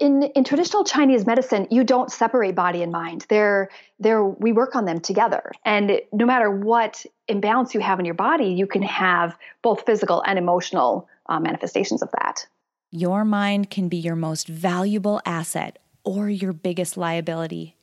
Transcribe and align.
in 0.00 0.22
in 0.22 0.44
traditional 0.44 0.82
Chinese 0.82 1.26
medicine, 1.26 1.68
you 1.70 1.84
don't 1.84 2.10
separate 2.10 2.54
body 2.54 2.82
and 2.82 2.90
mind. 2.90 3.26
They're 3.28 3.68
they're 4.00 4.24
we 4.24 4.52
work 4.52 4.74
on 4.74 4.86
them 4.86 5.00
together. 5.00 5.52
And 5.64 6.00
no 6.12 6.26
matter 6.26 6.50
what 6.50 7.04
imbalance 7.28 7.74
you 7.74 7.80
have 7.80 7.98
in 7.98 8.04
your 8.06 8.14
body, 8.14 8.46
you 8.46 8.66
can 8.66 8.82
have 8.82 9.36
both 9.62 9.84
physical 9.86 10.22
and 10.26 10.38
emotional 10.38 11.08
uh, 11.26 11.38
manifestations 11.38 12.02
of 12.02 12.10
that. 12.18 12.46
Your 12.90 13.24
mind 13.24 13.70
can 13.70 13.88
be 13.88 13.98
your 13.98 14.16
most 14.16 14.48
valuable 14.48 15.20
asset 15.24 15.78
or 16.02 16.28
your 16.28 16.52
biggest 16.52 16.96
liability, 16.96 17.76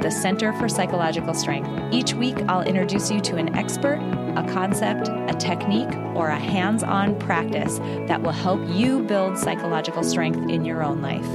the 0.00 0.10
Center 0.10 0.52
for 0.54 0.68
Psychological 0.68 1.34
Strength. 1.34 1.94
Each 1.94 2.14
week, 2.14 2.36
I'll 2.48 2.62
introduce 2.62 3.10
you 3.10 3.20
to 3.22 3.36
an 3.36 3.54
expert 3.54 4.00
a 4.36 4.46
concept, 4.52 5.08
a 5.08 5.34
technique, 5.38 5.94
or 6.14 6.28
a 6.28 6.38
hands 6.38 6.82
on 6.82 7.18
practice 7.18 7.78
that 8.06 8.22
will 8.22 8.32
help 8.32 8.60
you 8.68 9.02
build 9.04 9.38
psychological 9.38 10.04
strength 10.04 10.50
in 10.50 10.64
your 10.64 10.84
own 10.84 11.00
life. 11.00 11.26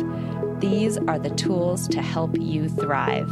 These 0.62 0.98
are 0.98 1.18
the 1.18 1.32
tools 1.32 1.88
to 1.88 2.02
help 2.02 2.38
you 2.40 2.70
thrive. 2.70 3.28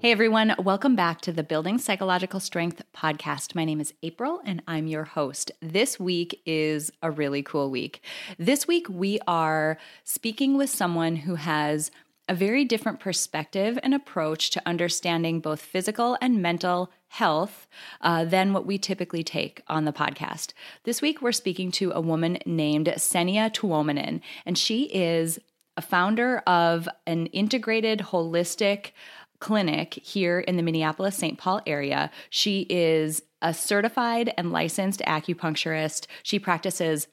Hey 0.00 0.12
everyone, 0.12 0.54
welcome 0.58 0.96
back 0.96 1.20
to 1.22 1.32
the 1.32 1.42
Building 1.42 1.76
Psychological 1.76 2.40
Strength 2.40 2.82
podcast. 2.96 3.54
My 3.54 3.66
name 3.66 3.82
is 3.82 3.92
April 4.02 4.40
and 4.46 4.62
I'm 4.66 4.86
your 4.86 5.04
host. 5.04 5.52
This 5.60 6.00
week 6.00 6.40
is 6.46 6.90
a 7.02 7.10
really 7.10 7.42
cool 7.42 7.70
week. 7.70 8.02
This 8.38 8.66
week 8.66 8.88
we 8.88 9.18
are 9.26 9.76
speaking 10.04 10.56
with 10.56 10.70
someone 10.70 11.16
who 11.16 11.34
has 11.34 11.90
a 12.30 12.34
very 12.34 12.64
different 12.64 13.00
perspective 13.00 13.76
and 13.82 13.92
approach 13.92 14.50
to 14.50 14.62
understanding 14.64 15.40
both 15.40 15.60
physical 15.60 16.16
and 16.20 16.40
mental 16.40 16.92
health 17.08 17.66
uh, 18.02 18.24
than 18.24 18.52
what 18.52 18.64
we 18.64 18.78
typically 18.78 19.24
take 19.24 19.60
on 19.66 19.84
the 19.84 19.92
podcast. 19.92 20.52
This 20.84 21.02
week, 21.02 21.20
we're 21.20 21.32
speaking 21.32 21.72
to 21.72 21.90
a 21.90 22.00
woman 22.00 22.38
named 22.46 22.86
Senia 22.86 23.52
Tuominen, 23.52 24.20
and 24.46 24.56
she 24.56 24.84
is 24.84 25.40
a 25.76 25.82
founder 25.82 26.38
of 26.46 26.88
an 27.04 27.26
integrated 27.26 27.98
holistic 27.98 28.92
clinic 29.40 29.94
here 29.94 30.38
in 30.38 30.56
the 30.56 30.62
Minneapolis 30.62 31.16
St. 31.16 31.36
Paul 31.36 31.60
area. 31.66 32.12
She 32.28 32.60
is 32.70 33.22
a 33.42 33.52
certified 33.52 34.32
and 34.38 34.52
licensed 34.52 35.00
acupuncturist. 35.00 36.06
She 36.22 36.38
practices 36.38 37.08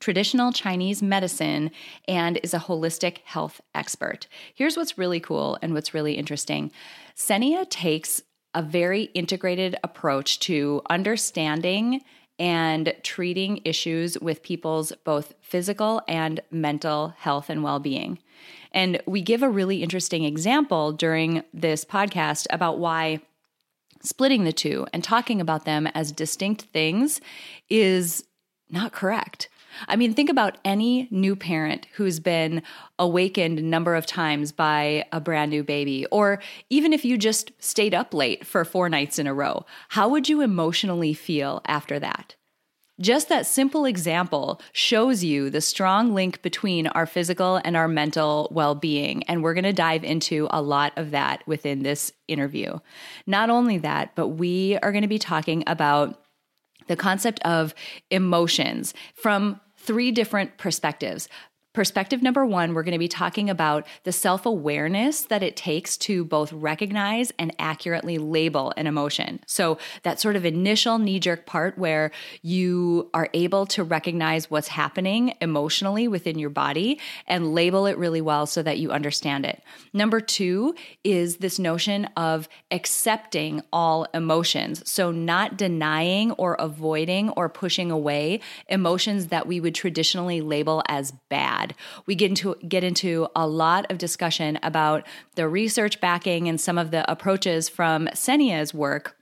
traditional 0.00 0.52
Chinese 0.52 1.02
medicine 1.02 1.70
and 2.06 2.38
is 2.42 2.54
a 2.54 2.58
holistic 2.58 3.18
health 3.24 3.60
expert. 3.74 4.26
Here's 4.54 4.76
what's 4.76 4.98
really 4.98 5.20
cool 5.20 5.58
and 5.62 5.74
what's 5.74 5.94
really 5.94 6.14
interesting 6.14 6.70
Senia 7.16 7.68
takes 7.68 8.22
a 8.54 8.62
very 8.62 9.04
integrated 9.14 9.76
approach 9.84 10.40
to 10.40 10.82
understanding 10.88 12.00
and 12.38 12.94
treating 13.02 13.60
issues 13.64 14.18
with 14.20 14.42
people's 14.42 14.92
both 15.04 15.34
physical 15.40 16.02
and 16.06 16.40
mental 16.50 17.14
health 17.18 17.50
and 17.50 17.62
well 17.62 17.80
being. 17.80 18.18
And 18.72 19.02
we 19.06 19.22
give 19.22 19.42
a 19.42 19.48
really 19.48 19.82
interesting 19.82 20.24
example 20.24 20.92
during 20.92 21.42
this 21.52 21.84
podcast 21.84 22.46
about 22.50 22.78
why 22.78 23.20
splitting 24.02 24.44
the 24.44 24.52
two 24.52 24.86
and 24.92 25.02
talking 25.02 25.40
about 25.40 25.64
them 25.64 25.86
as 25.88 26.12
distinct 26.12 26.62
things 26.62 27.20
is 27.68 28.24
not 28.70 28.92
correct. 28.92 29.48
I 29.86 29.96
mean, 29.96 30.14
think 30.14 30.30
about 30.30 30.58
any 30.64 31.08
new 31.10 31.36
parent 31.36 31.86
who's 31.94 32.20
been 32.20 32.62
awakened 32.98 33.58
a 33.58 33.62
number 33.62 33.94
of 33.94 34.06
times 34.06 34.52
by 34.52 35.04
a 35.12 35.20
brand 35.20 35.50
new 35.50 35.62
baby, 35.62 36.06
or 36.06 36.40
even 36.70 36.92
if 36.92 37.04
you 37.04 37.18
just 37.18 37.52
stayed 37.58 37.94
up 37.94 38.12
late 38.14 38.46
for 38.46 38.64
four 38.64 38.88
nights 38.88 39.18
in 39.18 39.26
a 39.26 39.34
row. 39.34 39.64
How 39.90 40.08
would 40.08 40.28
you 40.28 40.40
emotionally 40.40 41.14
feel 41.14 41.62
after 41.66 41.98
that? 41.98 42.34
Just 43.00 43.28
that 43.28 43.46
simple 43.46 43.84
example 43.84 44.60
shows 44.72 45.22
you 45.22 45.50
the 45.50 45.60
strong 45.60 46.14
link 46.14 46.42
between 46.42 46.88
our 46.88 47.06
physical 47.06 47.60
and 47.64 47.76
our 47.76 47.86
mental 47.86 48.48
well 48.50 48.74
being. 48.74 49.22
And 49.24 49.42
we're 49.42 49.54
going 49.54 49.62
to 49.64 49.72
dive 49.72 50.02
into 50.02 50.48
a 50.50 50.60
lot 50.60 50.92
of 50.96 51.12
that 51.12 51.46
within 51.46 51.84
this 51.84 52.12
interview. 52.26 52.78
Not 53.24 53.50
only 53.50 53.78
that, 53.78 54.16
but 54.16 54.28
we 54.28 54.78
are 54.78 54.90
going 54.90 55.02
to 55.02 55.08
be 55.08 55.20
talking 55.20 55.62
about 55.68 56.20
the 56.88 56.96
concept 56.96 57.40
of 57.40 57.74
emotions 58.10 58.94
from 59.14 59.60
three 59.76 60.10
different 60.10 60.58
perspectives 60.58 61.28
Perspective 61.78 62.24
number 62.24 62.44
one, 62.44 62.74
we're 62.74 62.82
going 62.82 62.90
to 62.90 62.98
be 62.98 63.06
talking 63.06 63.48
about 63.48 63.86
the 64.02 64.10
self 64.10 64.46
awareness 64.46 65.20
that 65.20 65.44
it 65.44 65.54
takes 65.54 65.96
to 65.98 66.24
both 66.24 66.52
recognize 66.52 67.32
and 67.38 67.54
accurately 67.60 68.18
label 68.18 68.72
an 68.76 68.88
emotion. 68.88 69.38
So, 69.46 69.78
that 70.02 70.18
sort 70.18 70.34
of 70.34 70.44
initial 70.44 70.98
knee 70.98 71.20
jerk 71.20 71.46
part 71.46 71.78
where 71.78 72.10
you 72.42 73.08
are 73.14 73.28
able 73.32 73.64
to 73.66 73.84
recognize 73.84 74.50
what's 74.50 74.66
happening 74.66 75.34
emotionally 75.40 76.08
within 76.08 76.36
your 76.36 76.50
body 76.50 76.98
and 77.28 77.54
label 77.54 77.86
it 77.86 77.96
really 77.96 78.22
well 78.22 78.46
so 78.46 78.60
that 78.60 78.78
you 78.80 78.90
understand 78.90 79.46
it. 79.46 79.62
Number 79.92 80.18
two 80.18 80.74
is 81.04 81.36
this 81.36 81.60
notion 81.60 82.06
of 82.16 82.48
accepting 82.72 83.62
all 83.72 84.08
emotions. 84.12 84.82
So, 84.90 85.12
not 85.12 85.56
denying 85.56 86.32
or 86.32 86.54
avoiding 86.54 87.30
or 87.30 87.48
pushing 87.48 87.92
away 87.92 88.40
emotions 88.68 89.28
that 89.28 89.46
we 89.46 89.60
would 89.60 89.76
traditionally 89.76 90.40
label 90.40 90.82
as 90.88 91.12
bad. 91.28 91.67
We 92.06 92.14
get 92.14 92.30
into 92.30 92.56
get 92.66 92.84
into 92.84 93.28
a 93.34 93.46
lot 93.46 93.90
of 93.90 93.98
discussion 93.98 94.58
about 94.62 95.06
the 95.34 95.48
research 95.48 96.00
backing 96.00 96.48
and 96.48 96.60
some 96.60 96.78
of 96.78 96.90
the 96.90 97.10
approaches 97.10 97.68
from 97.68 98.08
Senia's 98.14 98.74
work 98.74 99.16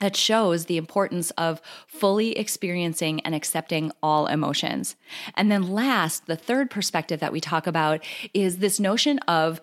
that 0.00 0.16
shows 0.16 0.66
the 0.66 0.76
importance 0.76 1.30
of 1.32 1.60
fully 1.86 2.38
experiencing 2.38 3.20
and 3.20 3.34
accepting 3.34 3.90
all 4.02 4.26
emotions. 4.26 4.96
And 5.34 5.50
then 5.50 5.72
last, 5.72 6.26
the 6.26 6.36
third 6.36 6.70
perspective 6.70 7.20
that 7.20 7.32
we 7.32 7.40
talk 7.40 7.66
about 7.66 8.04
is 8.32 8.58
this 8.58 8.78
notion 8.78 9.18
of 9.20 9.60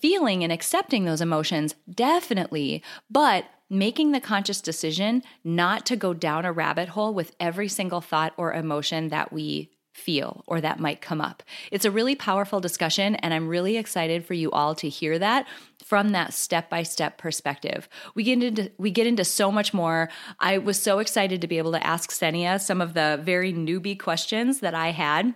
feeling 0.00 0.44
and 0.44 0.52
accepting 0.52 1.04
those 1.04 1.20
emotions, 1.20 1.74
definitely, 1.92 2.82
but 3.10 3.46
making 3.70 4.12
the 4.12 4.20
conscious 4.20 4.60
decision 4.60 5.22
not 5.44 5.84
to 5.86 5.96
go 5.96 6.14
down 6.14 6.44
a 6.44 6.52
rabbit 6.52 6.90
hole 6.90 7.12
with 7.12 7.34
every 7.40 7.68
single 7.68 8.00
thought 8.00 8.32
or 8.36 8.52
emotion 8.52 9.08
that 9.08 9.32
we 9.32 9.70
feel 9.98 10.44
or 10.46 10.60
that 10.60 10.78
might 10.78 11.00
come 11.00 11.20
up. 11.20 11.42
It's 11.70 11.84
a 11.84 11.90
really 11.90 12.14
powerful 12.14 12.60
discussion, 12.60 13.16
and 13.16 13.34
I'm 13.34 13.48
really 13.48 13.76
excited 13.76 14.24
for 14.24 14.34
you 14.34 14.50
all 14.52 14.74
to 14.76 14.88
hear 14.88 15.18
that 15.18 15.46
from 15.84 16.10
that 16.10 16.32
step-by-step 16.32 17.18
perspective. 17.18 17.88
We 18.14 18.22
get 18.22 18.42
into 18.42 18.70
we 18.78 18.90
get 18.90 19.06
into 19.06 19.24
so 19.24 19.50
much 19.50 19.74
more. 19.74 20.08
I 20.38 20.58
was 20.58 20.80
so 20.80 20.98
excited 20.98 21.40
to 21.40 21.48
be 21.48 21.58
able 21.58 21.72
to 21.72 21.86
ask 21.86 22.10
Senia 22.10 22.60
some 22.60 22.80
of 22.80 22.94
the 22.94 23.20
very 23.22 23.52
newbie 23.52 23.98
questions 23.98 24.60
that 24.60 24.74
I 24.74 24.90
had 24.90 25.34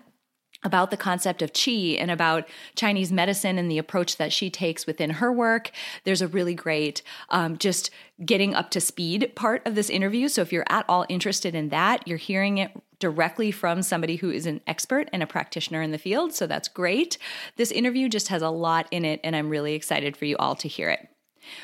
about 0.65 0.91
the 0.91 0.97
concept 0.97 1.43
of 1.43 1.53
qi 1.53 2.01
and 2.01 2.11
about 2.11 2.49
Chinese 2.77 3.11
medicine 3.11 3.59
and 3.59 3.71
the 3.71 3.79
approach 3.79 4.17
that 4.17 4.33
she 4.33 4.49
takes 4.49 4.87
within 4.87 5.11
her 5.11 5.33
work. 5.33 5.71
There's 6.05 6.23
a 6.23 6.29
really 6.29 6.55
great 6.55 7.03
um, 7.31 7.59
just 7.59 7.91
getting 8.25 8.55
up 8.55 8.71
to 8.71 8.81
speed 8.81 9.33
part 9.35 9.67
of 9.67 9.75
this 9.75 9.91
interview. 9.91 10.29
So 10.29 10.43
if 10.43 10.53
you're 10.53 10.65
at 10.69 10.85
all 10.89 11.05
interested 11.09 11.55
in 11.55 11.71
that, 11.71 12.07
you're 12.07 12.19
hearing 12.19 12.59
it 12.59 12.71
directly 13.03 13.51
from 13.51 13.83
somebody 13.83 14.15
who 14.15 14.31
is 14.31 14.47
an 14.47 14.61
expert 14.69 15.11
and 15.13 15.25
a 15.25 15.27
practitioner 15.27 15.83
in 15.83 15.91
the 15.91 15.99
field. 15.99 16.33
So 16.33 16.47
that's 16.47 16.69
great. 16.69 17.19
This 17.57 17.73
interview 17.73 18.09
just 18.09 18.29
has 18.29 18.43
a 18.43 18.49
lot 18.49 18.87
in 18.93 19.05
it, 19.05 19.19
and 19.25 19.35
I'm 19.35 19.49
really 19.49 19.75
excited 19.75 20.17
for 20.17 20.25
you 20.25 20.37
all 20.37 20.55
to 20.55 20.69
hear 20.69 20.89
it. 20.89 21.09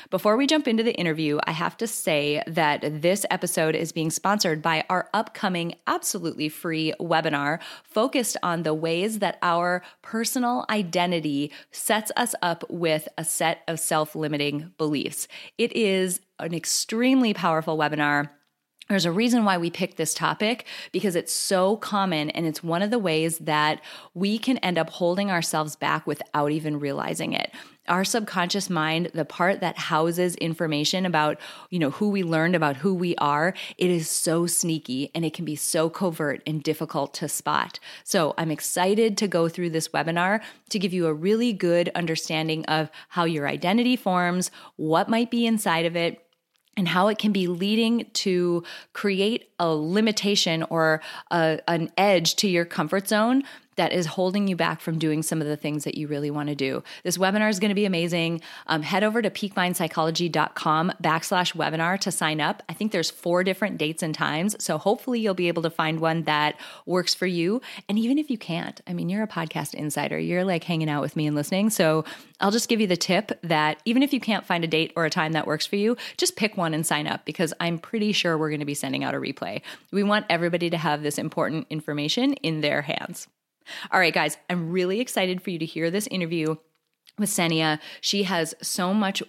Before 0.09 0.35
we 0.35 0.47
jump 0.47 0.67
into 0.67 0.83
the 0.83 0.95
interview, 0.95 1.39
I 1.45 1.53
have 1.53 1.77
to 1.77 1.87
say 1.87 2.43
that 2.45 3.01
this 3.01 3.25
episode 3.31 3.73
is 3.73 3.93
being 3.93 4.11
sponsored 4.11 4.61
by 4.61 4.83
our 4.89 5.09
upcoming 5.13 5.75
absolutely 5.87 6.49
free 6.49 6.93
webinar 6.99 7.59
focused 7.85 8.35
on 8.43 8.63
the 8.63 8.73
ways 8.73 9.19
that 9.19 9.39
our 9.41 9.81
personal 10.01 10.65
identity 10.69 11.53
sets 11.71 12.11
us 12.17 12.35
up 12.41 12.65
with 12.69 13.07
a 13.17 13.23
set 13.23 13.61
of 13.69 13.79
self 13.79 14.13
limiting 14.13 14.73
beliefs. 14.77 15.29
It 15.57 15.71
is 15.71 16.19
an 16.39 16.53
extremely 16.53 17.33
powerful 17.33 17.77
webinar 17.77 18.29
There's 18.89 19.05
a 19.05 19.11
reason 19.11 19.45
why 19.45 19.59
we 19.59 19.69
picked 19.69 19.97
this 19.97 20.15
topic 20.15 20.65
because 20.91 21.15
it's 21.15 21.31
so 21.31 21.77
common 21.77 22.31
and 22.31 22.47
it's 22.47 22.63
one 22.63 22.81
of 22.81 22.89
the 22.89 22.97
ways 22.97 23.37
that 23.37 23.81
we 24.15 24.39
can 24.39 24.57
end 24.57 24.79
up 24.79 24.89
holding 24.89 25.29
ourselves 25.29 25.75
back 25.75 26.07
without 26.07 26.51
even 26.51 26.79
realizing 26.79 27.33
it. 27.33 27.51
Our 27.87 28.03
subconscious 28.03 28.67
mind, 28.67 29.11
the 29.13 29.25
part 29.25 29.61
that 29.61 29.77
houses 29.77 30.33
information 30.37 31.05
about, 31.05 31.39
you 31.69 31.77
know, 31.77 31.91
who 31.91 32.09
we 32.09 32.23
learned 32.23 32.55
about 32.55 32.77
who 32.77 32.95
we 32.95 33.15
are, 33.17 33.53
it 33.77 33.91
is 33.91 34.09
so 34.09 34.47
sneaky 34.47 35.11
and 35.13 35.23
it 35.23 35.35
can 35.35 35.45
be 35.45 35.55
so 35.55 35.91
covert 35.91 36.41
and 36.47 36.63
difficult 36.63 37.13
to 37.15 37.29
spot. 37.29 37.79
So, 38.03 38.33
I'm 38.39 38.49
excited 38.49 39.17
to 39.17 39.27
go 39.27 39.49
through 39.49 39.69
this 39.69 39.89
webinar 39.89 40.41
to 40.69 40.79
give 40.79 40.93
you 40.93 41.05
a 41.05 41.13
really 41.13 41.53
good 41.53 41.91
understanding 41.93 42.65
of 42.65 42.89
how 43.09 43.25
your 43.25 43.47
identity 43.47 43.95
forms, 43.95 44.49
what 44.77 45.09
might 45.09 45.29
be 45.29 45.45
inside 45.45 45.85
of 45.85 45.95
it, 45.95 46.23
and 46.79 46.87
how 46.87 47.09
it 47.09 47.17
can 47.17 47.33
be 47.33 47.45
leading 47.47 48.09
to 48.13 48.63
create 48.93 49.48
a 49.59 49.67
limitation 49.67 50.63
or 50.63 51.01
a, 51.31 51.59
an 51.67 51.91
edge 51.97 52.35
to 52.37 52.47
your 52.47 52.65
comfort 52.65 53.07
zone 53.07 53.43
that 53.79 53.93
is 53.93 54.07
holding 54.07 54.45
you 54.45 54.57
back 54.57 54.81
from 54.81 54.99
doing 54.99 55.23
some 55.23 55.39
of 55.39 55.47
the 55.47 55.55
things 55.55 55.85
that 55.85 55.95
you 55.95 56.05
really 56.05 56.29
want 56.29 56.49
to 56.49 56.55
do. 56.55 56.83
This 57.03 57.17
webinar 57.17 57.49
is 57.49 57.61
going 57.61 57.69
to 57.69 57.75
be 57.75 57.85
amazing. 57.85 58.41
Um, 58.67 58.81
head 58.81 59.05
over 59.05 59.21
to 59.21 59.29
peakmindpsychology.com 59.29 60.91
backslash 61.01 61.55
webinar 61.55 61.97
to 62.01 62.11
sign 62.11 62.41
up. 62.41 62.61
I 62.67 62.73
think 62.73 62.91
there's 62.91 63.09
four 63.09 63.41
different 63.45 63.77
dates 63.77 64.03
and 64.03 64.13
times. 64.13 64.61
So 64.61 64.77
hopefully 64.77 65.21
you'll 65.21 65.33
be 65.33 65.47
able 65.47 65.61
to 65.61 65.69
find 65.69 66.01
one 66.01 66.23
that 66.23 66.59
works 66.85 67.15
for 67.15 67.25
you. 67.25 67.61
And 67.87 67.97
even 67.97 68.17
if 68.17 68.29
you 68.29 68.37
can't, 68.37 68.81
I 68.85 68.91
mean, 68.91 69.07
you're 69.07 69.23
a 69.23 69.29
podcast 69.29 69.73
insider, 69.73 70.19
you're 70.19 70.43
like 70.43 70.65
hanging 70.65 70.89
out 70.89 71.01
with 71.01 71.15
me 71.15 71.25
and 71.25 71.33
listening. 71.33 71.69
So 71.69 72.03
I'll 72.41 72.51
just 72.51 72.67
give 72.67 72.81
you 72.81 72.87
the 72.87 72.97
tip 72.97 73.31
that 73.43 73.81
even 73.85 74.03
if 74.03 74.11
you 74.11 74.19
can't 74.19 74.45
find 74.45 74.65
a 74.65 74.67
date 74.67 74.91
or 74.97 75.05
a 75.05 75.09
time 75.09 75.31
that 75.31 75.47
works 75.47 75.65
for 75.65 75.77
you, 75.77 75.95
just 76.17 76.35
pick 76.35 76.57
one 76.57 76.73
and 76.73 76.85
sign 76.85 77.07
up 77.07 77.23
because 77.23 77.53
I'm 77.61 77.79
pretty 77.79 78.11
sure 78.11 78.37
we're 78.37 78.49
going 78.49 78.59
to 78.59 78.65
be 78.65 78.73
sending 78.73 79.05
out 79.05 79.15
a 79.15 79.19
replay. 79.19 79.48
We 79.91 80.03
want 80.03 80.25
everybody 80.29 80.69
to 80.69 80.77
have 80.77 81.01
this 81.01 81.17
important 81.17 81.67
information 81.69 82.33
in 82.33 82.61
their 82.61 82.81
hands. 82.81 83.27
All 83.91 83.99
right, 83.99 84.13
guys, 84.13 84.37
I'm 84.49 84.71
really 84.71 84.99
excited 84.99 85.41
for 85.41 85.49
you 85.49 85.59
to 85.59 85.65
hear 85.65 85.91
this 85.91 86.07
interview 86.07 86.55
with 87.17 87.29
Senia. 87.29 87.79
She 88.01 88.23
has 88.23 88.55
so 88.61 88.93
much 88.93 89.21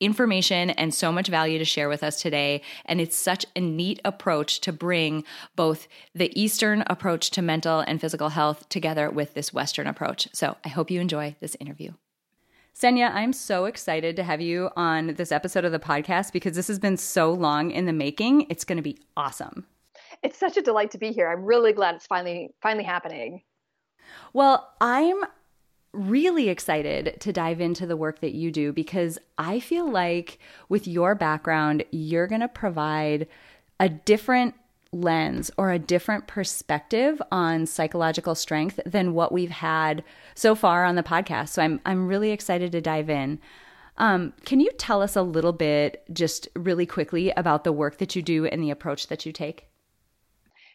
information 0.00 0.70
and 0.70 0.92
so 0.92 1.12
much 1.12 1.28
value 1.28 1.58
to 1.58 1.64
share 1.64 1.88
with 1.88 2.02
us 2.02 2.20
today. 2.20 2.62
And 2.84 3.00
it's 3.00 3.16
such 3.16 3.46
a 3.54 3.60
neat 3.60 4.00
approach 4.04 4.60
to 4.60 4.72
bring 4.72 5.24
both 5.56 5.88
the 6.14 6.30
Eastern 6.40 6.82
approach 6.88 7.30
to 7.30 7.42
mental 7.42 7.80
and 7.80 8.00
physical 8.00 8.30
health 8.30 8.68
together 8.68 9.10
with 9.10 9.34
this 9.34 9.52
Western 9.52 9.86
approach. 9.86 10.28
So 10.32 10.56
I 10.64 10.68
hope 10.68 10.90
you 10.90 11.00
enjoy 11.00 11.36
this 11.40 11.56
interview. 11.60 11.92
Senia, 12.76 13.14
I'm 13.14 13.32
so 13.32 13.66
excited 13.66 14.16
to 14.16 14.24
have 14.24 14.40
you 14.40 14.68
on 14.76 15.14
this 15.14 15.30
episode 15.30 15.64
of 15.64 15.70
the 15.70 15.78
podcast 15.78 16.32
because 16.32 16.56
this 16.56 16.66
has 16.66 16.80
been 16.80 16.96
so 16.96 17.32
long 17.32 17.70
in 17.70 17.86
the 17.86 17.92
making. 17.92 18.46
It's 18.50 18.64
going 18.64 18.78
to 18.78 18.82
be 18.82 18.98
awesome. 19.16 19.64
It's 20.24 20.36
such 20.36 20.56
a 20.56 20.62
delight 20.62 20.90
to 20.90 20.98
be 20.98 21.12
here. 21.12 21.30
I'm 21.30 21.44
really 21.44 21.72
glad 21.72 21.94
it's 21.94 22.06
finally 22.06 22.52
finally 22.60 22.82
happening. 22.82 23.42
Well, 24.32 24.72
I'm 24.80 25.22
really 25.92 26.48
excited 26.48 27.16
to 27.20 27.32
dive 27.32 27.60
into 27.60 27.86
the 27.86 27.96
work 27.96 28.20
that 28.20 28.34
you 28.34 28.50
do 28.50 28.72
because 28.72 29.20
I 29.38 29.60
feel 29.60 29.88
like 29.88 30.40
with 30.68 30.88
your 30.88 31.14
background, 31.14 31.84
you're 31.92 32.26
going 32.26 32.40
to 32.40 32.48
provide 32.48 33.28
a 33.78 33.88
different 33.88 34.56
lens 34.94 35.50
or 35.58 35.70
a 35.70 35.78
different 35.78 36.26
perspective 36.26 37.20
on 37.30 37.66
psychological 37.66 38.34
strength 38.34 38.78
than 38.86 39.14
what 39.14 39.32
we've 39.32 39.50
had 39.50 40.04
so 40.34 40.54
far 40.54 40.84
on 40.84 40.94
the 40.94 41.02
podcast. 41.02 41.50
So 41.50 41.62
I'm 41.62 41.80
I'm 41.84 42.06
really 42.06 42.30
excited 42.30 42.72
to 42.72 42.80
dive 42.80 43.10
in. 43.10 43.40
Um, 43.96 44.32
can 44.44 44.60
you 44.60 44.70
tell 44.78 45.02
us 45.02 45.14
a 45.14 45.22
little 45.22 45.52
bit, 45.52 46.04
just 46.12 46.48
really 46.56 46.86
quickly, 46.86 47.30
about 47.36 47.64
the 47.64 47.72
work 47.72 47.98
that 47.98 48.16
you 48.16 48.22
do 48.22 48.46
and 48.46 48.62
the 48.62 48.70
approach 48.70 49.06
that 49.08 49.24
you 49.24 49.32
take? 49.32 49.68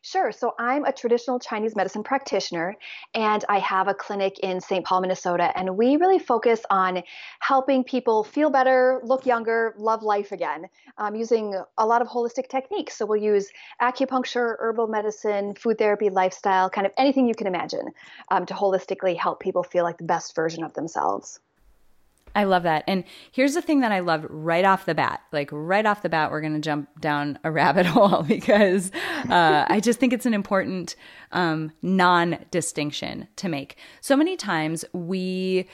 Sure. 0.02 0.32
So 0.32 0.54
I'm 0.58 0.86
a 0.86 0.94
traditional 0.94 1.40
Chinese 1.40 1.76
medicine 1.76 2.04
practitioner, 2.04 2.76
and 3.14 3.44
I 3.50 3.60
have 3.60 3.88
a 3.90 3.94
clinic 3.94 4.40
in 4.40 4.62
St. 4.62 4.86
Paul, 4.86 5.02
Minnesota. 5.02 5.52
And 5.58 5.78
we 5.78 5.98
really 5.98 6.20
focus 6.20 6.62
on 6.70 7.04
helping 7.42 7.84
people 7.84 8.24
feel 8.24 8.50
better, 8.50 9.02
look 9.04 9.26
younger, 9.26 9.74
love 9.78 10.02
life 10.02 10.32
again, 10.32 10.68
um, 10.98 11.16
using 11.16 11.54
a 11.78 11.86
lot 11.86 12.02
of 12.02 12.08
holistic 12.08 12.48
techniques. 12.48 12.96
So 12.98 13.06
we'll 13.06 13.22
use 13.22 13.50
acupuncture, 13.82 14.56
herbal 14.60 14.88
medicine, 14.88 15.54
food 15.56 15.78
therapy, 15.78 16.10
lifestyle, 16.10 16.70
kind 16.70 16.88
of 16.88 16.94
anything 16.98 17.28
you 17.28 17.36
can 17.36 17.48
imagine 17.48 17.88
um, 18.30 18.46
to 18.46 18.54
holistically 18.54 19.18
help 19.18 19.40
people 19.42 19.64
feel 19.64 19.84
like 19.84 19.98
the 19.98 20.06
best 20.06 20.36
version 20.36 20.64
of 20.64 20.74
themselves. 20.74 21.40
I 22.36 22.44
love 22.44 22.64
that. 22.64 22.84
And 22.88 23.04
here's 23.32 23.54
the 23.54 23.62
thing 23.62 23.82
that 23.82 23.92
I 23.92 24.00
love 24.00 24.26
right 24.30 24.66
off 24.66 24.86
the 24.86 24.96
bat. 24.96 25.22
Like 25.32 25.50
right 25.52 25.86
off 25.86 26.02
the 26.02 26.10
bat, 26.10 26.32
we're 26.32 26.42
going 26.42 26.54
to 26.54 26.60
jump 26.60 26.90
down 27.00 27.40
a 27.44 27.52
rabbit 27.52 27.86
hole 27.88 28.24
because 28.24 28.92
uh, 29.30 29.66
I 29.68 29.80
just 29.80 30.00
think 30.00 30.14
it's 30.14 30.26
an 30.26 30.34
important 30.34 30.96
um, 31.32 31.72
non 31.82 32.46
distinction 32.52 33.28
to 33.38 33.50
make. 33.50 33.78
So 34.02 34.16
many 34.16 34.38
times 34.38 34.86
we 34.94 35.68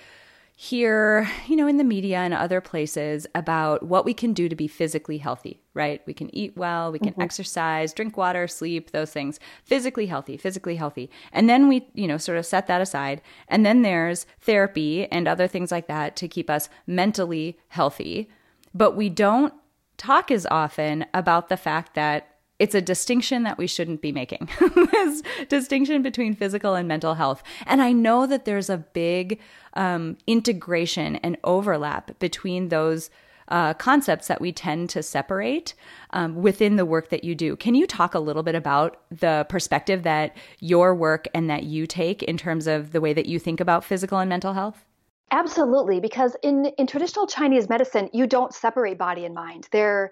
hear, 0.58 1.30
you 1.48 1.56
know, 1.56 1.68
in 1.68 1.76
the 1.76 1.84
media 1.84 2.18
and 2.20 2.34
other 2.34 2.62
places 2.62 3.28
about 3.36 3.84
what 3.84 4.06
we 4.06 4.14
can 4.14 4.32
do 4.32 4.48
to 4.48 4.56
be 4.56 4.68
physically 4.68 5.18
healthy, 5.18 5.60
right? 5.74 6.02
We 6.06 6.14
can 6.14 6.34
eat 6.34 6.56
well, 6.56 6.94
we 6.94 7.00
can 7.00 7.10
mm-hmm. 7.10 7.22
exercise, 7.22 7.94
drink 7.94 8.16
water, 8.16 8.48
sleep, 8.48 8.92
those 8.92 9.12
things. 9.12 9.38
Physically 9.66 10.06
healthy, 10.06 10.38
physically 10.38 10.78
healthy. 10.78 11.10
And 11.34 11.50
then 11.50 11.68
we, 11.68 11.90
you 11.94 12.08
know, 12.08 12.18
sort 12.18 12.38
of 12.38 12.46
set 12.46 12.68
that 12.68 12.80
aside. 12.80 13.22
And 13.50 13.66
then 13.66 13.82
there's 13.82 14.26
therapy 14.40 15.12
and 15.12 15.28
other 15.28 15.48
things 15.48 15.72
like 15.74 15.88
that 15.88 16.16
to 16.18 16.28
keep 16.30 16.50
us 16.50 16.70
mentally 16.88 17.60
healthy. 17.68 18.30
But 18.74 18.96
we 18.96 19.10
don't 19.10 19.54
talk 19.98 20.32
as 20.32 20.48
often 20.50 21.06
about 21.14 21.50
the 21.50 21.58
fact 21.58 21.96
that 21.96 22.35
it's 22.58 22.76
a 22.76 22.82
distinction 22.82 23.44
that 23.44 23.58
we 23.58 23.68
shouldn't 23.68 24.02
be 24.02 24.12
making 24.12 24.50
this 24.92 25.22
distinction 25.50 26.02
between 26.02 26.34
physical 26.34 26.76
and 26.76 26.88
mental 26.88 27.16
health 27.16 27.44
and 27.66 27.82
i 27.82 27.92
know 27.92 28.26
that 28.26 28.46
there's 28.46 28.70
a 28.70 28.78
big 28.78 29.40
um, 29.74 30.18
integration 30.28 31.18
and 31.18 31.38
overlap 31.44 32.18
between 32.20 32.70
those 32.70 33.10
uh, 33.50 33.74
concepts 33.76 34.28
that 34.28 34.42
we 34.42 34.52
tend 34.52 34.90
to 34.90 35.04
separate 35.04 35.74
um, 36.12 36.36
within 36.36 36.78
the 36.78 36.86
work 36.86 37.10
that 37.10 37.24
you 37.24 37.36
do. 37.36 37.56
Can 37.56 37.76
you 37.76 37.86
talk 37.86 38.16
a 38.16 38.20
little 38.20 38.44
bit 38.44 38.56
about 38.56 39.02
the 39.12 39.46
perspective 39.50 40.04
that 40.04 40.36
your 40.60 40.96
work 40.96 41.28
and 41.34 41.50
that 41.50 41.64
you 41.64 41.86
take 41.86 42.24
in 42.24 42.38
terms 42.38 42.68
of 42.68 42.92
the 42.92 43.02
way 43.02 43.14
that 43.14 43.28
you 43.28 43.40
think 43.40 43.60
about 43.60 43.84
physical 43.84 44.18
and 44.18 44.30
mental 44.30 44.54
health? 44.54 44.86
Absolutely, 45.32 46.00
because 46.00 46.36
in, 46.44 46.66
in 46.78 46.86
traditional 46.86 47.26
Chinese 47.26 47.68
medicine, 47.68 48.10
you 48.14 48.28
don't 48.28 48.54
separate 48.54 48.98
body 48.98 49.26
and 49.26 49.34
mind. 49.34 49.68
They're, 49.72 50.12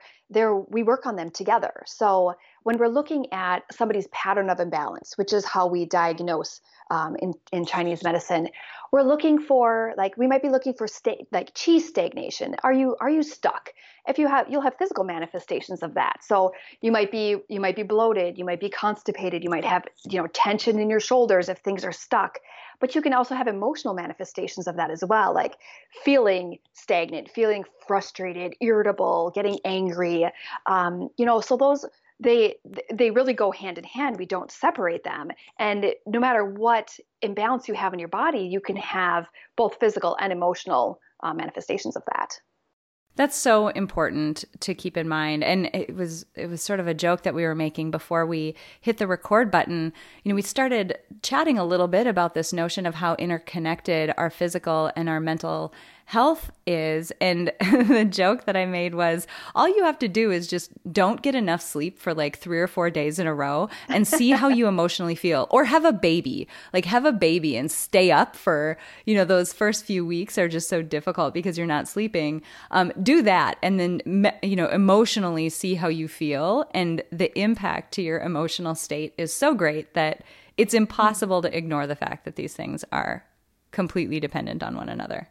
we 0.69 0.83
work 0.83 1.05
on 1.05 1.15
them 1.15 1.29
together. 1.31 1.83
So 1.85 2.35
when 2.63 2.77
we're 2.77 2.87
looking 2.87 3.31
at 3.31 3.63
somebody's 3.71 4.07
pattern 4.07 4.49
of 4.49 4.59
imbalance, 4.59 5.17
which 5.17 5.33
is 5.33 5.45
how 5.45 5.67
we 5.67 5.85
diagnose 5.85 6.61
um, 6.89 7.15
in, 7.17 7.33
in 7.51 7.65
Chinese 7.65 8.03
medicine, 8.03 8.49
we're 8.91 9.01
looking 9.01 9.39
for 9.39 9.93
like 9.97 10.15
we 10.17 10.27
might 10.27 10.41
be 10.41 10.49
looking 10.49 10.73
for 10.73 10.87
sta- 10.87 11.25
like 11.31 11.53
qi 11.53 11.79
stagnation. 11.79 12.55
Are 12.63 12.73
you 12.73 12.95
are 13.01 13.09
you 13.09 13.23
stuck? 13.23 13.69
If 14.07 14.17
you 14.17 14.27
have, 14.27 14.49
you'll 14.49 14.61
have 14.61 14.75
physical 14.77 15.03
manifestations 15.03 15.81
of 15.81 15.93
that. 15.93 16.23
So 16.23 16.53
you 16.81 16.91
might 16.91 17.11
be 17.11 17.37
you 17.49 17.59
might 17.59 17.75
be 17.75 17.83
bloated, 17.83 18.37
you 18.37 18.45
might 18.45 18.59
be 18.59 18.69
constipated, 18.69 19.43
you 19.43 19.49
might 19.49 19.65
have 19.65 19.85
you 20.09 20.19
know 20.19 20.27
tension 20.27 20.79
in 20.79 20.89
your 20.89 20.99
shoulders 20.99 21.49
if 21.49 21.59
things 21.59 21.83
are 21.83 21.91
stuck 21.91 22.39
but 22.83 22.95
you 22.95 23.01
can 23.01 23.13
also 23.13 23.33
have 23.33 23.47
emotional 23.47 23.93
manifestations 23.93 24.67
of 24.67 24.75
that 24.75 24.91
as 24.91 25.05
well, 25.05 25.33
like 25.33 25.57
feeling 26.03 26.59
stagnant, 26.73 27.31
feeling 27.31 27.63
frustrated, 27.87 28.55
irritable, 28.59 29.31
getting 29.33 29.57
angry. 29.63 30.22
Um, 30.65 31.09
you 31.17 31.25
know, 31.25 31.41
so 31.41 31.57
those 31.57 31.85
they 32.19 32.55
they 32.93 33.11
really 33.11 33.33
go 33.33 33.51
hand 33.51 33.77
in 33.77 33.83
hand. 33.83 34.17
We 34.17 34.25
don't 34.25 34.51
separate 34.51 35.03
them, 35.03 35.31
and 35.59 35.93
no 36.05 36.19
matter 36.19 36.45
what 36.45 36.97
imbalance 37.21 37.67
you 37.67 37.73
have 37.73 37.93
in 37.93 37.99
your 37.99 38.07
body, 38.09 38.41
you 38.41 38.59
can 38.59 38.75
have 38.77 39.27
both 39.55 39.79
physical 39.79 40.17
and 40.19 40.31
emotional 40.31 40.99
uh, 41.21 41.33
manifestations 41.33 41.95
of 41.95 42.03
that. 42.13 42.39
That's 43.15 43.37
so 43.37 43.67
important 43.67 44.43
to 44.61 44.73
keep 44.73 44.97
in 44.97 45.07
mind. 45.07 45.43
And 45.43 45.69
it 45.73 45.95
was 45.95 46.25
it 46.35 46.47
was 46.47 46.63
sort 46.63 46.79
of 46.79 46.87
a 46.87 46.95
joke 46.95 47.21
that 47.23 47.35
we 47.35 47.43
were 47.43 47.53
making 47.53 47.91
before 47.91 48.25
we 48.25 48.55
hit 48.81 48.97
the 48.97 49.05
record 49.05 49.51
button. 49.51 49.93
You 50.23 50.29
know, 50.29 50.35
we 50.35 50.41
started 50.41 50.97
chatting 51.21 51.59
a 51.59 51.65
little 51.65 51.87
bit 51.87 52.07
about 52.07 52.33
this 52.33 52.51
notion 52.51 52.87
of 52.87 52.95
how 52.95 53.13
interconnected 53.15 54.13
our 54.17 54.31
physical 54.31 54.91
and 54.95 55.09
our 55.09 55.19
mental 55.19 55.73
health 56.05 56.51
is. 56.67 57.11
And 57.19 57.51
the 57.59 58.07
joke 58.09 58.45
that 58.45 58.55
I 58.55 58.65
made 58.65 58.95
was 58.95 59.27
all 59.55 59.67
you 59.67 59.83
have 59.83 59.99
to 59.99 60.07
do 60.07 60.31
is 60.31 60.47
just 60.47 60.71
don't 60.91 61.21
get 61.21 61.35
enough 61.35 61.61
sleep 61.61 61.99
for 61.99 62.13
like 62.13 62.37
three 62.37 62.59
or 62.59 62.67
four 62.67 62.89
days 62.89 63.19
in 63.19 63.27
a 63.27 63.33
row 63.33 63.69
and 63.87 64.07
see 64.07 64.31
how 64.31 64.47
you 64.47 64.67
emotionally 64.73 65.15
feel. 65.15 65.47
Or 65.49 65.65
have 65.65 65.85
a 65.85 65.93
baby, 65.93 66.47
like 66.73 66.85
have 66.85 67.05
a 67.05 67.11
baby 67.11 67.57
and 67.57 67.71
stay 67.71 68.11
up 68.11 68.35
for, 68.35 68.77
you 69.05 69.15
know, 69.15 69.25
those 69.25 69.53
first 69.53 69.85
few 69.85 70.05
weeks 70.05 70.37
are 70.37 70.47
just 70.47 70.69
so 70.69 70.81
difficult 70.81 71.33
because 71.33 71.57
you're 71.57 71.67
not 71.67 71.87
sleeping. 71.87 72.41
Um, 72.71 72.91
do 73.01 73.21
that 73.23 73.57
and 73.61 73.79
then, 73.79 74.31
you 74.41 74.55
know, 74.55 74.67
emotionally 74.67 75.49
see 75.49 75.75
how 75.75 75.87
you 75.87 76.07
feel. 76.07 76.65
And 76.73 77.03
the 77.11 77.37
impact 77.39 77.93
to 77.95 78.01
your 78.01 78.19
emotional 78.19 78.75
state 78.75 79.13
is 79.17 79.33
so 79.33 79.53
great 79.53 79.93
that 79.93 80.23
it's 80.57 80.73
impossible 80.73 81.41
to 81.41 81.57
ignore 81.57 81.87
the 81.87 81.95
fact 81.95 82.25
that 82.25 82.35
these 82.35 82.53
things 82.53 82.85
are 82.91 83.25
completely 83.71 84.19
dependent 84.19 84.63
on 84.63 84.75
one 84.75 84.89
another. 84.89 85.27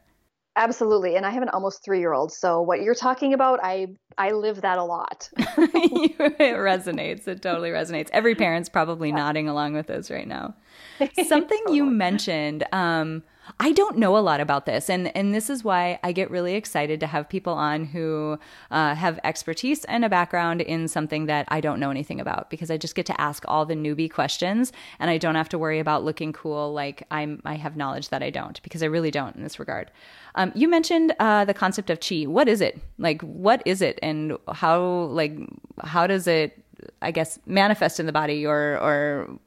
Absolutely. 0.54 1.16
And 1.16 1.25
I 1.25 1.30
have 1.30 1.42
an 1.42 1.49
almost 1.49 1.82
three 1.82 2.00
year 2.00 2.12
old. 2.12 2.30
So 2.32 2.61
what 2.61 2.82
you're 2.82 2.94
talking 2.94 3.32
about, 3.32 3.61
I 3.62 3.88
I 4.18 4.32
live 4.32 4.61
that 4.61 4.76
a 4.76 4.85
lot. 4.85 5.30
it 5.37 6.18
resonates. 6.18 7.26
It 7.26 7.40
totally 7.40 7.71
resonates. 7.71 8.11
Every 8.12 8.35
parent's 8.35 8.68
probably 8.68 9.09
yeah. 9.09 9.16
nodding 9.16 9.49
along 9.49 9.73
with 9.73 9.88
us 9.88 10.11
right 10.11 10.28
now. 10.28 10.54
Something 11.26 11.59
totally. 11.61 11.76
you 11.76 11.87
mentioned, 11.87 12.64
um, 12.73 13.23
I 13.59 13.73
don't 13.73 13.99
know 13.99 14.17
a 14.17 14.21
lot 14.21 14.41
about 14.41 14.67
this, 14.67 14.89
and 14.89 15.15
and 15.17 15.35
this 15.35 15.51
is 15.51 15.65
why 15.65 15.99
I 16.05 16.13
get 16.13 16.31
really 16.31 16.55
excited 16.55 17.01
to 17.01 17.09
have 17.09 17.29
people 17.29 17.55
on 17.55 17.85
who 17.85 18.39
uh, 18.71 18.95
have 18.95 19.19
expertise 19.25 19.85
and 19.87 20.05
a 20.05 20.09
background 20.09 20.61
in 20.61 20.87
something 20.87 21.27
that 21.27 21.47
I 21.49 21.61
don't 21.61 21.81
know 21.81 21.91
anything 21.91 22.21
about, 22.21 22.51
because 22.51 22.71
I 22.71 22.77
just 22.77 22.95
get 22.95 23.05
to 23.07 23.21
ask 23.21 23.45
all 23.49 23.67
the 23.67 23.75
newbie 23.75 24.11
questions, 24.11 24.73
and 25.01 25.11
I 25.11 25.19
don't 25.19 25.35
have 25.35 25.49
to 25.51 25.59
worry 25.59 25.81
about 25.81 26.05
looking 26.05 26.33
cool 26.33 26.73
like 26.73 27.05
I'm 27.11 27.43
I 27.45 27.55
have 27.55 27.77
knowledge 27.77 28.11
that 28.11 28.23
I 28.23 28.31
don't, 28.31 28.63
because 28.63 28.83
I 28.83 28.87
really 28.87 29.11
don't 29.11 29.35
in 29.35 29.43
this 29.43 29.59
regard. 29.59 29.91
Um, 30.37 30.53
you 30.55 30.69
mentioned 30.69 31.13
uh, 31.19 31.45
the 31.45 31.55
concept 31.55 31.91
of 31.91 31.99
chi. 31.99 32.23
What 32.23 32.49
is 32.49 32.61
it? 32.61 32.81
Like, 32.99 33.23
what 33.23 33.61
is 33.67 33.83
it, 33.83 33.99
and 34.03 34.39
how 34.53 34.81
like 35.11 35.37
how 35.83 36.07
does 36.07 36.29
it, 36.29 36.63
I 37.03 37.11
guess, 37.11 37.41
manifest 37.45 37.99
in 37.99 38.07
the 38.07 38.13
body 38.13 38.47
or 38.47 38.79
or 38.79 39.39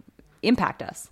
impact 0.44 0.82
us? 0.82 1.10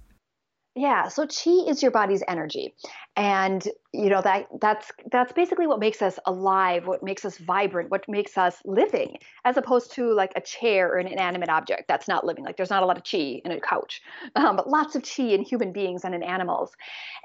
Yeah, 0.75 1.07
so 1.07 1.27
chi 1.27 1.69
is 1.69 1.83
your 1.83 1.91
body's 1.91 2.23
energy. 2.27 2.73
And 3.15 3.63
you 3.91 4.09
know 4.09 4.23
that 4.23 4.47
that's 4.59 4.91
that's 5.11 5.31
basically 5.31 5.67
what 5.67 5.79
makes 5.79 6.01
us 6.01 6.17
alive, 6.25 6.87
what 6.87 7.03
makes 7.03 7.25
us 7.25 7.37
vibrant, 7.37 7.91
what 7.91 8.09
makes 8.09 8.39
us 8.39 8.59
living, 8.65 9.17
as 9.45 9.55
opposed 9.55 9.91
to 9.93 10.11
like 10.15 10.31
a 10.35 10.41
chair 10.41 10.89
or 10.91 10.97
an 10.97 11.05
inanimate 11.05 11.49
object 11.49 11.83
that's 11.87 12.07
not 12.07 12.25
living. 12.25 12.43
Like 12.43 12.57
there's 12.57 12.71
not 12.71 12.81
a 12.81 12.87
lot 12.87 12.97
of 12.97 13.03
chi 13.03 13.39
in 13.45 13.51
a 13.51 13.61
couch, 13.61 14.01
um, 14.35 14.55
but 14.55 14.67
lots 14.67 14.95
of 14.95 15.03
chi 15.03 15.25
in 15.25 15.43
human 15.43 15.73
beings 15.73 16.03
and 16.03 16.15
in 16.15 16.23
animals. 16.23 16.71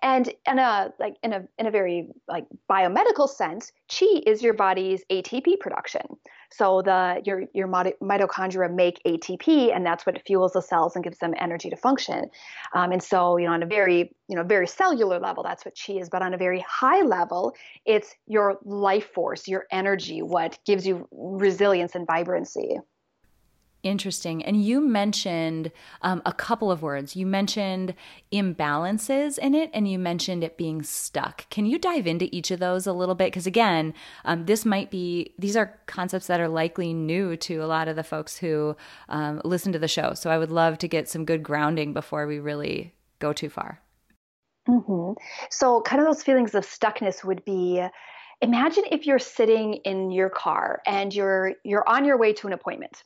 And 0.02 0.28
in 0.46 0.58
a 0.58 0.92
like 0.98 1.14
in 1.22 1.32
a 1.32 1.44
in 1.58 1.66
a 1.66 1.70
very 1.70 2.08
like 2.28 2.44
biomedical 2.68 3.30
sense, 3.30 3.72
chi 3.88 4.20
is 4.26 4.42
your 4.42 4.52
body's 4.52 5.04
ATP 5.10 5.58
production. 5.58 6.02
So 6.50 6.82
the 6.82 7.22
your 7.24 7.44
your 7.52 7.68
mitochondria 7.68 8.72
make 8.74 9.00
ATP, 9.04 9.74
and 9.74 9.84
that's 9.84 10.06
what 10.06 10.20
fuels 10.26 10.52
the 10.52 10.62
cells 10.62 10.94
and 10.94 11.04
gives 11.04 11.18
them 11.18 11.34
energy 11.38 11.70
to 11.70 11.76
function. 11.76 12.30
Um, 12.74 12.92
and 12.92 13.02
so 13.02 13.36
you 13.36 13.46
know 13.46 13.52
on 13.52 13.62
a 13.62 13.66
very 13.66 14.14
you 14.28 14.36
know 14.36 14.42
very 14.42 14.66
cellular 14.66 15.18
level, 15.18 15.42
that's 15.42 15.64
what 15.64 15.76
chi 15.78 15.94
is. 15.94 16.08
But 16.08 16.22
on 16.22 16.34
a 16.34 16.38
very 16.38 16.64
high 16.68 17.02
level, 17.02 17.54
it's 17.84 18.14
your 18.26 18.58
life 18.64 19.12
force, 19.12 19.46
your 19.46 19.66
energy, 19.70 20.22
what 20.22 20.58
gives 20.64 20.86
you 20.86 21.08
resilience 21.12 21.94
and 21.94 22.06
vibrancy. 22.06 22.78
Interesting. 23.84 24.44
And 24.44 24.62
you 24.62 24.80
mentioned 24.80 25.70
um, 26.02 26.20
a 26.26 26.32
couple 26.32 26.70
of 26.70 26.82
words. 26.82 27.14
You 27.14 27.26
mentioned 27.26 27.94
imbalances 28.32 29.38
in 29.38 29.54
it, 29.54 29.70
and 29.72 29.88
you 29.88 30.00
mentioned 30.00 30.42
it 30.42 30.56
being 30.56 30.82
stuck. 30.82 31.48
Can 31.48 31.64
you 31.64 31.78
dive 31.78 32.06
into 32.06 32.28
each 32.34 32.50
of 32.50 32.58
those 32.58 32.88
a 32.88 32.92
little 32.92 33.14
bit? 33.14 33.26
Because 33.26 33.46
again, 33.46 33.94
um, 34.24 34.46
this 34.46 34.64
might 34.64 34.90
be, 34.90 35.32
these 35.38 35.56
are 35.56 35.78
concepts 35.86 36.26
that 36.26 36.40
are 36.40 36.48
likely 36.48 36.92
new 36.92 37.36
to 37.36 37.58
a 37.58 37.66
lot 37.66 37.86
of 37.86 37.94
the 37.94 38.02
folks 38.02 38.36
who 38.36 38.76
um, 39.08 39.40
listen 39.44 39.72
to 39.72 39.78
the 39.78 39.86
show. 39.86 40.12
So 40.14 40.28
I 40.28 40.38
would 40.38 40.50
love 40.50 40.78
to 40.78 40.88
get 40.88 41.08
some 41.08 41.24
good 41.24 41.44
grounding 41.44 41.92
before 41.92 42.26
we 42.26 42.40
really 42.40 42.94
go 43.20 43.32
too 43.32 43.48
far. 43.48 43.80
Mm-hmm. 44.68 45.12
So, 45.50 45.80
kind 45.82 46.02
of 46.02 46.06
those 46.06 46.22
feelings 46.22 46.54
of 46.54 46.66
stuckness 46.66 47.24
would 47.24 47.42
be 47.44 47.82
imagine 48.40 48.84
if 48.90 49.06
you're 49.06 49.18
sitting 49.18 49.74
in 49.84 50.10
your 50.10 50.28
car 50.28 50.80
and 50.86 51.14
you're 51.14 51.54
you're 51.64 51.88
on 51.88 52.04
your 52.04 52.18
way 52.18 52.32
to 52.34 52.46
an 52.46 52.52
appointment 52.52 53.02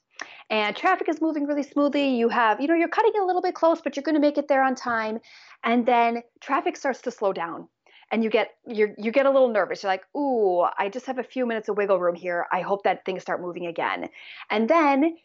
and 0.50 0.74
traffic 0.76 1.08
is 1.08 1.20
moving 1.20 1.46
really 1.46 1.62
smoothly. 1.62 2.16
You 2.16 2.28
have, 2.28 2.60
you 2.60 2.68
know, 2.68 2.74
you're 2.74 2.88
cutting 2.88 3.12
a 3.20 3.24
little 3.24 3.42
bit 3.42 3.54
close, 3.54 3.80
but 3.80 3.96
you're 3.96 4.02
going 4.02 4.14
to 4.14 4.20
make 4.20 4.38
it 4.38 4.48
there 4.48 4.62
on 4.62 4.74
time. 4.74 5.18
And 5.64 5.86
then 5.86 6.22
traffic 6.40 6.76
starts 6.76 7.00
to 7.02 7.10
slow 7.10 7.32
down 7.32 7.68
and 8.10 8.22
you 8.22 8.30
get 8.30 8.50
you 8.66 8.94
you 8.98 9.10
get 9.10 9.26
a 9.26 9.30
little 9.30 9.48
nervous. 9.48 9.82
You're 9.82 9.92
like, 9.92 10.04
"Ooh, 10.16 10.66
I 10.78 10.88
just 10.90 11.06
have 11.06 11.18
a 11.18 11.24
few 11.24 11.46
minutes 11.46 11.68
of 11.68 11.76
wiggle 11.76 11.98
room 11.98 12.14
here. 12.14 12.46
I 12.52 12.60
hope 12.60 12.84
that 12.84 13.04
things 13.04 13.22
start 13.22 13.40
moving 13.40 13.66
again." 13.66 14.08
And 14.50 14.68
then 14.68 15.16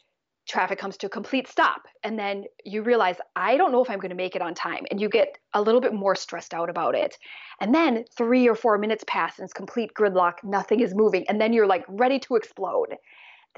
traffic 0.47 0.79
comes 0.79 0.95
to 0.97 1.07
a 1.07 1.09
complete 1.09 1.47
stop 1.47 1.87
and 2.03 2.17
then 2.17 2.45
you 2.63 2.81
realize 2.81 3.17
i 3.35 3.57
don't 3.57 3.71
know 3.71 3.83
if 3.83 3.89
i'm 3.89 3.99
going 3.99 4.09
to 4.09 4.15
make 4.15 4.35
it 4.35 4.41
on 4.41 4.53
time 4.53 4.85
and 4.89 5.01
you 5.01 5.09
get 5.09 5.37
a 5.53 5.61
little 5.61 5.81
bit 5.81 5.93
more 5.93 6.15
stressed 6.15 6.53
out 6.53 6.69
about 6.69 6.95
it 6.95 7.17
and 7.59 7.75
then 7.75 8.05
three 8.15 8.47
or 8.47 8.55
four 8.55 8.77
minutes 8.77 9.03
pass 9.07 9.37
and 9.37 9.45
it's 9.45 9.53
complete 9.53 9.93
gridlock 9.93 10.35
nothing 10.43 10.79
is 10.79 10.95
moving 10.95 11.25
and 11.27 11.39
then 11.41 11.51
you're 11.51 11.67
like 11.67 11.83
ready 11.89 12.17
to 12.17 12.35
explode 12.35 12.95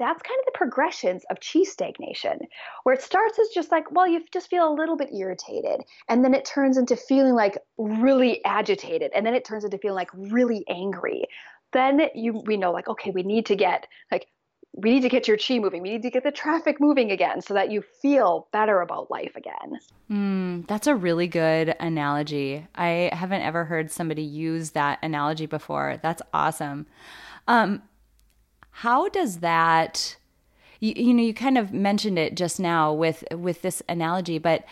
that's 0.00 0.22
kind 0.22 0.38
of 0.40 0.46
the 0.46 0.58
progressions 0.58 1.22
of 1.30 1.36
chi 1.40 1.62
stagnation, 1.62 2.40
where 2.82 2.94
it 2.94 3.02
starts 3.02 3.38
as 3.38 3.48
just 3.54 3.70
like, 3.70 3.84
well, 3.92 4.08
you 4.08 4.24
just 4.32 4.48
feel 4.48 4.66
a 4.66 4.74
little 4.74 4.96
bit 4.96 5.10
irritated, 5.14 5.82
and 6.08 6.24
then 6.24 6.34
it 6.34 6.44
turns 6.44 6.78
into 6.78 6.96
feeling 6.96 7.34
like 7.34 7.58
really 7.78 8.44
agitated, 8.44 9.12
and 9.14 9.24
then 9.24 9.34
it 9.34 9.44
turns 9.44 9.64
into 9.64 9.78
feeling 9.78 9.96
like 9.96 10.10
really 10.14 10.64
angry. 10.68 11.26
Then 11.72 12.08
you 12.14 12.42
we 12.46 12.56
know 12.56 12.72
like, 12.72 12.88
okay, 12.88 13.12
we 13.12 13.22
need 13.22 13.46
to 13.46 13.56
get 13.56 13.86
like 14.10 14.26
we 14.72 14.90
need 14.90 15.02
to 15.02 15.08
get 15.08 15.28
your 15.28 15.36
chi 15.36 15.58
moving. 15.58 15.82
We 15.82 15.90
need 15.90 16.02
to 16.02 16.10
get 16.10 16.22
the 16.22 16.30
traffic 16.30 16.80
moving 16.80 17.10
again 17.10 17.42
so 17.42 17.54
that 17.54 17.70
you 17.70 17.82
feel 18.00 18.48
better 18.52 18.80
about 18.80 19.10
life 19.10 19.36
again. 19.36 19.78
Mm, 20.10 20.66
that's 20.66 20.86
a 20.86 20.94
really 20.94 21.26
good 21.26 21.74
analogy. 21.80 22.66
I 22.74 23.10
haven't 23.12 23.42
ever 23.42 23.64
heard 23.64 23.90
somebody 23.90 24.22
use 24.22 24.70
that 24.70 24.98
analogy 25.02 25.46
before. 25.46 25.98
That's 26.02 26.22
awesome. 26.32 26.86
Um, 27.48 27.82
how 28.80 29.08
does 29.10 29.40
that 29.40 30.16
you, 30.80 30.94
you 30.96 31.12
know 31.12 31.22
you 31.22 31.34
kind 31.34 31.58
of 31.58 31.72
mentioned 31.72 32.18
it 32.18 32.34
just 32.34 32.58
now 32.58 32.92
with 32.92 33.22
with 33.30 33.60
this 33.62 33.82
analogy 33.88 34.38
but 34.38 34.64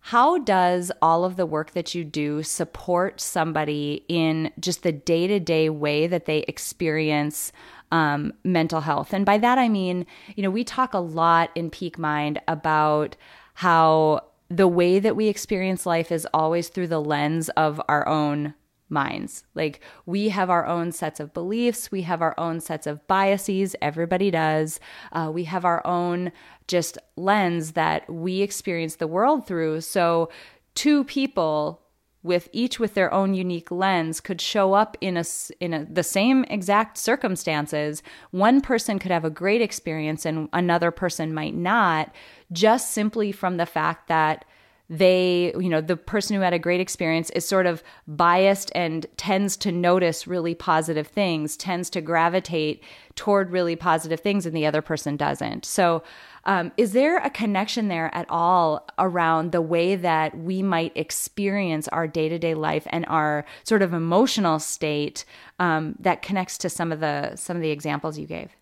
how 0.00 0.38
does 0.38 0.92
all 1.02 1.24
of 1.24 1.36
the 1.36 1.46
work 1.46 1.72
that 1.72 1.94
you 1.94 2.04
do 2.04 2.42
support 2.42 3.20
somebody 3.20 4.04
in 4.08 4.52
just 4.60 4.84
the 4.84 4.92
day 4.92 5.26
to 5.26 5.40
day 5.40 5.68
way 5.68 6.06
that 6.06 6.26
they 6.26 6.44
experience 6.46 7.50
um, 7.90 8.32
mental 8.44 8.82
health? 8.82 9.12
And 9.12 9.26
by 9.26 9.36
that, 9.38 9.58
I 9.58 9.68
mean, 9.68 10.06
you 10.36 10.44
know, 10.44 10.50
we 10.50 10.62
talk 10.62 10.94
a 10.94 11.00
lot 11.00 11.50
in 11.56 11.70
Peak 11.70 11.98
Mind 11.98 12.40
about 12.46 13.16
how 13.54 14.20
the 14.48 14.68
way 14.68 15.00
that 15.00 15.16
we 15.16 15.26
experience 15.26 15.86
life 15.86 16.12
is 16.12 16.24
always 16.32 16.68
through 16.68 16.86
the 16.86 17.02
lens 17.02 17.48
of 17.56 17.82
our 17.88 18.06
own 18.06 18.54
minds. 18.88 19.44
Like 19.54 19.80
we 20.04 20.28
have 20.28 20.50
our 20.50 20.66
own 20.66 20.92
sets 20.92 21.20
of 21.20 21.34
beliefs, 21.34 21.90
we 21.90 22.02
have 22.02 22.22
our 22.22 22.34
own 22.38 22.60
sets 22.60 22.86
of 22.86 23.06
biases, 23.06 23.74
everybody 23.82 24.30
does. 24.30 24.80
Uh, 25.12 25.30
we 25.32 25.44
have 25.44 25.64
our 25.64 25.86
own 25.86 26.32
just 26.68 26.98
lens 27.16 27.72
that 27.72 28.08
we 28.12 28.42
experience 28.42 28.96
the 28.96 29.06
world 29.06 29.46
through. 29.46 29.80
So, 29.80 30.30
two 30.74 31.04
people 31.04 31.82
with 32.26 32.48
each 32.52 32.80
with 32.80 32.94
their 32.94 33.12
own 33.14 33.34
unique 33.34 33.70
lens 33.70 34.20
could 34.20 34.40
show 34.40 34.74
up 34.74 34.96
in 35.00 35.16
a 35.16 35.24
in 35.60 35.72
a, 35.72 35.84
the 35.84 36.02
same 36.02 36.44
exact 36.44 36.98
circumstances 36.98 38.02
one 38.32 38.60
person 38.60 38.98
could 38.98 39.12
have 39.12 39.24
a 39.24 39.30
great 39.30 39.62
experience 39.62 40.26
and 40.26 40.48
another 40.52 40.90
person 40.90 41.32
might 41.32 41.54
not 41.54 42.12
just 42.52 42.90
simply 42.90 43.30
from 43.30 43.56
the 43.56 43.64
fact 43.64 44.08
that 44.08 44.44
they, 44.88 45.52
you 45.58 45.68
know, 45.68 45.80
the 45.80 45.96
person 45.96 46.36
who 46.36 46.42
had 46.42 46.52
a 46.52 46.58
great 46.58 46.80
experience 46.80 47.30
is 47.30 47.46
sort 47.46 47.66
of 47.66 47.82
biased 48.06 48.70
and 48.74 49.06
tends 49.16 49.56
to 49.58 49.72
notice 49.72 50.26
really 50.26 50.54
positive 50.54 51.08
things, 51.08 51.56
tends 51.56 51.90
to 51.90 52.00
gravitate 52.00 52.82
toward 53.16 53.50
really 53.50 53.74
positive 53.74 54.20
things, 54.20 54.46
and 54.46 54.54
the 54.54 54.66
other 54.66 54.82
person 54.82 55.16
doesn't. 55.16 55.64
So, 55.64 56.02
um, 56.44 56.70
is 56.76 56.92
there 56.92 57.18
a 57.18 57.30
connection 57.30 57.88
there 57.88 58.14
at 58.14 58.26
all 58.28 58.88
around 59.00 59.50
the 59.50 59.60
way 59.60 59.96
that 59.96 60.38
we 60.38 60.62
might 60.62 60.96
experience 60.96 61.88
our 61.88 62.06
day 62.06 62.28
to 62.28 62.38
day 62.38 62.54
life 62.54 62.86
and 62.90 63.04
our 63.06 63.44
sort 63.64 63.82
of 63.82 63.92
emotional 63.92 64.60
state 64.60 65.24
um, 65.58 65.96
that 65.98 66.22
connects 66.22 66.56
to 66.58 66.70
some 66.70 66.92
of 66.92 67.00
the 67.00 67.34
some 67.34 67.56
of 67.56 67.62
the 67.62 67.70
examples 67.70 68.16
you 68.16 68.26
gave? 68.26 68.54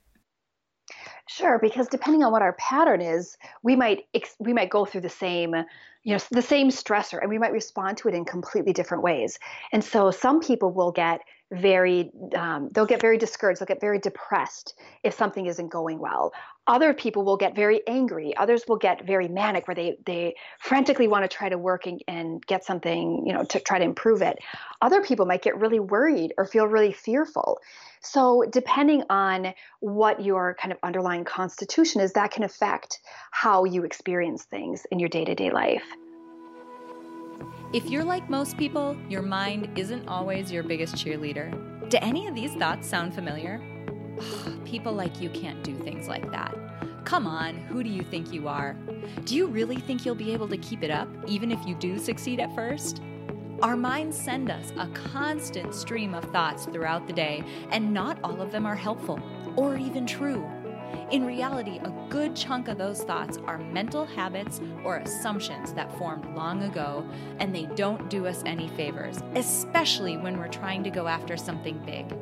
Sure, 1.27 1.59
because 1.59 1.89
depending 1.89 2.23
on 2.23 2.33
what 2.33 2.43
our 2.43 2.53
pattern 2.55 3.01
is, 3.01 3.37
we 3.63 3.77
might 3.77 4.05
we 4.39 4.53
might 4.53 4.69
go 4.69 4.85
through 4.85 5.01
the 5.01 5.09
same, 5.09 5.55
you 6.03 6.13
know, 6.13 6.19
the 6.31 6.43
same 6.43 6.69
stressor, 6.69 7.19
and 7.21 7.31
we 7.31 7.39
might 7.39 7.53
respond 7.53 7.97
to 7.99 8.09
it 8.09 8.15
in 8.15 8.27
completely 8.27 8.75
different 8.75 9.03
ways. 9.03 9.39
And 9.73 9.83
so, 9.83 10.11
some 10.11 10.41
people 10.41 10.71
will 10.71 10.93
get 10.93 11.23
very, 11.55 12.11
um, 12.37 12.69
they'll 12.73 12.87
get 12.87 13.01
very 13.01 13.19
discouraged, 13.19 13.61
they'll 13.61 13.67
get 13.67 13.81
very 13.81 13.99
depressed 13.99 14.75
if 15.03 15.15
something 15.15 15.47
isn't 15.47 15.69
going 15.69 15.99
well. 15.99 16.33
Other 16.67 16.95
people 16.95 17.25
will 17.25 17.37
get 17.37 17.55
very 17.55 17.83
angry. 17.87 18.35
Others 18.37 18.65
will 18.67 18.77
get 18.77 19.07
very 19.07 19.29
manic, 19.29 19.69
where 19.69 19.75
they 19.75 19.99
they 20.07 20.35
frantically 20.61 21.09
want 21.09 21.23
to 21.23 21.37
try 21.37 21.49
to 21.49 21.59
work 21.59 21.87
and, 21.87 22.03
and 22.09 22.45
get 22.47 22.65
something, 22.65 23.27
you 23.27 23.35
know, 23.35 23.45
to 23.45 23.61
try 23.61 23.79
to 23.79 23.85
improve 23.85 24.23
it. 24.23 24.39
Other 24.81 25.03
people 25.03 25.27
might 25.27 25.43
get 25.43 25.59
really 25.59 25.81
worried 25.81 26.33
or 26.39 26.47
feel 26.47 26.67
really 26.67 26.93
fearful. 26.93 27.61
So, 28.01 28.45
depending 28.51 29.03
on 29.11 29.53
what 29.81 30.23
your 30.23 30.57
kind 30.59 30.73
of 30.73 30.79
underlying 30.83 31.25
constitution 31.25 32.01
is, 32.01 32.13
that 32.15 32.31
can 32.31 32.45
affect 32.45 33.01
how 33.31 33.65
you 33.65 33.85
experience 33.85 34.45
things 34.45 34.87
in 34.91 34.99
your 34.99 35.09
day 35.09 35.25
to 35.25 35.35
day 35.35 35.51
life. 35.51 35.83
If 37.75 37.91
you're 37.91 38.05
like 38.05 38.31
most 38.31 38.57
people, 38.57 38.97
your 39.09 39.21
mind 39.21 39.77
isn't 39.77 40.07
always 40.07 40.53
your 40.53 40.63
biggest 40.63 40.95
cheerleader. 40.95 41.51
Do 41.91 41.99
any 42.01 42.29
of 42.29 42.35
these 42.37 42.53
thoughts 42.55 42.87
sound 42.87 43.13
familiar? 43.13 43.61
people 44.65 44.93
like 44.93 45.21
you 45.21 45.29
can't 45.31 45.61
do 45.65 45.77
things 45.79 46.07
like 46.07 46.31
that. 46.31 46.57
Come 47.05 47.27
on, 47.27 47.57
who 47.57 47.83
do 47.83 47.91
you 47.91 48.03
think 48.03 48.33
you 48.33 48.47
are? 48.47 48.75
Do 49.25 49.35
you 49.35 49.49
really 49.49 49.81
think 49.81 50.07
you'll 50.07 50.15
be 50.15 50.33
able 50.33 50.47
to 50.51 50.57
keep 50.59 50.85
it 50.85 50.93
up, 50.93 51.09
even 51.27 51.51
if 51.51 51.67
you 51.67 51.75
do 51.75 51.99
succeed 51.99 52.39
at 52.39 52.55
first? 52.55 53.03
Our 53.61 53.77
minds 53.77 54.17
send 54.17 54.53
us 54.53 54.73
a 54.79 54.87
constant 54.91 55.75
stream 55.75 56.15
of 56.15 56.23
thoughts 56.27 56.67
throughout 56.67 57.09
the 57.09 57.13
day, 57.13 57.43
and 57.71 57.93
not 57.93 58.21
all 58.23 58.41
of 58.41 58.53
them 58.53 58.67
are 58.67 58.77
helpful 58.77 59.19
or 59.57 59.77
even 59.77 60.07
true. 60.07 60.49
In 61.11 61.25
reality, 61.25 61.79
a 61.79 61.93
good 62.09 62.35
chunk 62.35 62.69
of 62.69 62.79
those 62.79 63.03
thoughts 63.03 63.39
are 63.47 63.59
mental 63.59 64.05
habits 64.05 64.61
or 64.85 64.99
assumptions 64.99 65.73
that 65.75 65.97
formed 65.99 66.35
long 66.35 66.63
ago, 66.63 67.09
and 67.39 67.55
they 67.55 67.67
don't 67.75 68.09
do 68.11 68.27
us 68.27 68.43
any 68.47 68.69
favors, 68.69 69.21
especially 69.35 70.17
when 70.17 70.39
we're 70.39 70.49
trying 70.49 70.83
to 70.85 70.91
go 70.91 71.07
after 71.07 71.37
something 71.37 71.79
big. 71.85 72.15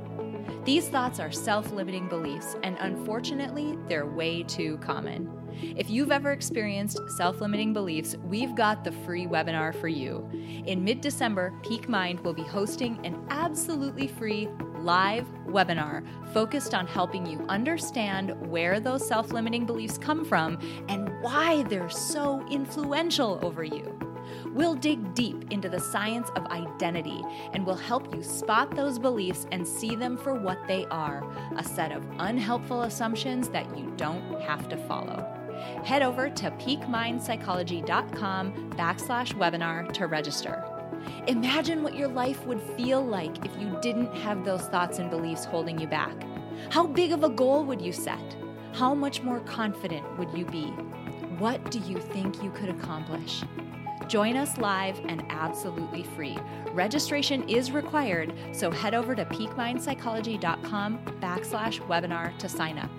These 0.65 0.89
thoughts 0.89 1.19
are 1.19 1.33
self 1.33 1.73
limiting 1.73 2.09
beliefs, 2.09 2.57
and 2.63 2.77
unfortunately, 2.81 3.79
they're 3.89 4.07
way 4.07 4.43
too 4.43 4.79
common. 4.79 5.31
If 5.77 5.91
you've 5.91 6.13
ever 6.13 6.33
experienced 6.33 6.99
self 7.09 7.41
limiting 7.41 7.73
beliefs, 7.73 8.17
we've 8.25 8.55
got 8.55 8.85
the 8.85 8.93
free 8.93 9.27
webinar 9.27 9.75
for 9.75 9.89
you. 9.89 10.29
In 10.67 10.85
mid 10.85 11.01
December, 11.01 11.53
Peak 11.63 11.89
Mind 11.89 12.21
will 12.21 12.35
be 12.35 12.43
hosting 12.43 13.05
an 13.05 13.27
absolutely 13.29 14.07
free 14.07 14.49
live 14.83 15.27
webinar 15.47 16.05
focused 16.33 16.75
on 16.75 16.87
helping 16.87 17.27
you 17.27 17.45
understand 17.49 18.31
where 18.51 18.81
those 18.81 19.07
self 19.07 19.33
limiting 19.33 19.67
beliefs 19.67 19.99
come 19.99 20.25
from 20.25 20.59
and 20.89 21.11
why 21.23 21.63
they're 21.65 21.91
so 21.91 22.47
influential 22.51 23.39
over 23.43 23.65
you. 23.65 23.99
We'll 24.47 24.75
dig 24.75 25.15
deep 25.15 25.51
into 25.51 25.69
the 25.69 25.81
science 25.81 26.31
of 26.37 26.47
identity 26.47 27.23
and 27.53 27.67
we'll 27.67 27.77
help 27.77 28.15
you 28.15 28.23
spot 28.23 28.75
those 28.75 28.99
beliefs 28.99 29.47
and 29.53 29.67
see 29.67 29.97
them 29.97 30.17
for 30.17 30.35
what 30.35 30.67
they 30.67 30.87
are 30.87 31.23
a 31.57 31.65
set 31.65 31.93
of 31.93 32.05
unhelpful 32.19 32.83
assumptions 32.83 33.49
that 33.51 33.77
you 33.77 33.93
don't 33.97 34.41
have 34.43 34.69
to 34.69 34.77
follow. 34.77 35.29
Head 35.85 36.03
over 36.03 36.31
to 36.31 36.51
peakmindpsychology.com 36.53 38.71
backslash 38.73 39.35
webinar 39.35 39.93
to 39.93 40.07
register. 40.07 40.72
Imagine 41.27 41.83
what 41.83 41.97
your 41.97 42.09
life 42.09 42.45
would 42.47 42.61
feel 42.77 43.05
like 43.05 43.45
if 43.45 43.57
you 43.61 43.79
didn't 43.81 44.15
have 44.17 44.45
those 44.45 44.63
thoughts 44.63 44.99
and 44.99 45.11
beliefs 45.11 45.45
holding 45.45 45.79
you 45.79 45.87
back. 45.87 46.15
How 46.71 46.87
big 46.87 47.13
of 47.13 47.25
a 47.25 47.29
goal 47.29 47.65
would 47.65 47.81
you 47.81 47.93
set? 47.93 48.37
How 48.73 48.95
much 48.95 49.23
more 49.23 49.41
confident 49.41 50.19
would 50.19 50.37
you 50.37 50.45
be? 50.47 50.67
What 51.39 51.71
do 51.71 51.79
you 51.81 51.99
think 51.99 52.43
you 52.43 52.51
could 52.51 52.69
accomplish? 52.69 53.43
Join 54.09 54.37
us 54.37 54.59
live 54.59 55.01
and 55.07 55.25
absolutely 55.31 56.03
free. 56.03 56.37
Registration 56.73 57.49
is 57.49 57.73
required, 57.73 58.33
so 58.53 58.71
head 58.71 58.95
over 58.95 59.15
to 59.15 59.25
peakmindpsychology.com 59.25 60.99
backslash 61.21 61.81
webinar 61.87 62.37
to 62.39 62.49
sign 62.49 62.79
up. 62.79 62.91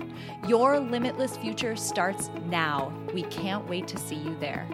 Your 0.47 0.79
limitless 0.79 1.37
future 1.37 1.75
starts 1.75 2.29
now. 2.45 2.93
We 3.13 3.23
can't 3.23 3.67
wait 3.67 3.87
to 3.89 3.97
see 3.97 4.15
you 4.15 4.35
there. 4.39 4.67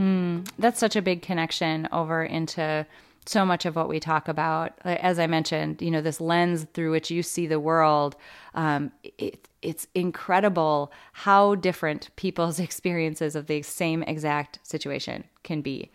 Hmm, 0.00 0.44
that's 0.58 0.80
such 0.80 0.96
a 0.96 1.02
big 1.02 1.20
connection 1.20 1.86
over 1.92 2.24
into 2.24 2.86
so 3.26 3.44
much 3.44 3.66
of 3.66 3.76
what 3.76 3.86
we 3.86 4.00
talk 4.00 4.28
about. 4.28 4.72
As 4.82 5.18
I 5.18 5.26
mentioned, 5.26 5.82
you 5.82 5.90
know, 5.90 6.00
this 6.00 6.22
lens 6.22 6.66
through 6.72 6.92
which 6.92 7.10
you 7.10 7.22
see 7.22 7.46
the 7.46 7.60
world, 7.60 8.16
um, 8.54 8.92
it, 9.18 9.46
it's 9.60 9.86
incredible 9.94 10.90
how 11.12 11.54
different 11.54 12.08
people's 12.16 12.58
experiences 12.66 13.36
of 13.36 13.46
the 13.46 13.60
same 13.60 14.02
exact 14.04 14.58
situation 14.62 15.24
can 15.42 15.60
be. 15.60 15.90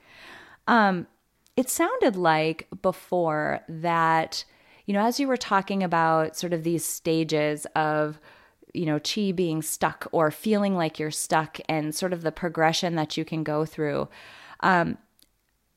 Um, 0.67 1.07
it 1.57 1.67
sounded 1.71 2.15
like 2.15 2.67
before 2.83 3.61
that, 3.67 4.45
you 4.85 4.93
know, 4.93 5.03
as 5.03 5.19
you 5.19 5.27
were 5.27 5.35
talking 5.35 5.81
about 5.81 6.37
sort 6.37 6.53
of 6.53 6.63
these 6.63 6.85
stages 6.85 7.65
of, 7.75 8.19
you 8.75 8.85
know, 8.85 8.99
chi 8.99 9.31
being 9.31 9.61
stuck 9.61 10.07
or 10.11 10.31
feeling 10.31 10.75
like 10.75 10.99
you're 10.99 11.11
stuck 11.11 11.59
and 11.69 11.93
sort 11.93 12.13
of 12.13 12.21
the 12.21 12.31
progression 12.31 12.95
that 12.95 13.17
you 13.17 13.25
can 13.25 13.43
go 13.43 13.65
through. 13.65 14.07
Um, 14.61 14.97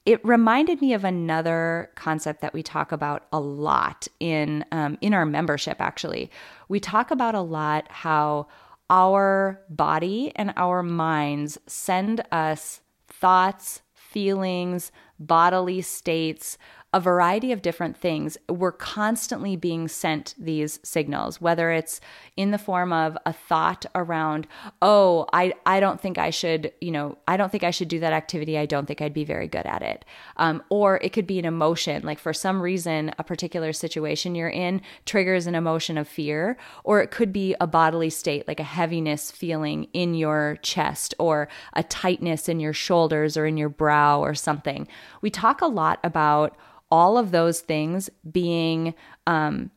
it 0.07 0.25
reminded 0.25 0.81
me 0.81 0.95
of 0.95 1.05
another 1.05 1.91
concept 1.95 2.41
that 2.41 2.55
we 2.55 2.63
talk 2.63 2.93
about 2.93 3.27
a 3.31 3.39
lot 3.41 4.09
in 4.21 4.65
um, 4.73 4.97
in 5.03 5.13
our 5.13 5.27
membership. 5.27 5.81
Actually, 5.81 6.31
we 6.69 6.81
talk 6.81 7.11
about 7.11 7.35
a 7.35 7.43
lot 7.43 7.87
how 7.91 8.49
our 8.89 9.61
body 9.69 10.33
and 10.35 10.55
our 10.57 10.83
minds 10.83 11.59
send 11.67 12.23
us 12.33 12.81
thoughts, 13.07 13.83
feelings, 13.93 14.91
bodily 15.19 15.83
states 15.83 16.57
a 16.95 17.01
variety 17.01 17.53
of 17.53 17.61
different 17.61 17.99
things. 17.99 18.39
We're 18.49 18.73
constantly 18.73 19.57
being 19.57 19.89
sent 19.89 20.35
these 20.39 20.81
signals, 20.83 21.39
whether 21.39 21.71
it's 21.71 22.01
in 22.35 22.51
the 22.51 22.57
form 22.57 22.95
of 22.95 23.19
a 23.27 23.33
thought 23.33 23.85
around, 23.95 24.47
oh, 24.81 25.27
I, 25.35 25.53
I 25.67 25.81
don't 25.81 26.01
think 26.01 26.17
I 26.17 26.31
should, 26.31 26.73
you 26.81 26.91
know, 26.91 27.19
I 27.29 27.37
don't 27.37 27.53
think 27.53 27.63
I 27.63 27.73
should 27.73 27.89
do 27.89 28.01
that 28.01 28.15
activity. 28.15 28.57
I 28.57 28.65
don't 28.65 28.87
think 28.87 29.03
I'd 29.03 29.13
be 29.13 29.25
very 29.25 29.49
good 29.49 29.67
at 29.67 29.83
it. 29.83 30.07
Um, 30.39 30.63
or 30.71 30.99
it 31.03 31.13
could 31.13 31.27
be 31.27 31.39
an 31.39 31.45
emotion, 31.45 32.05
like 32.05 32.19
for 32.19 32.33
some 32.33 32.63
reason, 32.63 33.13
a 33.19 33.25
particular 33.25 33.75
situation 33.75 34.35
you're 34.35 34.49
in 34.49 34.81
triggers 35.05 35.47
an 35.47 35.55
emotion 35.55 35.99
of 35.99 36.09
fear, 36.09 36.57
or 36.85 37.03
it 37.03 37.11
could 37.11 37.35
be 37.35 37.55
a 37.61 37.67
bodily 37.67 38.09
state, 38.09 38.49
like 38.49 38.61
a 38.61 38.65
heaviness 38.65 39.31
feeling 39.31 39.89
in 39.93 40.15
your 40.15 40.59
chest 40.63 41.15
or 41.19 41.49
a 41.75 41.83
tightness 41.83 42.49
in 42.49 42.61
your 42.61 42.73
shoulders 42.73 43.37
or 43.37 43.45
in 43.45 43.59
your 43.59 43.69
brow 43.69 44.21
or 44.21 44.35
something. 44.35 44.89
We 45.21 45.29
talk 45.29 45.61
a 45.61 45.67
lot 45.67 46.01
about 46.03 46.57
all 46.91 47.19
of 47.19 47.31
those 47.31 47.61
things 47.61 48.11
being 48.31 48.95
um, 49.27 49.71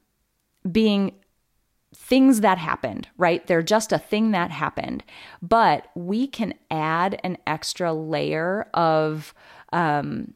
being 0.69 1.13
things 1.93 2.41
that 2.41 2.57
happened, 2.57 3.07
right? 3.17 3.45
They're 3.47 3.61
just 3.61 3.91
a 3.91 3.97
thing 3.97 4.31
that 4.31 4.51
happened, 4.51 5.03
but 5.41 5.87
we 5.95 6.27
can 6.27 6.53
add 6.69 7.19
an 7.23 7.37
extra 7.45 7.93
layer 7.93 8.67
of 8.73 9.33
um, 9.73 10.33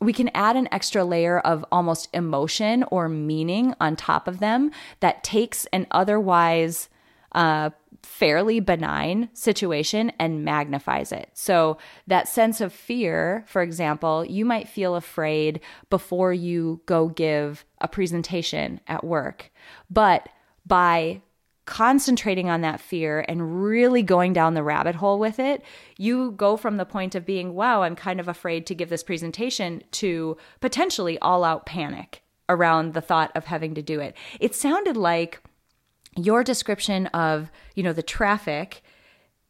we 0.00 0.12
can 0.12 0.30
add 0.34 0.56
an 0.56 0.68
extra 0.72 1.04
layer 1.04 1.38
of 1.40 1.64
almost 1.72 2.08
emotion 2.12 2.84
or 2.90 3.08
meaning 3.08 3.74
on 3.80 3.96
top 3.96 4.28
of 4.28 4.40
them 4.40 4.70
that 5.00 5.24
takes 5.24 5.64
an 5.66 5.86
otherwise 5.90 6.88
uh, 7.36 7.70
fairly 8.02 8.60
benign 8.60 9.28
situation 9.32 10.10
and 10.18 10.44
magnifies 10.44 11.12
it. 11.12 11.30
So, 11.34 11.78
that 12.06 12.28
sense 12.28 12.60
of 12.60 12.72
fear, 12.72 13.44
for 13.46 13.62
example, 13.62 14.24
you 14.24 14.44
might 14.44 14.68
feel 14.68 14.96
afraid 14.96 15.60
before 15.90 16.32
you 16.32 16.80
go 16.86 17.08
give 17.08 17.64
a 17.80 17.88
presentation 17.88 18.80
at 18.88 19.04
work. 19.04 19.52
But 19.90 20.28
by 20.64 21.20
concentrating 21.66 22.48
on 22.48 22.60
that 22.62 22.80
fear 22.80 23.24
and 23.28 23.62
really 23.62 24.02
going 24.02 24.32
down 24.32 24.54
the 24.54 24.62
rabbit 24.62 24.94
hole 24.94 25.18
with 25.18 25.38
it, 25.38 25.62
you 25.98 26.30
go 26.32 26.56
from 26.56 26.76
the 26.76 26.86
point 26.86 27.14
of 27.14 27.26
being, 27.26 27.54
wow, 27.54 27.82
I'm 27.82 27.96
kind 27.96 28.20
of 28.20 28.28
afraid 28.28 28.66
to 28.66 28.74
give 28.74 28.88
this 28.88 29.02
presentation 29.02 29.82
to 29.92 30.36
potentially 30.60 31.18
all 31.18 31.44
out 31.44 31.66
panic 31.66 32.22
around 32.48 32.94
the 32.94 33.00
thought 33.00 33.32
of 33.34 33.46
having 33.46 33.74
to 33.74 33.82
do 33.82 34.00
it. 34.00 34.16
It 34.38 34.54
sounded 34.54 34.96
like 34.96 35.42
your 36.16 36.42
description 36.42 37.06
of, 37.08 37.50
you 37.74 37.82
know, 37.82 37.92
the 37.92 38.02
traffic 38.02 38.82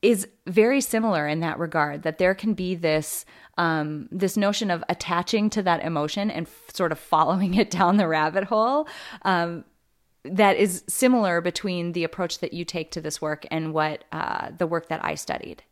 is 0.02 0.28
very 0.46 0.80
similar 0.80 1.26
in 1.26 1.40
that 1.40 1.58
regard 1.58 2.02
that 2.02 2.18
there 2.18 2.34
can 2.34 2.54
be 2.54 2.74
this 2.74 3.24
um, 3.58 4.08
this 4.12 4.36
notion 4.36 4.70
of 4.70 4.84
attaching 4.90 5.48
to 5.48 5.62
that 5.62 5.82
emotion 5.82 6.30
and 6.30 6.46
f- 6.46 6.74
sort 6.74 6.92
of 6.92 6.98
following 6.98 7.54
it 7.54 7.70
down 7.78 7.96
the 7.96 8.06
rabbit 8.06 8.44
hole 8.44 8.86
um, 9.22 9.64
that 10.24 10.56
is 10.56 10.84
similar 10.88 11.40
between 11.40 11.92
the 11.92 12.04
approach 12.04 12.40
that 12.40 12.52
you 12.52 12.64
take 12.64 12.90
to 12.90 13.00
this 13.00 13.22
work 13.22 13.46
and 13.50 13.72
what 13.72 14.04
uh, 14.12 14.50
the 14.56 14.66
work 14.66 14.88
that 14.88 15.04
I 15.04 15.14
studied. 15.14 15.62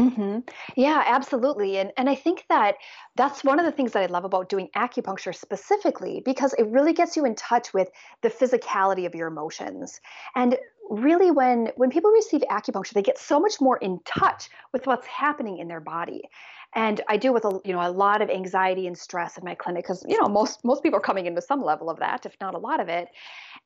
Mm-hmm. 0.00 0.38
Yeah, 0.76 1.02
absolutely. 1.06 1.76
And 1.76 1.92
and 1.98 2.08
I 2.08 2.14
think 2.14 2.46
that 2.48 2.76
that's 3.16 3.44
one 3.44 3.58
of 3.58 3.66
the 3.66 3.72
things 3.72 3.92
that 3.92 4.02
I 4.02 4.06
love 4.06 4.24
about 4.24 4.48
doing 4.48 4.70
acupuncture 4.74 5.34
specifically 5.34 6.22
because 6.24 6.54
it 6.54 6.66
really 6.68 6.94
gets 6.94 7.16
you 7.18 7.26
in 7.26 7.34
touch 7.34 7.74
with 7.74 7.90
the 8.22 8.30
physicality 8.30 9.04
of 9.04 9.14
your 9.14 9.28
emotions. 9.28 10.00
And 10.34 10.56
really 10.88 11.30
when 11.30 11.70
when 11.76 11.90
people 11.90 12.10
receive 12.12 12.40
acupuncture, 12.50 12.94
they 12.94 13.02
get 13.02 13.18
so 13.18 13.38
much 13.38 13.60
more 13.60 13.76
in 13.76 14.00
touch 14.06 14.48
with 14.72 14.86
what's 14.86 15.06
happening 15.06 15.58
in 15.58 15.68
their 15.68 15.80
body 15.80 16.22
and 16.74 17.00
I 17.08 17.16
deal 17.16 17.34
with 17.34 17.44
a 17.44 17.60
you 17.64 17.72
know 17.72 17.80
a 17.86 17.90
lot 17.90 18.22
of 18.22 18.30
anxiety 18.30 18.86
and 18.86 18.96
stress 18.96 19.36
in 19.36 19.44
my 19.44 19.54
clinic 19.54 19.84
because 19.84 20.04
you 20.08 20.20
know 20.20 20.28
most 20.28 20.64
most 20.64 20.82
people 20.82 20.98
are 20.98 21.02
coming 21.02 21.26
in 21.26 21.34
with 21.34 21.44
some 21.44 21.62
level 21.62 21.90
of 21.90 21.98
that, 21.98 22.26
if 22.26 22.36
not 22.40 22.54
a 22.54 22.58
lot 22.58 22.80
of 22.80 22.88
it. 22.88 23.08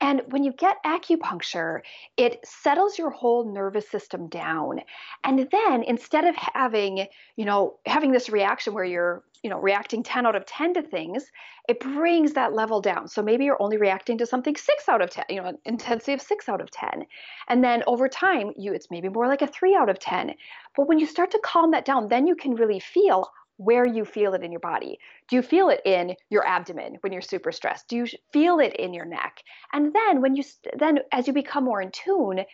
And 0.01 0.23
when 0.29 0.45
you 0.45 0.53
get 0.53 0.83
acupuncture, 0.85 1.81
it 2.17 2.41
settles 2.45 2.99
your 2.99 3.11
whole 3.11 3.51
nervous 3.53 3.89
system 3.89 4.29
down. 4.29 4.81
And 5.23 5.49
then 5.51 5.83
instead 5.83 6.25
of 6.25 6.35
having, 6.37 7.07
you 7.37 7.45
know, 7.45 7.79
having 7.87 8.13
this 8.13 8.29
reaction 8.29 8.75
where 8.75 8.85
you're, 8.85 9.23
you 9.43 9.51
know, 9.51 9.59
reacting 9.59 10.03
10 10.03 10.27
out 10.27 10.37
of 10.37 10.47
10 10.47 10.75
to 10.75 10.83
things, 10.83 11.31
it 11.69 11.81
brings 11.81 12.33
that 12.33 12.55
level 12.55 12.81
down. 12.81 13.09
So 13.09 13.23
maybe 13.23 13.45
you're 13.45 13.63
only 13.63 13.77
reacting 13.77 14.19
to 14.19 14.27
something 14.27 14.57
6 14.57 14.89
out 14.89 15.03
of 15.03 15.11
10, 15.11 15.25
you 15.29 15.41
know, 15.41 15.59
intensity 15.65 16.13
of 16.13 16.21
6 16.23 16.49
out 16.49 16.61
of 16.61 16.71
10. 16.71 17.07
And 17.49 17.63
then 17.63 17.83
over 17.87 18.09
time, 18.09 18.53
you 18.57 18.73
it's 18.73 18.91
maybe 18.91 19.09
more 19.09 19.29
like 19.29 19.43
a 19.43 19.47
3 19.47 19.75
out 19.75 19.89
of 19.89 19.99
10. 19.99 20.35
But 20.77 20.89
when 20.89 20.99
you 20.99 21.07
start 21.07 21.31
to 21.31 21.41
calm 21.43 21.71
that 21.71 21.85
down, 21.85 22.09
then 22.09 22.27
you 22.27 22.37
can 22.37 22.55
really 22.55 22.81
feel 22.81 23.31
where 23.57 23.87
you 23.87 24.05
feel 24.05 24.35
it 24.35 24.43
in 24.43 24.51
your 24.51 24.61
body. 24.61 24.99
Do 25.29 25.37
you 25.37 25.43
feel 25.43 25.69
it 25.69 25.81
in 25.85 26.17
your 26.31 26.47
abdomen 26.47 26.99
when 27.01 27.13
you're 27.13 27.23
super 27.23 27.53
stressed? 27.53 27.89
Do 27.89 27.97
you 27.97 28.07
feel 28.33 28.59
it 28.59 28.75
in 28.75 28.93
your 28.93 29.05
neck? 29.05 29.43
And 29.73 29.93
then 29.93 30.21
when 30.21 30.35
you 30.35 30.45
then 30.77 31.01
as 31.13 31.27
you 31.27 31.33
become 31.33 31.65
more 31.65 31.81
in 31.81 31.91
tune, 31.91 32.45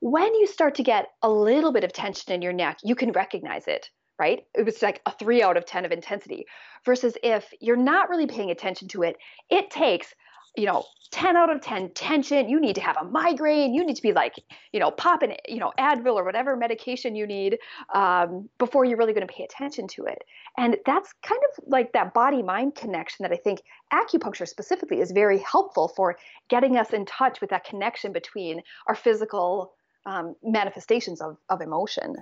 when 0.00 0.34
you 0.34 0.46
start 0.46 0.76
to 0.76 0.82
get 0.82 1.08
a 1.22 1.30
little 1.30 1.72
bit 1.72 1.84
of 1.84 1.92
tension 1.92 2.32
in 2.32 2.42
your 2.42 2.52
neck, 2.52 2.78
you 2.82 2.94
can 2.94 3.12
recognize 3.12 3.66
it 3.66 3.90
right? 4.18 4.44
It 4.54 4.64
was 4.64 4.80
like 4.82 5.00
a 5.06 5.12
three 5.12 5.42
out 5.42 5.56
of 5.56 5.66
10 5.66 5.84
of 5.84 5.92
intensity. 5.92 6.46
Versus 6.84 7.16
if 7.22 7.52
you're 7.60 7.76
not 7.76 8.08
really 8.08 8.26
paying 8.26 8.50
attention 8.50 8.88
to 8.88 9.02
it, 9.02 9.16
it 9.50 9.70
takes 9.70 10.14
you 10.56 10.66
know 10.66 10.84
10 11.10 11.36
out 11.36 11.48
of 11.48 11.60
10 11.60 11.90
tension. 11.90 12.48
You 12.48 12.60
need 12.60 12.74
to 12.74 12.80
have 12.80 12.96
a 13.00 13.04
migraine. 13.04 13.72
You 13.72 13.86
need 13.86 13.94
to 13.94 14.02
be 14.02 14.12
like 14.12 14.34
you 14.72 14.80
know 14.80 14.90
popping 14.90 15.36
you 15.48 15.58
know 15.58 15.72
advil 15.78 16.14
or 16.14 16.24
whatever 16.24 16.56
medication 16.56 17.14
you 17.14 17.26
need 17.26 17.58
um, 17.94 18.48
before 18.58 18.84
you're 18.84 18.98
really 18.98 19.12
going 19.12 19.26
to 19.26 19.32
pay 19.32 19.44
attention 19.44 19.86
to 19.88 20.04
it. 20.06 20.24
And 20.58 20.76
that's 20.84 21.12
kind 21.22 21.40
of 21.50 21.64
like 21.68 21.92
that 21.92 22.14
body 22.14 22.42
mind 22.42 22.74
connection 22.74 23.22
that 23.24 23.32
i 23.32 23.36
think 23.36 23.62
acupuncture 23.92 24.48
specifically 24.48 25.00
is 25.00 25.10
very 25.12 25.38
helpful 25.38 25.88
for 25.88 26.16
getting 26.48 26.76
us 26.76 26.92
in 26.92 27.04
touch 27.06 27.40
with 27.40 27.50
that 27.50 27.64
connection 27.64 28.12
between 28.12 28.62
our 28.86 28.94
physical 28.94 29.74
um, 30.06 30.34
manifestations 30.42 31.20
of, 31.20 31.36
of 31.48 31.60
emotion. 31.60 32.16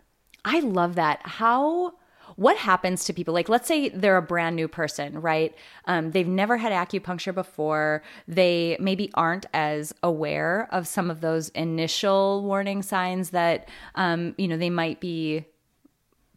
I 0.45 0.61
love 0.61 0.97
that. 0.97 1.21
How 1.25 1.92
what 2.37 2.57
happens 2.57 3.05
to 3.05 3.12
people? 3.12 3.35
Like 3.35 3.49
let's 3.49 3.68
say 3.68 3.88
they're 3.88 4.16
a 4.16 4.23
brand 4.23 4.57
new 4.57 4.68
person 4.68 5.21
right? 5.21 5.55
Um, 5.87 6.11
they've 6.11 6.29
never 6.29 6.57
had 6.57 6.73
acupuncture 6.73 7.35
before. 7.35 8.03
They 8.29 8.77
maybe 8.81 9.11
aren't 9.14 9.47
as 9.53 9.95
aware 10.03 10.68
of 10.71 10.87
some 10.87 11.11
of 11.11 11.21
those 11.21 11.49
initial 11.51 12.42
warning 12.42 12.83
signs 12.83 13.31
that 13.31 13.68
um, 13.95 14.35
you 14.38 14.49
know 14.49 14.57
they 14.57 14.71
might 14.71 15.01
be 15.01 15.47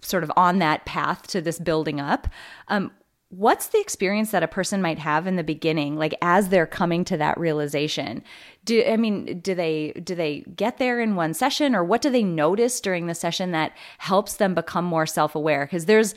sort 0.01 0.23
of 0.23 0.31
on 0.37 0.59
that 0.59 0.85
path 0.85 1.27
to 1.27 1.41
this 1.41 1.59
building 1.59 1.99
up. 1.99 2.27
Um, 2.67 2.91
what's 3.29 3.67
the 3.67 3.79
experience 3.79 4.31
that 4.31 4.43
a 4.43 4.47
person 4.47 4.81
might 4.81 4.99
have 4.99 5.25
in 5.27 5.35
the 5.35 5.43
beginning 5.43 5.95
like 5.97 6.13
as 6.21 6.49
they're 6.49 6.67
coming 6.67 7.03
to 7.05 7.17
that 7.17 7.39
realization? 7.39 8.23
Do 8.63 8.83
i 8.87 8.97
mean 8.97 9.39
do 9.39 9.55
they 9.55 9.91
do 10.03 10.15
they 10.15 10.41
get 10.55 10.77
there 10.77 11.01
in 11.01 11.15
one 11.15 11.33
session 11.33 11.75
or 11.75 11.83
what 11.83 12.01
do 12.01 12.09
they 12.09 12.23
notice 12.23 12.79
during 12.79 13.07
the 13.07 13.15
session 13.15 13.51
that 13.51 13.73
helps 13.97 14.35
them 14.35 14.53
become 14.53 14.85
more 14.85 15.05
self-aware? 15.05 15.65
Because 15.65 15.85
there's 15.85 16.13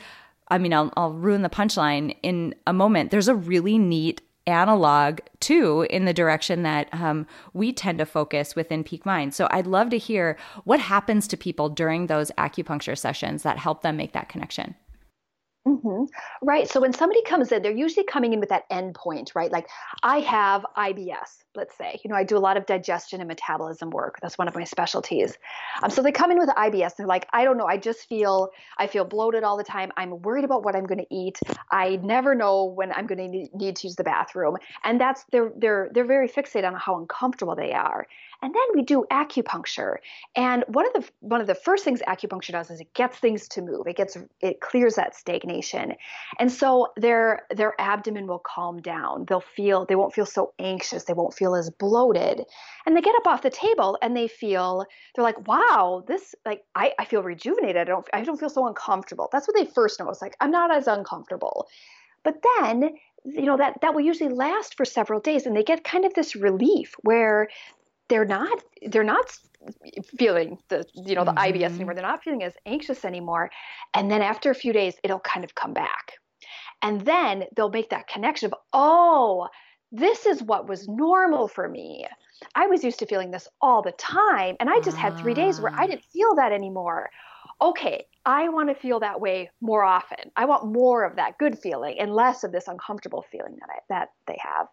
i 0.49 0.57
mean 0.57 0.73
I'll, 0.73 0.93
I'll 0.95 1.13
ruin 1.13 1.41
the 1.41 1.49
punchline 1.49 2.15
in 2.23 2.55
a 2.67 2.73
moment. 2.73 3.11
There's 3.11 3.27
a 3.27 3.35
really 3.35 3.77
neat 3.77 4.21
analog 4.47 5.19
too 5.39 5.85
in 5.91 6.05
the 6.05 6.13
direction 6.13 6.63
that 6.63 6.91
um, 6.91 7.27
we 7.53 7.71
tend 7.71 7.99
to 7.99 8.05
focus 8.05 8.55
within 8.55 8.83
peak 8.83 9.05
mind. 9.05 9.33
So 9.33 9.47
i'd 9.51 9.67
love 9.67 9.89
to 9.89 9.97
hear 9.97 10.37
what 10.63 10.79
happens 10.79 11.27
to 11.27 11.37
people 11.37 11.69
during 11.69 12.07
those 12.07 12.31
acupuncture 12.37 12.97
sessions 12.97 13.43
that 13.43 13.57
help 13.57 13.81
them 13.81 13.97
make 13.97 14.13
that 14.13 14.29
connection 14.29 14.75
Mm-hmm. 15.67 16.05
Right. 16.41 16.69
So 16.69 16.79
when 16.81 16.93
somebody 16.93 17.21
comes 17.23 17.51
in, 17.51 17.61
they're 17.61 17.71
usually 17.71 18.05
coming 18.05 18.33
in 18.33 18.39
with 18.39 18.49
that 18.49 18.63
end 18.69 18.95
point, 18.95 19.31
right? 19.35 19.51
Like, 19.51 19.67
I 20.03 20.19
have 20.21 20.65
IBS, 20.77 21.43
let's 21.55 21.77
say. 21.77 21.99
You 22.03 22.09
know, 22.09 22.15
I 22.15 22.23
do 22.23 22.37
a 22.37 22.39
lot 22.39 22.57
of 22.57 22.65
digestion 22.65 23.21
and 23.21 23.27
metabolism 23.27 23.89
work. 23.89 24.19
That's 24.21 24.37
one 24.37 24.47
of 24.47 24.55
my 24.55 24.63
specialties. 24.63 25.37
Um, 25.81 25.89
so 25.89 26.01
they 26.01 26.11
come 26.11 26.31
in 26.31 26.37
with 26.37 26.49
IBS. 26.49 26.95
They're 26.95 27.07
like, 27.07 27.27
I 27.33 27.43
don't 27.43 27.57
know. 27.57 27.65
I 27.65 27.77
just 27.77 28.07
feel, 28.07 28.49
I 28.77 28.87
feel 28.87 29.03
bloated 29.05 29.43
all 29.43 29.57
the 29.57 29.63
time. 29.63 29.91
I'm 29.97 30.21
worried 30.21 30.45
about 30.45 30.63
what 30.63 30.75
I'm 30.75 30.85
going 30.85 30.99
to 30.99 31.15
eat. 31.15 31.39
I 31.71 31.97
never 31.97 32.35
know 32.35 32.65
when 32.65 32.91
I'm 32.91 33.07
going 33.07 33.31
to 33.31 33.57
need 33.57 33.75
to 33.77 33.87
use 33.87 33.95
the 33.95 34.03
bathroom. 34.03 34.57
And 34.83 34.99
that's 35.01 35.25
they're 35.31 35.51
they're 35.57 35.89
they're 35.93 36.05
very 36.05 36.29
fixated 36.29 36.65
on 36.65 36.75
how 36.75 36.97
uncomfortable 36.97 37.55
they 37.55 37.73
are. 37.73 38.07
And 38.41 38.53
then 38.53 38.63
we 38.73 38.83
do 38.83 39.05
acupuncture. 39.11 39.97
And 40.35 40.63
one 40.67 40.85
of 40.87 40.93
the 40.93 41.09
one 41.19 41.41
of 41.41 41.47
the 41.47 41.55
first 41.55 41.83
things 41.83 42.01
acupuncture 42.07 42.51
does 42.51 42.71
is 42.71 42.79
it 42.79 42.93
gets 42.93 43.17
things 43.17 43.47
to 43.49 43.61
move. 43.61 43.85
It 43.87 43.97
gets 43.97 44.17
it 44.39 44.61
clears 44.61 44.95
that 44.95 45.15
stagnation. 45.15 45.95
And 46.39 46.51
so 46.51 46.87
their 46.95 47.45
their 47.49 47.73
abdomen 47.79 48.27
will 48.27 48.39
calm 48.39 48.81
down. 48.81 49.25
They'll 49.27 49.41
feel 49.41 49.85
they 49.85 49.95
won't 49.95 50.13
feel 50.13 50.25
so 50.25 50.53
anxious. 50.57 51.03
They 51.03 51.13
won't 51.13 51.33
feel 51.39 51.55
as 51.55 51.69
bloated. 51.69 52.45
And 52.85 52.95
they 52.95 53.01
get 53.01 53.15
up 53.15 53.25
off 53.25 53.41
the 53.41 53.49
table 53.49 53.97
and 54.01 54.15
they 54.15 54.27
feel 54.27 54.85
they're 55.15 55.23
like, 55.23 55.47
wow, 55.47 56.03
this 56.07 56.35
like 56.45 56.63
I, 56.75 56.91
I 56.99 57.05
feel 57.05 57.23
rejuvenated. 57.23 57.77
I 57.77 57.85
don't 57.85 58.07
I 58.13 58.23
don't 58.23 58.39
feel 58.39 58.49
so 58.49 58.67
uncomfortable. 58.67 59.29
That's 59.31 59.47
what 59.47 59.55
they 59.57 59.65
first 59.65 59.99
know. 59.99 60.09
It's 60.09 60.21
like 60.21 60.35
I'm 60.41 60.51
not 60.51 60.75
as 60.75 60.87
uncomfortable. 60.87 61.67
But 62.23 62.43
then 62.59 62.91
you 63.25 63.45
know 63.45 63.57
that 63.57 63.79
that 63.81 63.93
will 63.93 64.01
usually 64.01 64.29
last 64.29 64.75
for 64.75 64.85
several 64.85 65.19
days 65.19 65.45
and 65.45 65.55
they 65.55 65.63
get 65.63 65.83
kind 65.83 66.05
of 66.05 66.13
this 66.13 66.35
relief 66.35 66.95
where 67.01 67.47
they're 68.09 68.25
not 68.25 68.63
they're 68.87 69.03
not 69.03 69.31
feeling 70.17 70.57
the 70.69 70.85
you 70.93 71.15
know 71.15 71.23
the 71.23 71.31
mm-hmm. 71.31 71.57
IBS 71.57 71.75
anymore. 71.75 71.93
They're 71.95 72.03
not 72.03 72.23
feeling 72.23 72.43
as 72.43 72.53
anxious 72.65 73.05
anymore. 73.05 73.49
And 73.93 74.11
then 74.11 74.21
after 74.21 74.51
a 74.51 74.55
few 74.55 74.73
days, 74.73 74.95
it'll 75.03 75.19
kind 75.19 75.43
of 75.43 75.55
come 75.55 75.73
back. 75.73 76.13
And 76.81 77.01
then 77.01 77.45
they'll 77.55 77.69
make 77.69 77.89
that 77.89 78.07
connection 78.07 78.47
of, 78.47 78.53
oh, 78.73 79.47
this 79.91 80.25
is 80.25 80.43
what 80.43 80.67
was 80.67 80.87
normal 80.87 81.47
for 81.47 81.67
me. 81.67 82.05
I 82.55 82.67
was 82.67 82.83
used 82.83 82.99
to 82.99 83.05
feeling 83.05 83.31
this 83.31 83.47
all 83.61 83.81
the 83.81 83.91
time. 83.93 84.55
And 84.59 84.69
I 84.69 84.79
just 84.81 84.97
had 84.97 85.17
three 85.17 85.33
days 85.33 85.59
where 85.59 85.73
I 85.73 85.83
ah. 85.83 85.87
didn't 85.87 86.05
feel 86.05 86.35
that 86.35 86.51
anymore. 86.51 87.09
Okay, 87.61 88.05
I 88.25 88.49
want 88.49 88.69
to 88.69 88.75
feel 88.75 88.99
that 89.01 89.19
way 89.19 89.49
more 89.61 89.83
often. 89.83 90.31
I 90.35 90.45
want 90.45 90.71
more 90.71 91.03
of 91.03 91.15
that 91.17 91.37
good 91.37 91.59
feeling 91.59 91.99
and 91.99 92.13
less 92.13 92.43
of 92.43 92.51
this 92.51 92.67
uncomfortable 92.67 93.25
feeling 93.31 93.57
that 93.59 93.69
I, 93.69 93.79
that 93.89 94.09
they 94.27 94.37
have. 94.41 94.67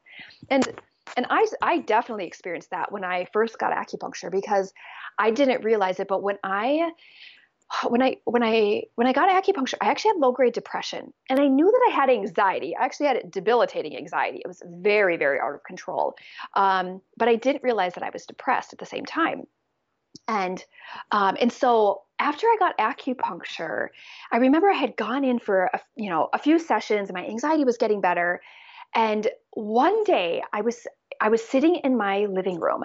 And 0.50 0.68
and 1.16 1.26
I, 1.30 1.46
I 1.62 1.78
definitely 1.78 2.26
experienced 2.26 2.70
that 2.70 2.90
when 2.90 3.04
I 3.04 3.26
first 3.32 3.58
got 3.58 3.72
acupuncture 3.72 4.30
because 4.30 4.72
I 5.18 5.30
didn't 5.30 5.64
realize 5.64 6.00
it, 6.00 6.08
but 6.08 6.22
when 6.22 6.36
I 6.42 6.90
when 7.88 8.02
I 8.02 8.16
when 8.24 8.42
I 8.42 8.84
when 8.94 9.06
I 9.06 9.12
got 9.12 9.28
acupuncture, 9.28 9.74
I 9.80 9.86
actually 9.86 10.10
had 10.10 10.20
low 10.20 10.32
grade 10.32 10.52
depression, 10.52 11.12
and 11.28 11.40
I 11.40 11.48
knew 11.48 11.66
that 11.66 11.90
I 11.90 11.94
had 11.94 12.10
anxiety. 12.10 12.76
I 12.76 12.84
actually 12.84 13.06
had 13.06 13.16
a 13.16 13.26
debilitating 13.26 13.96
anxiety. 13.96 14.38
It 14.38 14.48
was 14.48 14.62
very 14.66 15.16
very 15.16 15.40
out 15.40 15.54
of 15.54 15.64
control, 15.64 16.14
um, 16.54 17.00
but 17.16 17.28
I 17.28 17.36
didn't 17.36 17.62
realize 17.62 17.94
that 17.94 18.04
I 18.04 18.10
was 18.10 18.26
depressed 18.26 18.72
at 18.72 18.78
the 18.78 18.86
same 18.86 19.04
time. 19.04 19.46
And 20.28 20.64
um, 21.12 21.36
and 21.40 21.52
so 21.52 22.02
after 22.18 22.46
I 22.46 22.56
got 22.58 22.78
acupuncture, 22.78 23.88
I 24.32 24.38
remember 24.38 24.70
I 24.70 24.74
had 24.74 24.96
gone 24.96 25.24
in 25.24 25.38
for 25.38 25.70
a, 25.72 25.80
you 25.96 26.10
know 26.10 26.28
a 26.32 26.38
few 26.38 26.58
sessions, 26.58 27.08
and 27.08 27.16
my 27.16 27.26
anxiety 27.26 27.64
was 27.64 27.76
getting 27.76 28.00
better. 28.00 28.40
And 28.94 29.28
one 29.52 30.04
day 30.04 30.42
I 30.52 30.62
was 30.62 30.86
I 31.20 31.28
was 31.28 31.42
sitting 31.42 31.76
in 31.76 31.96
my 31.96 32.26
living 32.26 32.60
room 32.60 32.84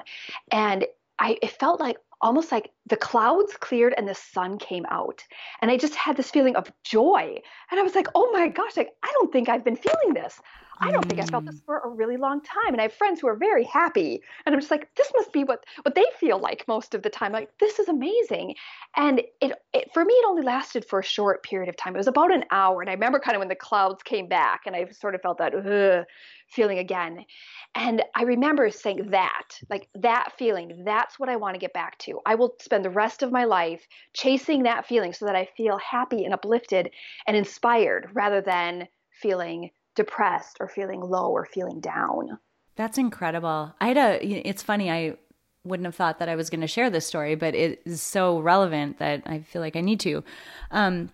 and 0.51 0.85
I 1.19 1.37
it 1.41 1.51
felt 1.51 1.79
like 1.79 1.97
almost 2.21 2.51
like 2.51 2.71
the 2.85 2.97
clouds 2.97 3.53
cleared 3.59 3.93
and 3.97 4.07
the 4.07 4.15
sun 4.15 4.57
came 4.57 4.85
out. 4.89 5.23
And 5.61 5.71
I 5.71 5.77
just 5.77 5.95
had 5.95 6.17
this 6.17 6.31
feeling 6.31 6.55
of 6.55 6.71
joy. 6.83 7.41
And 7.69 7.79
I 7.79 7.83
was 7.83 7.95
like, 7.95 8.07
oh 8.15 8.31
my 8.31 8.47
gosh, 8.47 8.77
like 8.77 8.91
I 9.03 9.11
don't 9.13 9.31
think 9.31 9.49
I've 9.49 9.63
been 9.63 9.75
feeling 9.75 10.13
this. 10.13 10.39
I 10.81 10.91
don't 10.91 11.07
think 11.07 11.21
I 11.21 11.25
felt 11.25 11.45
this 11.45 11.55
mm. 11.55 11.65
for 11.65 11.79
a 11.79 11.89
really 11.89 12.17
long 12.17 12.41
time. 12.41 12.73
And 12.73 12.79
I 12.79 12.83
have 12.83 12.93
friends 12.93 13.21
who 13.21 13.27
are 13.27 13.35
very 13.35 13.63
happy. 13.63 14.21
And 14.45 14.53
I'm 14.53 14.59
just 14.59 14.71
like, 14.71 14.89
this 14.95 15.11
must 15.15 15.31
be 15.31 15.43
what, 15.43 15.63
what 15.83 15.93
they 15.93 16.05
feel 16.19 16.39
like 16.39 16.67
most 16.67 16.95
of 16.95 17.03
the 17.03 17.09
time. 17.09 17.31
Like, 17.31 17.55
this 17.59 17.77
is 17.77 17.87
amazing. 17.87 18.55
And 18.95 19.19
it, 19.41 19.53
it 19.73 19.93
for 19.93 20.03
me, 20.03 20.13
it 20.13 20.25
only 20.27 20.41
lasted 20.41 20.83
for 20.83 20.99
a 20.99 21.03
short 21.03 21.43
period 21.43 21.69
of 21.69 21.77
time. 21.77 21.93
It 21.93 21.99
was 21.99 22.07
about 22.07 22.33
an 22.33 22.45
hour. 22.49 22.81
And 22.81 22.89
I 22.89 22.93
remember 22.93 23.19
kind 23.19 23.35
of 23.35 23.39
when 23.39 23.47
the 23.47 23.55
clouds 23.55 24.01
came 24.03 24.27
back 24.27 24.61
and 24.65 24.75
I 24.75 24.87
sort 24.89 25.15
of 25.15 25.21
felt 25.21 25.37
that 25.37 25.53
feeling 26.49 26.79
again. 26.79 27.25
And 27.75 28.03
I 28.15 28.23
remember 28.23 28.69
saying 28.69 29.11
that, 29.11 29.59
like 29.69 29.87
that 29.95 30.33
feeling, 30.37 30.83
that's 30.83 31.19
what 31.19 31.29
I 31.29 31.37
want 31.37 31.55
to 31.55 31.59
get 31.59 31.73
back 31.73 31.97
to. 31.99 32.19
I 32.25 32.35
will 32.35 32.55
spend 32.59 32.83
the 32.83 32.89
rest 32.89 33.23
of 33.23 33.31
my 33.31 33.45
life 33.45 33.87
chasing 34.13 34.63
that 34.63 34.85
feeling 34.85 35.13
so 35.13 35.25
that 35.25 35.35
I 35.35 35.47
feel 35.55 35.77
happy 35.77 36.25
and 36.25 36.33
uplifted 36.33 36.91
and 37.27 37.37
inspired 37.37 38.09
rather 38.13 38.41
than 38.41 38.87
feeling 39.11 39.69
depressed 39.95 40.57
or 40.59 40.67
feeling 40.67 41.01
low 41.01 41.29
or 41.29 41.45
feeling 41.45 41.79
down. 41.79 42.39
That's 42.75 42.97
incredible. 42.97 43.75
I 43.81 43.87
had 43.87 43.97
a, 43.97 44.25
it's 44.25 44.63
funny, 44.63 44.89
I 44.89 45.17
wouldn't 45.63 45.85
have 45.85 45.95
thought 45.95 46.19
that 46.19 46.29
I 46.29 46.35
was 46.35 46.49
going 46.49 46.61
to 46.61 46.67
share 46.67 46.89
this 46.89 47.05
story, 47.05 47.35
but 47.35 47.53
it 47.53 47.81
is 47.85 48.01
so 48.01 48.39
relevant 48.39 48.97
that 48.99 49.23
I 49.25 49.39
feel 49.39 49.61
like 49.61 49.75
I 49.75 49.81
need 49.81 49.99
to. 50.01 50.23
Um, 50.71 51.11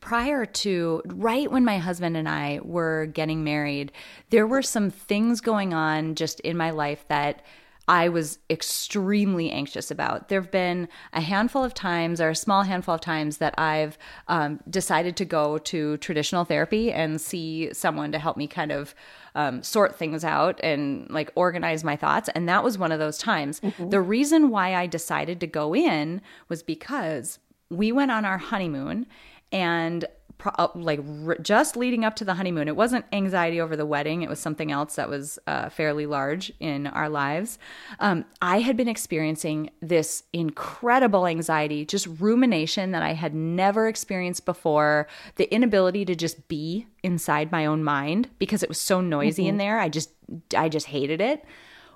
prior 0.00 0.46
to 0.46 1.02
right 1.06 1.50
when 1.50 1.64
my 1.64 1.78
husband 1.78 2.16
and 2.16 2.28
I 2.28 2.60
were 2.62 3.06
getting 3.06 3.42
married, 3.42 3.92
there 4.30 4.46
were 4.46 4.62
some 4.62 4.90
things 4.90 5.40
going 5.40 5.74
on 5.74 6.14
just 6.14 6.40
in 6.40 6.56
my 6.56 6.70
life 6.70 7.04
that 7.08 7.42
I 7.90 8.08
was 8.08 8.38
extremely 8.48 9.50
anxious 9.50 9.90
about. 9.90 10.28
There 10.28 10.40
have 10.40 10.52
been 10.52 10.88
a 11.12 11.20
handful 11.20 11.64
of 11.64 11.74
times, 11.74 12.20
or 12.20 12.28
a 12.30 12.36
small 12.36 12.62
handful 12.62 12.94
of 12.94 13.00
times, 13.00 13.38
that 13.38 13.52
I've 13.58 13.98
um, 14.28 14.60
decided 14.70 15.16
to 15.16 15.24
go 15.24 15.58
to 15.58 15.96
traditional 15.96 16.44
therapy 16.44 16.92
and 16.92 17.20
see 17.20 17.74
someone 17.74 18.12
to 18.12 18.20
help 18.20 18.36
me 18.36 18.46
kind 18.46 18.70
of 18.70 18.94
um, 19.34 19.64
sort 19.64 19.96
things 19.96 20.22
out 20.22 20.60
and 20.62 21.10
like 21.10 21.32
organize 21.34 21.82
my 21.82 21.96
thoughts. 21.96 22.28
And 22.32 22.48
that 22.48 22.62
was 22.62 22.78
one 22.78 22.92
of 22.92 23.00
those 23.00 23.18
times. 23.18 23.58
Mm-hmm. 23.58 23.88
The 23.88 24.00
reason 24.00 24.50
why 24.50 24.76
I 24.76 24.86
decided 24.86 25.40
to 25.40 25.48
go 25.48 25.74
in 25.74 26.22
was 26.48 26.62
because 26.62 27.40
we 27.70 27.90
went 27.90 28.12
on 28.12 28.24
our 28.24 28.38
honeymoon 28.38 29.06
and 29.50 30.04
pro- 30.40 30.52
uh, 30.58 30.68
like 30.74 31.00
r- 31.26 31.36
just 31.38 31.76
leading 31.76 32.04
up 32.04 32.16
to 32.16 32.24
the 32.24 32.34
honeymoon, 32.34 32.66
it 32.66 32.74
wasn't 32.74 33.04
anxiety 33.12 33.60
over 33.60 33.76
the 33.76 33.86
wedding. 33.86 34.22
It 34.22 34.28
was 34.28 34.40
something 34.40 34.72
else 34.72 34.96
that 34.96 35.08
was 35.08 35.38
uh, 35.46 35.68
fairly 35.68 36.06
large 36.06 36.50
in 36.58 36.86
our 36.88 37.08
lives. 37.08 37.58
Um, 38.00 38.24
I 38.42 38.60
had 38.60 38.76
been 38.76 38.88
experiencing 38.88 39.70
this 39.80 40.24
incredible 40.32 41.26
anxiety, 41.26 41.84
just 41.84 42.08
rumination 42.18 42.90
that 42.92 43.02
I 43.02 43.12
had 43.12 43.34
never 43.34 43.86
experienced 43.86 44.46
before. 44.46 45.06
The 45.36 45.52
inability 45.54 46.04
to 46.06 46.16
just 46.16 46.48
be 46.48 46.86
inside 47.02 47.52
my 47.52 47.66
own 47.66 47.84
mind 47.84 48.28
because 48.38 48.62
it 48.62 48.68
was 48.68 48.80
so 48.80 49.00
noisy 49.00 49.42
mm-hmm. 49.42 49.50
in 49.50 49.56
there. 49.58 49.78
I 49.78 49.88
just, 49.88 50.10
I 50.56 50.68
just 50.68 50.86
hated 50.86 51.20
it. 51.20 51.44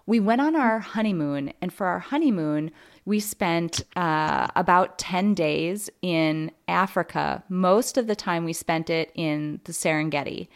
we 0.06 0.20
went 0.20 0.40
on 0.40 0.54
our 0.54 0.80
honeymoon, 0.80 1.52
and 1.60 1.72
for 1.72 1.86
our 1.86 1.98
honeymoon, 1.98 2.70
we 3.04 3.20
spent 3.20 3.82
uh, 3.96 4.48
about 4.56 4.98
10 4.98 5.34
days 5.34 5.90
in 6.00 6.50
Africa. 6.68 7.44
Most 7.48 7.98
of 7.98 8.06
the 8.06 8.16
time, 8.16 8.44
we 8.44 8.52
spent 8.52 8.88
it 8.88 9.12
in 9.14 9.60
the 9.64 9.72
Serengeti. 9.72 10.48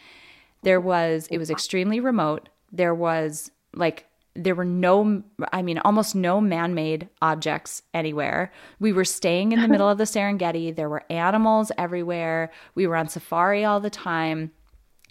There 0.63 0.81
was, 0.81 1.29
it 1.31 1.39
was 1.39 1.51
extremely 1.51 2.01
remote. 2.01 2.49
There 2.73 2.95
was 2.95 3.51
like, 3.75 4.07
there 4.35 4.55
were 4.55 4.65
no, 4.65 5.23
I 5.53 5.63
mean, 5.63 5.79
almost 5.79 6.15
no 6.15 6.41
man 6.41 6.75
made 6.75 7.09
objects 7.21 7.83
anywhere. 7.93 8.53
We 8.79 8.93
were 8.93 9.05
staying 9.05 9.53
in 9.53 9.61
the 9.61 9.69
middle 9.69 9.89
of 9.89 9.99
the 9.99 10.05
Serengeti. 10.05 10.75
There 10.75 10.89
were 10.89 11.05
animals 11.11 11.73
everywhere. 11.77 12.51
We 12.75 12.87
were 12.87 12.97
on 12.97 13.09
safari 13.09 13.65
all 13.65 13.81
the 13.81 13.91
time. 13.91 14.53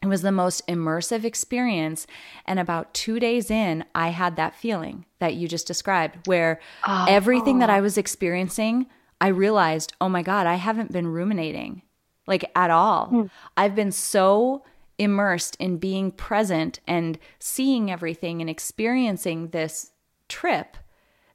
It 0.04 0.08
was 0.08 0.22
the 0.22 0.32
most 0.32 0.66
immersive 0.68 1.24
experience. 1.24 2.06
And 2.46 2.60
about 2.60 2.94
two 2.94 3.20
days 3.20 3.50
in, 3.50 3.84
I 3.96 4.10
had 4.10 4.36
that 4.36 4.56
feeling 4.56 5.06
that 5.20 5.36
you 5.36 5.48
just 5.48 5.68
described, 5.68 6.28
where 6.28 6.60
oh, 6.88 7.06
everything 7.10 7.58
oh. 7.58 7.60
that 7.62 7.70
I 7.70 7.82
was 7.82 7.98
experiencing, 7.98 8.86
I 9.20 9.30
realized, 9.30 9.94
oh 10.00 10.10
my 10.10 10.22
God, 10.22 10.46
I 10.46 10.56
haven't 10.56 10.92
been 10.92 11.08
ruminating 11.08 11.82
like 12.28 12.52
at 12.56 12.70
all. 12.70 13.10
Mm. 13.12 13.30
I've 13.56 13.74
been 13.74 13.92
so 13.92 14.64
immersed 15.00 15.56
in 15.60 15.78
being 15.78 16.12
present 16.12 16.80
and 16.88 17.18
seeing 17.40 17.90
everything 17.90 18.42
and 18.42 18.50
experiencing 18.50 19.50
this 19.50 19.92
trip 20.28 20.78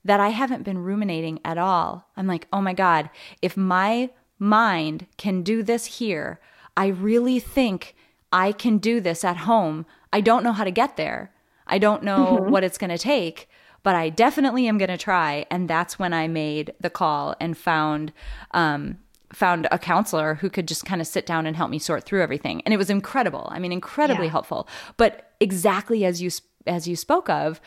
that 0.04 0.20
I 0.20 0.28
haven't 0.28 0.64
been 0.64 0.78
ruminating 0.78 1.40
at 1.44 1.58
all. 1.58 2.08
I'm 2.16 2.26
like, 2.26 2.46
oh 2.52 2.60
my 2.60 2.74
God, 2.74 3.08
if 3.40 3.56
my 3.56 4.10
mind 4.38 5.06
can 5.16 5.42
do 5.42 5.62
this 5.62 5.86
here, 5.86 6.40
I 6.76 6.88
really 6.88 7.38
think 7.38 7.94
I 8.32 8.52
can 8.52 8.78
do 8.78 9.00
this 9.00 9.24
at 9.24 9.38
home. 9.38 9.86
I 10.12 10.20
don't 10.20 10.42
know 10.42 10.52
how 10.52 10.64
to 10.64 10.70
get 10.70 10.96
there. 10.96 11.32
I 11.66 11.78
don't 11.78 12.02
know 12.02 12.38
mm-hmm. 12.40 12.50
what 12.50 12.64
it's 12.64 12.78
going 12.78 12.90
to 12.90 12.98
take, 12.98 13.48
but 13.82 13.94
I 13.94 14.08
definitely 14.08 14.66
am 14.68 14.78
going 14.78 14.88
to 14.90 14.98
try. 14.98 15.46
And 15.50 15.68
that's 15.68 15.98
when 15.98 16.12
I 16.12 16.28
made 16.28 16.74
the 16.80 16.90
call 16.90 17.34
and 17.40 17.56
found 17.56 18.12
um, 18.52 18.98
found 19.32 19.66
a 19.70 19.78
counselor 19.78 20.34
who 20.36 20.50
could 20.50 20.68
just 20.68 20.84
kind 20.84 21.00
of 21.00 21.06
sit 21.06 21.26
down 21.26 21.46
and 21.46 21.56
help 21.56 21.70
me 21.70 21.78
sort 21.78 22.04
through 22.04 22.22
everything 22.22 22.60
and 22.62 22.74
it 22.74 22.76
was 22.76 22.90
incredible 22.90 23.48
i 23.50 23.58
mean 23.58 23.72
incredibly 23.72 24.26
yeah. 24.26 24.30
helpful 24.30 24.68
but 24.98 25.32
exactly 25.40 26.04
as 26.04 26.20
you 26.20 26.30
as 26.66 26.86
you 26.86 26.94
spoke 26.94 27.30
of 27.30 27.58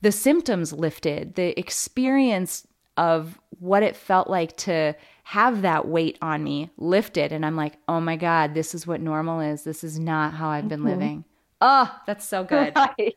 the 0.00 0.10
symptoms 0.10 0.72
lifted 0.72 1.36
the 1.36 1.58
experience 1.58 2.66
of 2.96 3.38
what 3.60 3.82
it 3.82 3.96
felt 3.96 4.28
like 4.28 4.56
to 4.56 4.94
have 5.24 5.62
that 5.62 5.88
weight 5.88 6.18
on 6.22 6.42
me 6.42 6.70
lifted 6.76 7.32
and 7.32 7.44
i'm 7.44 7.56
like 7.56 7.74
oh 7.88 8.00
my 8.00 8.16
god 8.16 8.54
this 8.54 8.74
is 8.74 8.86
what 8.86 9.00
normal 9.00 9.40
is 9.40 9.64
this 9.64 9.82
is 9.82 9.98
not 9.98 10.34
how 10.34 10.48
i've 10.48 10.68
been 10.68 10.80
mm-hmm. 10.80 10.88
living 10.88 11.24
oh 11.60 12.00
that's 12.06 12.24
so 12.24 12.44
good 12.44 12.72
right. 12.76 13.16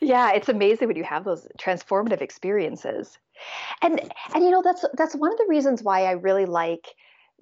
yeah 0.00 0.32
it's 0.32 0.48
amazing 0.48 0.88
when 0.88 0.96
you 0.96 1.04
have 1.04 1.24
those 1.24 1.46
transformative 1.58 2.20
experiences 2.22 3.18
and 3.82 4.00
and 4.34 4.44
you 4.44 4.50
know 4.50 4.62
that's 4.62 4.84
that's 4.94 5.14
one 5.14 5.30
of 5.30 5.38
the 5.38 5.46
reasons 5.48 5.82
why 5.82 6.04
i 6.04 6.12
really 6.12 6.46
like 6.46 6.94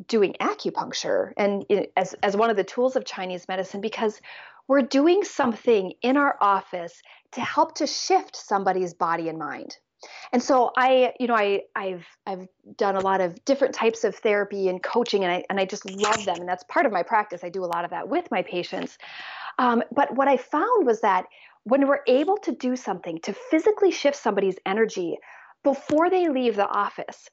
doing 0.07 0.35
acupuncture 0.41 1.33
and 1.37 1.65
as, 1.97 2.15
as 2.23 2.37
one 2.37 2.51
of 2.51 2.57
the 2.57 2.65
tools 2.65 2.97
of 2.97 3.05
Chinese 3.05 3.49
medicine 3.49 3.81
because 3.81 4.21
we're 4.69 4.83
doing 4.83 5.25
something 5.25 5.93
in 6.03 6.17
our 6.17 6.37
office 6.41 7.01
to 7.33 7.41
help 7.41 7.77
to 7.77 7.87
shift 7.87 8.37
somebody's 8.37 8.95
body 8.95 9.29
and 9.29 9.39
mind. 9.39 9.79
And 10.33 10.43
so 10.43 10.73
I, 10.77 11.15
you 11.21 11.27
know, 11.27 11.37
I, 11.37 11.63
I've 11.75 12.07
I've 12.27 12.49
done 12.77 12.97
a 12.97 13.01
lot 13.01 13.21
of 13.21 13.45
different 13.45 13.75
types 13.75 14.05
of 14.05 14.15
therapy 14.17 14.69
and 14.69 14.83
coaching, 14.83 15.25
and 15.25 15.33
I 15.33 15.45
and 15.51 15.61
I 15.61 15.65
just 15.65 15.91
love 15.91 16.25
them, 16.25 16.37
and 16.41 16.49
that's 16.49 16.65
part 16.65 16.87
of 16.87 16.93
my 16.93 17.03
practice. 17.03 17.43
I 17.45 17.49
do 17.49 17.65
a 17.65 17.67
lot 17.67 17.85
of 17.85 17.91
that 17.91 18.09
with 18.09 18.31
my 18.31 18.43
patients. 18.43 18.99
Um, 19.59 19.83
but 19.93 20.15
what 20.15 20.29
I 20.29 20.37
found 20.37 20.87
was 20.87 21.01
that 21.01 21.27
when 21.65 21.87
we're 21.89 22.03
able 22.07 22.37
to 22.39 22.53
do 22.53 22.77
something 22.77 23.19
to 23.21 23.33
physically 23.33 23.91
shift 23.91 24.17
somebody's 24.17 24.57
energy 24.67 25.19
before 25.65 26.11
they 26.11 26.29
leave 26.29 26.55
the 26.57 26.69
office, 26.69 27.29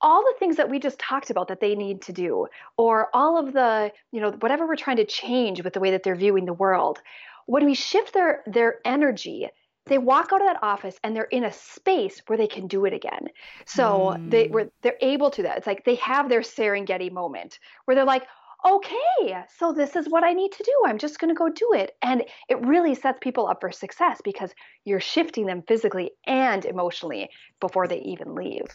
all 0.00 0.22
the 0.22 0.34
things 0.38 0.56
that 0.56 0.70
we 0.70 0.78
just 0.78 0.98
talked 0.98 1.30
about 1.30 1.48
that 1.48 1.60
they 1.60 1.74
need 1.74 2.02
to 2.02 2.12
do 2.12 2.46
or 2.76 3.08
all 3.14 3.38
of 3.38 3.52
the 3.52 3.92
you 4.12 4.20
know 4.20 4.30
whatever 4.40 4.66
we're 4.66 4.76
trying 4.76 4.96
to 4.96 5.04
change 5.04 5.62
with 5.62 5.72
the 5.72 5.80
way 5.80 5.90
that 5.90 6.02
they're 6.02 6.14
viewing 6.14 6.44
the 6.44 6.52
world 6.52 7.00
when 7.46 7.64
we 7.64 7.74
shift 7.74 8.12
their 8.12 8.42
their 8.46 8.76
energy 8.84 9.48
they 9.88 9.98
walk 9.98 10.30
out 10.32 10.40
of 10.40 10.46
that 10.46 10.62
office 10.62 10.98
and 11.02 11.14
they're 11.14 11.24
in 11.24 11.44
a 11.44 11.52
space 11.52 12.20
where 12.26 12.36
they 12.36 12.46
can 12.46 12.66
do 12.66 12.84
it 12.84 12.92
again 12.92 13.28
so 13.66 14.16
mm. 14.16 14.30
they 14.30 14.48
were 14.48 14.70
they're 14.82 14.98
able 15.00 15.30
to 15.30 15.42
that 15.42 15.58
it's 15.58 15.66
like 15.66 15.84
they 15.84 15.96
have 15.96 16.28
their 16.28 16.40
serengeti 16.40 17.10
moment 17.10 17.58
where 17.84 17.94
they're 17.94 18.04
like 18.04 18.26
okay 18.66 19.44
so 19.56 19.72
this 19.72 19.94
is 19.94 20.08
what 20.08 20.24
i 20.24 20.32
need 20.32 20.50
to 20.50 20.62
do 20.64 20.72
i'm 20.86 20.98
just 20.98 21.20
going 21.20 21.28
to 21.28 21.38
go 21.38 21.48
do 21.48 21.72
it 21.74 21.96
and 22.02 22.24
it 22.48 22.60
really 22.66 22.94
sets 22.94 23.18
people 23.20 23.46
up 23.46 23.60
for 23.60 23.70
success 23.70 24.20
because 24.24 24.52
you're 24.84 25.00
shifting 25.00 25.46
them 25.46 25.62
physically 25.68 26.10
and 26.26 26.64
emotionally 26.64 27.30
before 27.60 27.86
they 27.86 28.00
even 28.00 28.34
leave 28.34 28.66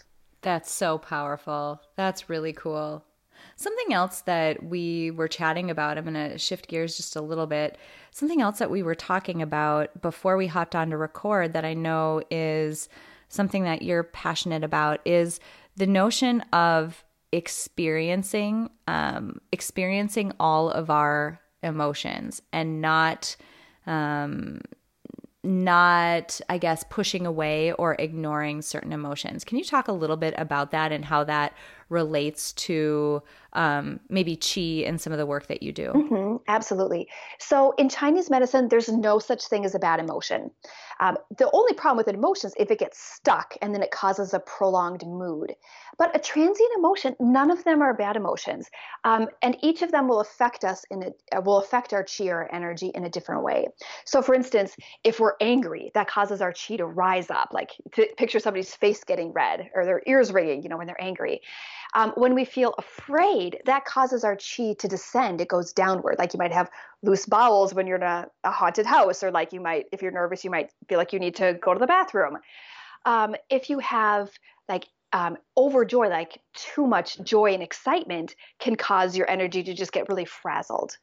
that's 0.43 0.69
so 0.69 0.97
powerful. 0.97 1.79
That's 1.95 2.29
really 2.29 2.51
cool. 2.51 3.05
Something 3.55 3.93
else 3.93 4.21
that 4.21 4.63
we 4.63 5.11
were 5.11 5.27
chatting 5.27 5.69
about, 5.69 5.97
I'm 5.97 6.05
going 6.05 6.31
to 6.31 6.37
shift 6.37 6.67
gears 6.67 6.97
just 6.97 7.15
a 7.15 7.21
little 7.21 7.47
bit. 7.47 7.77
Something 8.11 8.41
else 8.41 8.59
that 8.59 8.71
we 8.71 8.83
were 8.83 8.95
talking 8.95 9.41
about 9.41 10.01
before 10.01 10.37
we 10.37 10.47
hopped 10.47 10.75
on 10.75 10.89
to 10.89 10.97
record 10.97 11.53
that 11.53 11.65
I 11.65 11.73
know 11.73 12.21
is 12.29 12.89
something 13.29 13.63
that 13.63 13.81
you're 13.81 14.03
passionate 14.03 14.63
about 14.63 14.99
is 15.05 15.39
the 15.75 15.87
notion 15.87 16.41
of 16.53 17.03
experiencing 17.31 18.69
um, 18.87 19.41
experiencing 19.51 20.31
all 20.39 20.69
of 20.69 20.91
our 20.91 21.39
emotions 21.63 22.43
and 22.51 22.79
not 22.79 23.35
um, 23.87 24.61
not, 25.43 26.39
I 26.47 26.57
guess, 26.57 26.85
pushing 26.89 27.25
away 27.25 27.73
or 27.73 27.95
ignoring 27.99 28.61
certain 28.61 28.93
emotions. 28.93 29.43
Can 29.43 29.57
you 29.57 29.65
talk 29.65 29.89
a 29.89 29.93
little 29.93 30.15
bit 30.15 30.33
about 30.37 30.71
that 30.71 30.93
and 30.93 31.03
how 31.03 31.25
that 31.25 31.53
relates 31.93 32.51
to 32.53 33.21
um, 33.53 33.99
maybe 34.09 34.35
chi 34.35 34.85
and 34.87 34.99
some 34.99 35.13
of 35.13 35.19
the 35.19 35.25
work 35.25 35.47
that 35.47 35.63
you 35.63 35.71
do? 35.71 35.91
Mm-hmm, 35.93 36.37
absolutely. 36.47 37.07
So, 37.39 37.73
in 37.77 37.87
Chinese 37.87 38.29
medicine, 38.29 38.67
there's 38.67 38.89
no 38.89 39.19
such 39.19 39.45
thing 39.45 39.63
as 39.63 39.75
a 39.75 39.79
bad 39.79 39.99
emotion. 39.99 40.51
Um, 40.99 41.17
the 41.37 41.49
only 41.53 41.73
problem 41.73 41.97
with 41.97 42.07
an 42.07 42.15
emotion 42.15 42.47
is 42.47 42.53
if 42.57 42.71
it 42.71 42.79
gets 42.79 42.99
stuck 42.99 43.55
and 43.61 43.73
then 43.73 43.81
it 43.81 43.91
causes 43.91 44.33
a 44.33 44.39
prolonged 44.39 45.05
mood. 45.05 45.53
But 45.97 46.15
a 46.15 46.19
transient 46.19 46.71
emotion, 46.77 47.15
none 47.19 47.51
of 47.51 47.63
them 47.63 47.81
are 47.81 47.93
bad 47.93 48.15
emotions, 48.15 48.69
um, 49.03 49.27
and 49.41 49.57
each 49.61 49.83
of 49.83 49.91
them 49.91 50.07
will 50.07 50.21
affect 50.21 50.63
us 50.63 50.83
in 50.89 51.03
a, 51.03 51.37
uh, 51.37 51.41
will 51.41 51.57
affect 51.57 51.93
our 51.93 52.03
chi 52.03 52.27
or 52.27 52.49
energy 52.51 52.91
in 52.95 53.03
a 53.03 53.09
different 53.09 53.43
way. 53.43 53.67
So, 54.05 54.21
for 54.21 54.33
instance, 54.33 54.75
if 55.03 55.19
we're 55.19 55.35
angry, 55.39 55.91
that 55.93 56.07
causes 56.07 56.41
our 56.41 56.53
chi 56.53 56.77
to 56.77 56.85
rise 56.85 57.29
up. 57.29 57.49
Like 57.51 57.71
picture 58.17 58.39
somebody's 58.39 58.73
face 58.73 59.03
getting 59.03 59.31
red 59.31 59.69
or 59.75 59.85
their 59.85 60.01
ears 60.07 60.31
ringing, 60.31 60.63
you 60.63 60.69
know, 60.69 60.77
when 60.77 60.87
they're 60.87 61.03
angry. 61.03 61.41
Um, 61.95 62.11
when 62.15 62.33
we 62.33 62.45
feel 62.45 62.73
afraid, 62.77 63.59
that 63.65 63.85
causes 63.85 64.23
our 64.23 64.35
chi 64.35 64.75
to 64.79 64.87
descend. 64.87 65.41
It 65.41 65.47
goes 65.47 65.73
downward. 65.73 66.15
Like 66.17 66.33
you 66.33 66.39
might 66.39 66.51
have 66.51 66.69
loose 67.03 67.25
bowels 67.25 67.73
when 67.73 67.85
you're 67.85 67.97
in 67.97 68.03
a, 68.03 68.27
a 68.43 68.51
haunted 68.51 68.85
house, 68.85 69.23
or 69.23 69.31
like 69.31 69.53
you 69.53 69.61
might, 69.61 69.85
if 69.91 70.01
you're 70.01 70.11
nervous, 70.11 70.43
you 70.43 70.49
might 70.49 70.71
feel 70.89 70.97
like 70.97 71.13
you 71.13 71.19
need 71.19 71.35
to 71.35 71.57
go 71.61 71.73
to 71.73 71.79
the 71.79 71.87
bathroom. 71.87 72.37
Um, 73.05 73.35
if 73.49 73.69
you 73.69 73.79
have 73.79 74.31
like 74.67 74.87
um, 75.11 75.37
overjoy, 75.57 76.09
like 76.09 76.39
too 76.55 76.87
much 76.87 77.21
joy 77.21 77.53
and 77.53 77.61
excitement, 77.61 78.35
can 78.59 78.75
cause 78.75 79.15
your 79.15 79.29
energy 79.29 79.61
to 79.63 79.73
just 79.73 79.91
get 79.91 80.09
really 80.09 80.25
frazzled. 80.25 80.97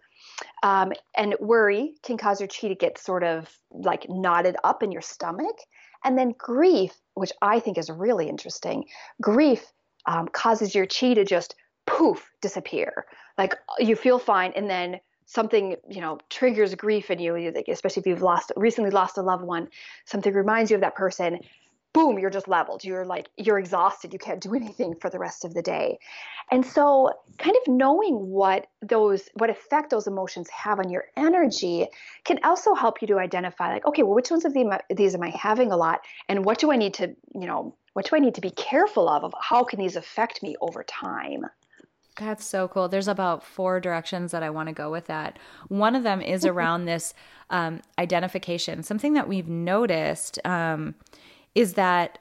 Um, 0.62 0.92
and 1.16 1.36
worry 1.40 1.94
can 2.02 2.16
cause 2.16 2.40
your 2.40 2.48
chi 2.48 2.68
to 2.68 2.74
get 2.74 2.98
sort 2.98 3.22
of 3.22 3.48
like 3.70 4.06
knotted 4.08 4.56
up 4.64 4.82
in 4.82 4.90
your 4.90 5.02
stomach. 5.02 5.56
And 6.04 6.18
then 6.18 6.34
grief, 6.36 6.94
which 7.14 7.32
I 7.42 7.60
think 7.60 7.78
is 7.78 7.90
really 7.90 8.28
interesting, 8.28 8.86
grief 9.20 9.64
um, 10.06 10.28
causes 10.28 10.74
your 10.74 10.86
chi 10.86 11.14
to 11.14 11.24
just 11.24 11.54
poof 11.86 12.30
disappear. 12.40 13.06
Like 13.38 13.54
you 13.78 13.96
feel 13.96 14.18
fine, 14.18 14.52
and 14.54 14.68
then 14.68 15.00
something 15.26 15.76
you 15.88 16.00
know 16.00 16.18
triggers 16.28 16.74
grief 16.74 17.10
in 17.10 17.18
you, 17.18 17.52
especially 17.68 18.00
if 18.00 18.06
you've 18.06 18.22
lost 18.22 18.52
recently 18.56 18.90
lost 18.90 19.18
a 19.18 19.22
loved 19.22 19.44
one. 19.44 19.68
Something 20.04 20.34
reminds 20.34 20.70
you 20.70 20.76
of 20.76 20.80
that 20.82 20.94
person. 20.94 21.40
Boom, 21.92 22.18
you're 22.18 22.30
just 22.30 22.46
leveled. 22.46 22.84
You're 22.84 23.04
like 23.04 23.28
you're 23.36 23.58
exhausted. 23.58 24.12
You 24.12 24.18
can't 24.18 24.40
do 24.40 24.54
anything 24.60 24.94
for 25.00 25.10
the 25.10 25.18
rest 25.18 25.44
of 25.44 25.54
the 25.54 25.62
day. 25.62 25.98
And 26.52 26.66
so, 26.66 27.10
kind 27.38 27.56
of 27.56 27.72
knowing 27.72 28.14
what 28.14 28.66
those 28.82 29.28
what 29.34 29.50
effect 29.50 29.90
those 29.90 30.06
emotions 30.06 30.48
have 30.50 30.78
on 30.78 30.90
your 30.90 31.04
energy 31.16 31.86
can 32.24 32.38
also 32.44 32.74
help 32.74 33.00
you 33.00 33.08
to 33.08 33.18
identify 33.18 33.72
like, 33.72 33.86
okay, 33.86 34.02
well, 34.02 34.14
which 34.14 34.30
ones 34.30 34.44
of 34.44 34.54
these 34.94 35.14
am 35.14 35.22
I 35.22 35.30
having 35.30 35.72
a 35.72 35.76
lot, 35.76 36.00
and 36.28 36.44
what 36.44 36.58
do 36.58 36.70
I 36.72 36.76
need 36.76 36.94
to 36.94 37.14
you 37.34 37.46
know 37.46 37.74
what 37.92 38.08
do 38.08 38.16
I 38.16 38.20
need 38.20 38.34
to 38.36 38.40
be 38.40 38.50
careful 38.50 39.08
of? 39.08 39.24
Of 39.24 39.34
how 39.40 39.64
can 39.64 39.78
these 39.78 39.96
affect 39.96 40.42
me 40.42 40.56
over 40.60 40.84
time? 40.84 41.46
That's 42.16 42.44
so 42.44 42.68
cool. 42.68 42.88
There's 42.88 43.08
about 43.08 43.42
four 43.42 43.80
directions 43.80 44.32
that 44.32 44.42
I 44.42 44.50
want 44.50 44.68
to 44.68 44.74
go 44.74 44.90
with 44.90 45.06
that. 45.06 45.38
One 45.68 45.94
of 45.94 46.02
them 46.02 46.20
is 46.20 46.44
around 46.46 46.84
this 46.84 47.14
um, 47.48 47.80
identification. 47.98 48.82
Something 48.82 49.14
that 49.14 49.28
we've 49.28 49.48
noticed 49.48 50.38
um, 50.44 50.94
is 51.54 51.74
that 51.74 52.18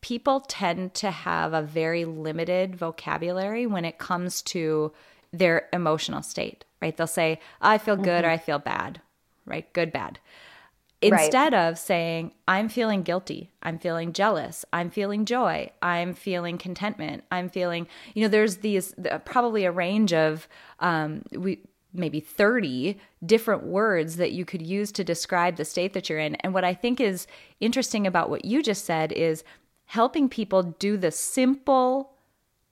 people 0.00 0.40
tend 0.40 0.94
to 0.94 1.10
have 1.10 1.52
a 1.52 1.62
very 1.62 2.04
limited 2.04 2.76
vocabulary 2.76 3.66
when 3.66 3.84
it 3.84 3.98
comes 3.98 4.42
to 4.42 4.92
their 5.32 5.68
emotional 5.72 6.22
state, 6.22 6.64
right? 6.80 6.96
They'll 6.96 7.06
say, 7.06 7.40
I 7.60 7.78
feel 7.78 7.96
good 7.96 8.06
mm-hmm. 8.06 8.26
or 8.26 8.30
I 8.30 8.38
feel 8.38 8.58
bad, 8.58 9.00
right? 9.46 9.70
Good, 9.72 9.92
bad 9.92 10.20
instead 11.02 11.52
right. 11.52 11.68
of 11.68 11.78
saying, 11.78 12.32
I'm 12.48 12.68
feeling 12.68 13.02
guilty, 13.02 13.50
I'm 13.62 13.78
feeling 13.78 14.12
jealous, 14.12 14.64
I'm 14.72 14.90
feeling 14.90 15.24
joy, 15.24 15.70
I'm 15.82 16.14
feeling 16.14 16.58
contentment, 16.58 17.24
I'm 17.30 17.48
feeling, 17.48 17.86
you 18.14 18.22
know, 18.22 18.28
there's 18.28 18.58
these 18.58 18.94
probably 19.24 19.64
a 19.64 19.72
range 19.72 20.12
of, 20.12 20.48
um, 20.80 21.22
we, 21.32 21.60
maybe 21.98 22.20
30 22.20 22.98
different 23.24 23.64
words 23.64 24.16
that 24.16 24.32
you 24.32 24.44
could 24.44 24.62
use 24.62 24.92
to 24.92 25.04
describe 25.04 25.56
the 25.56 25.64
state 25.64 25.92
that 25.92 26.08
you're 26.08 26.18
in. 26.18 26.34
And 26.36 26.54
what 26.54 26.64
I 26.64 26.74
think 26.74 27.00
is 27.00 27.26
interesting 27.60 28.06
about 28.06 28.30
what 28.30 28.44
you 28.44 28.62
just 28.62 28.84
said 28.84 29.12
is 29.12 29.44
helping 29.86 30.28
people 30.28 30.62
do 30.62 30.96
the 30.96 31.10
simple 31.10 32.12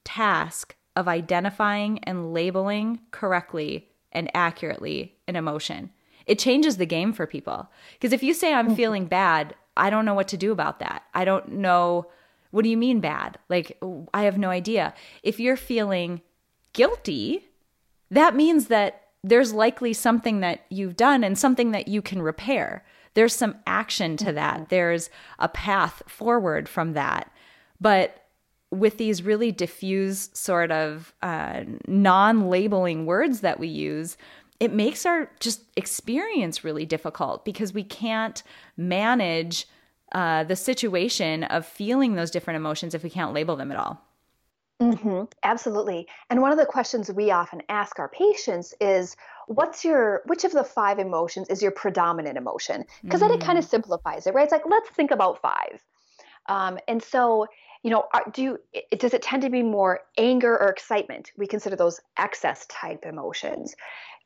task 0.05 0.77
of 0.97 1.09
identifying 1.09 1.99
and 2.05 2.33
labeling 2.33 3.01
correctly 3.11 3.89
and 4.13 4.31
accurately 4.35 5.17
an 5.27 5.37
emotion. 5.37 5.91
It 6.27 6.39
changes 6.39 6.77
the 6.77 6.87
game 6.87 7.13
for 7.13 7.27
people. 7.27 7.69
Because 7.95 8.13
if 8.13 8.23
you 8.23 8.33
say, 8.33 8.53
I'm 8.53 8.67
mm-hmm. 8.67 8.77
feeling 8.77 9.07
bad, 9.07 9.55
I 9.77 9.91
don't 9.91 10.05
know 10.05 10.15
what 10.15 10.29
to 10.29 10.37
do 10.37 10.53
about 10.53 10.79
that. 10.81 11.03
I 11.15 11.25
don't 11.25 11.53
know. 11.53 12.07
What 12.51 12.63
do 12.63 12.69
you 12.69 12.77
mean 12.77 13.01
bad? 13.01 13.39
Like, 13.49 13.79
I 14.13 14.23
have 14.23 14.39
no 14.39 14.51
idea. 14.51 14.95
If 15.23 15.41
you're 15.41 15.57
feeling 15.57 16.23
guilty, 16.73 17.49
that 18.11 18.37
means 18.37 18.69
that 18.69 19.04
there's 19.25 19.55
likely 19.55 19.95
something 19.95 20.41
that 20.41 20.61
you've 20.69 20.97
done 20.97 21.25
and 21.25 21.37
something 21.37 21.71
that 21.71 21.89
you 21.89 22.03
can 22.03 22.21
repair. 22.21 22.85
There's 23.15 23.35
some 23.35 23.57
action 23.67 24.17
to 24.19 24.33
that, 24.33 24.55
mm-hmm. 24.55 24.65
there's 24.69 25.11
a 25.39 25.49
path 25.49 26.03
forward 26.07 26.69
from 26.69 26.93
that. 26.93 27.31
But 27.81 28.21
with 28.71 28.99
these 28.99 29.23
really 29.23 29.51
diffuse 29.51 30.31
sort 30.35 30.71
of 30.71 31.15
uh, 31.23 31.63
non-labeling 31.89 33.07
words 33.07 33.41
that 33.41 33.59
we 33.59 33.69
use 33.69 34.17
it 34.61 34.73
makes 34.73 35.05
our 35.05 35.31
just 35.41 35.63
experience 35.77 36.65
really 36.65 36.87
difficult 36.87 37.45
because 37.45 37.75
we 37.75 37.83
can't 37.83 38.43
manage 38.77 39.67
uh, 40.13 40.45
the 40.45 40.57
situation 40.57 41.43
of 41.45 41.67
feeling 41.67 42.15
those 42.15 42.31
different 42.31 42.57
emotions 42.57 42.95
if 42.95 43.03
we 43.03 43.11
can't 43.11 43.35
label 43.35 43.57
them 43.57 43.73
at 43.73 43.77
all 43.77 44.01
mm-hmm. 44.81 45.25
absolutely 45.43 46.07
and 46.31 46.41
one 46.41 46.53
of 46.53 46.59
the 46.59 46.67
questions 46.67 47.11
we 47.11 47.31
often 47.31 47.63
ask 47.69 47.99
our 47.99 48.09
patients 48.09 48.75
is 48.81 49.17
what's 49.47 49.85
your 49.85 50.23
which 50.27 50.45
of 50.45 50.53
the 50.53 50.65
five 50.65 50.99
emotions 50.99 51.49
is 51.49 51.63
your 51.63 51.71
predominant 51.71 52.37
emotion 52.37 52.85
because 53.03 53.21
mm. 53.21 53.29
then 53.29 53.39
it 53.39 53.41
kind 53.41 53.59
of 53.59 53.65
mm. 53.65 53.71
simplifies 53.71 54.27
it 54.27 54.35
right 54.35 54.45
it's 54.45 54.53
like 54.53 54.67
let's 54.69 54.91
think 54.91 55.11
about 55.11 55.41
five 55.41 55.83
um, 56.47 56.79
and 56.89 57.03
so 57.03 57.47
you 57.85 57.91
know, 57.91 58.07
do 58.33 58.43
you, 58.43 58.59
it, 58.73 58.99
does 58.99 59.13
it 59.13 59.21
tend 59.21 59.43
to 59.43 59.51
be 59.51 59.63
more 59.63 60.01
anger 60.17 60.59
or 60.59 60.69
excitement? 60.69 61.31
We 61.37 61.47
consider 61.47 61.77
those 61.77 62.01
excess 62.17 62.65
type 62.67 63.05
emotions. 63.05 63.77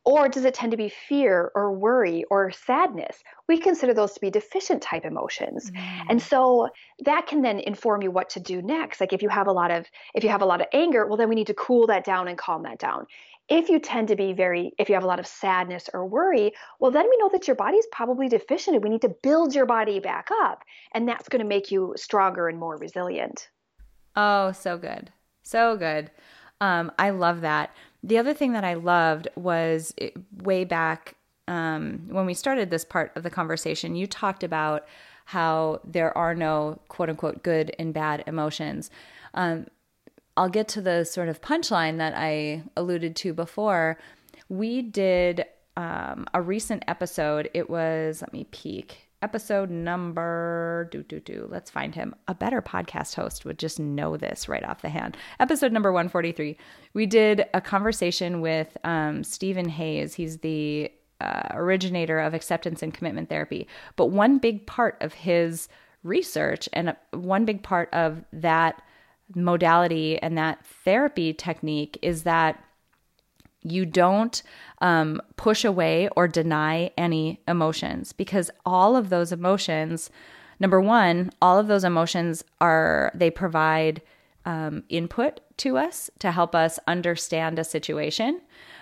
Or 0.08 0.26
does 0.26 0.46
it 0.46 0.54
tend 0.54 0.70
to 0.70 0.78
be 0.78 0.88
fear 0.88 1.52
or 1.54 1.70
worry 1.70 2.24
or 2.30 2.50
sadness? 2.50 3.22
We 3.46 3.58
consider 3.58 3.92
those 3.92 4.14
to 4.14 4.20
be 4.22 4.30
deficient 4.30 4.80
type 4.80 5.04
emotions. 5.04 5.70
Mm. 5.70 6.02
And 6.08 6.22
so 6.22 6.70
that 7.04 7.26
can 7.26 7.42
then 7.42 7.58
inform 7.58 8.00
you 8.00 8.10
what 8.10 8.30
to 8.30 8.40
do 8.40 8.62
next. 8.62 9.02
Like 9.02 9.12
if 9.12 9.20
you 9.20 9.28
have 9.28 9.48
a 9.48 9.52
lot 9.52 9.70
of 9.70 9.84
if 10.14 10.24
you 10.24 10.30
have 10.30 10.40
a 10.40 10.46
lot 10.46 10.62
of 10.62 10.66
anger, 10.72 11.06
well 11.06 11.18
then 11.18 11.28
we 11.28 11.34
need 11.34 11.48
to 11.48 11.54
cool 11.54 11.86
that 11.88 12.04
down 12.04 12.26
and 12.26 12.38
calm 12.38 12.62
that 12.62 12.78
down. 12.78 13.04
If 13.50 13.68
you 13.68 13.78
tend 13.78 14.08
to 14.08 14.16
be 14.16 14.32
very, 14.32 14.72
if 14.78 14.88
you 14.88 14.94
have 14.94 15.04
a 15.04 15.06
lot 15.06 15.20
of 15.20 15.26
sadness 15.26 15.90
or 15.92 16.06
worry, 16.06 16.52
well, 16.80 16.90
then 16.90 17.06
we 17.06 17.16
know 17.18 17.28
that 17.32 17.46
your 17.46 17.56
body's 17.56 17.86
probably 17.92 18.30
deficient 18.30 18.76
and 18.76 18.82
we 18.82 18.88
need 18.88 19.02
to 19.02 19.14
build 19.22 19.54
your 19.54 19.66
body 19.66 20.00
back 20.00 20.28
up. 20.42 20.64
And 20.94 21.06
that's 21.06 21.28
going 21.28 21.42
to 21.42 21.48
make 21.48 21.70
you 21.70 21.92
stronger 21.96 22.48
and 22.48 22.58
more 22.58 22.78
resilient. 22.78 23.50
Oh, 24.16 24.52
so 24.52 24.78
good. 24.78 25.12
So 25.42 25.76
good. 25.76 26.10
Um, 26.60 26.92
I 26.98 27.10
love 27.10 27.42
that. 27.42 27.70
The 28.02 28.18
other 28.18 28.34
thing 28.34 28.52
that 28.52 28.64
I 28.64 28.74
loved 28.74 29.28
was 29.34 29.92
it, 29.96 30.14
way 30.42 30.64
back 30.64 31.16
um, 31.48 32.02
when 32.08 32.26
we 32.26 32.34
started 32.34 32.70
this 32.70 32.84
part 32.84 33.10
of 33.16 33.22
the 33.22 33.30
conversation, 33.30 33.96
you 33.96 34.06
talked 34.06 34.44
about 34.44 34.86
how 35.24 35.80
there 35.84 36.16
are 36.16 36.34
no 36.34 36.78
quote 36.88 37.08
unquote 37.08 37.42
good 37.42 37.74
and 37.78 37.92
bad 37.92 38.22
emotions. 38.26 38.90
Um, 39.34 39.66
I'll 40.36 40.48
get 40.48 40.68
to 40.68 40.80
the 40.80 41.04
sort 41.04 41.28
of 41.28 41.40
punchline 41.40 41.98
that 41.98 42.14
I 42.14 42.62
alluded 42.76 43.16
to 43.16 43.32
before. 43.32 43.98
We 44.48 44.82
did 44.82 45.44
um, 45.76 46.26
a 46.32 46.40
recent 46.40 46.84
episode. 46.86 47.50
It 47.54 47.68
was, 47.68 48.20
let 48.20 48.32
me 48.32 48.44
peek, 48.50 49.07
episode 49.22 49.70
number, 49.70 50.88
do, 50.92 51.02
do, 51.02 51.20
do, 51.20 51.48
let's 51.50 51.70
find 51.70 51.94
him. 51.94 52.14
A 52.28 52.34
better 52.34 52.62
podcast 52.62 53.14
host 53.14 53.44
would 53.44 53.58
just 53.58 53.80
know 53.80 54.16
this 54.16 54.48
right 54.48 54.64
off 54.64 54.82
the 54.82 54.88
hand. 54.88 55.16
Episode 55.40 55.72
number 55.72 55.92
143. 55.92 56.56
We 56.94 57.06
did 57.06 57.46
a 57.54 57.60
conversation 57.60 58.40
with 58.40 58.76
um, 58.84 59.24
Steven 59.24 59.68
Hayes. 59.68 60.14
He's 60.14 60.38
the 60.38 60.92
uh, 61.20 61.48
originator 61.50 62.20
of 62.20 62.34
acceptance 62.34 62.82
and 62.82 62.94
commitment 62.94 63.28
therapy. 63.28 63.66
But 63.96 64.06
one 64.06 64.38
big 64.38 64.66
part 64.66 64.96
of 65.00 65.14
his 65.14 65.68
research 66.04 66.68
and 66.72 66.94
one 67.10 67.44
big 67.44 67.62
part 67.62 67.92
of 67.92 68.24
that 68.32 68.80
modality 69.34 70.20
and 70.22 70.38
that 70.38 70.64
therapy 70.84 71.34
technique 71.34 71.98
is 72.02 72.22
that 72.22 72.62
you 73.62 73.84
don't 73.84 74.42
um, 74.80 75.20
push 75.36 75.64
away 75.64 76.08
or 76.16 76.28
deny 76.28 76.90
any 76.96 77.40
emotions 77.48 78.12
because 78.12 78.50
all 78.64 78.96
of 78.96 79.08
those 79.08 79.32
emotions, 79.32 80.10
number 80.60 80.80
one, 80.80 81.30
all 81.42 81.58
of 81.58 81.66
those 81.66 81.84
emotions 81.84 82.44
are, 82.60 83.10
they 83.14 83.30
provide 83.30 84.02
um, 84.44 84.82
input 84.88 85.40
to 85.58 85.76
us 85.76 86.10
to 86.20 86.30
help 86.30 86.54
us 86.54 86.78
understand 86.86 87.58
a 87.58 87.64
situation. 87.64 88.40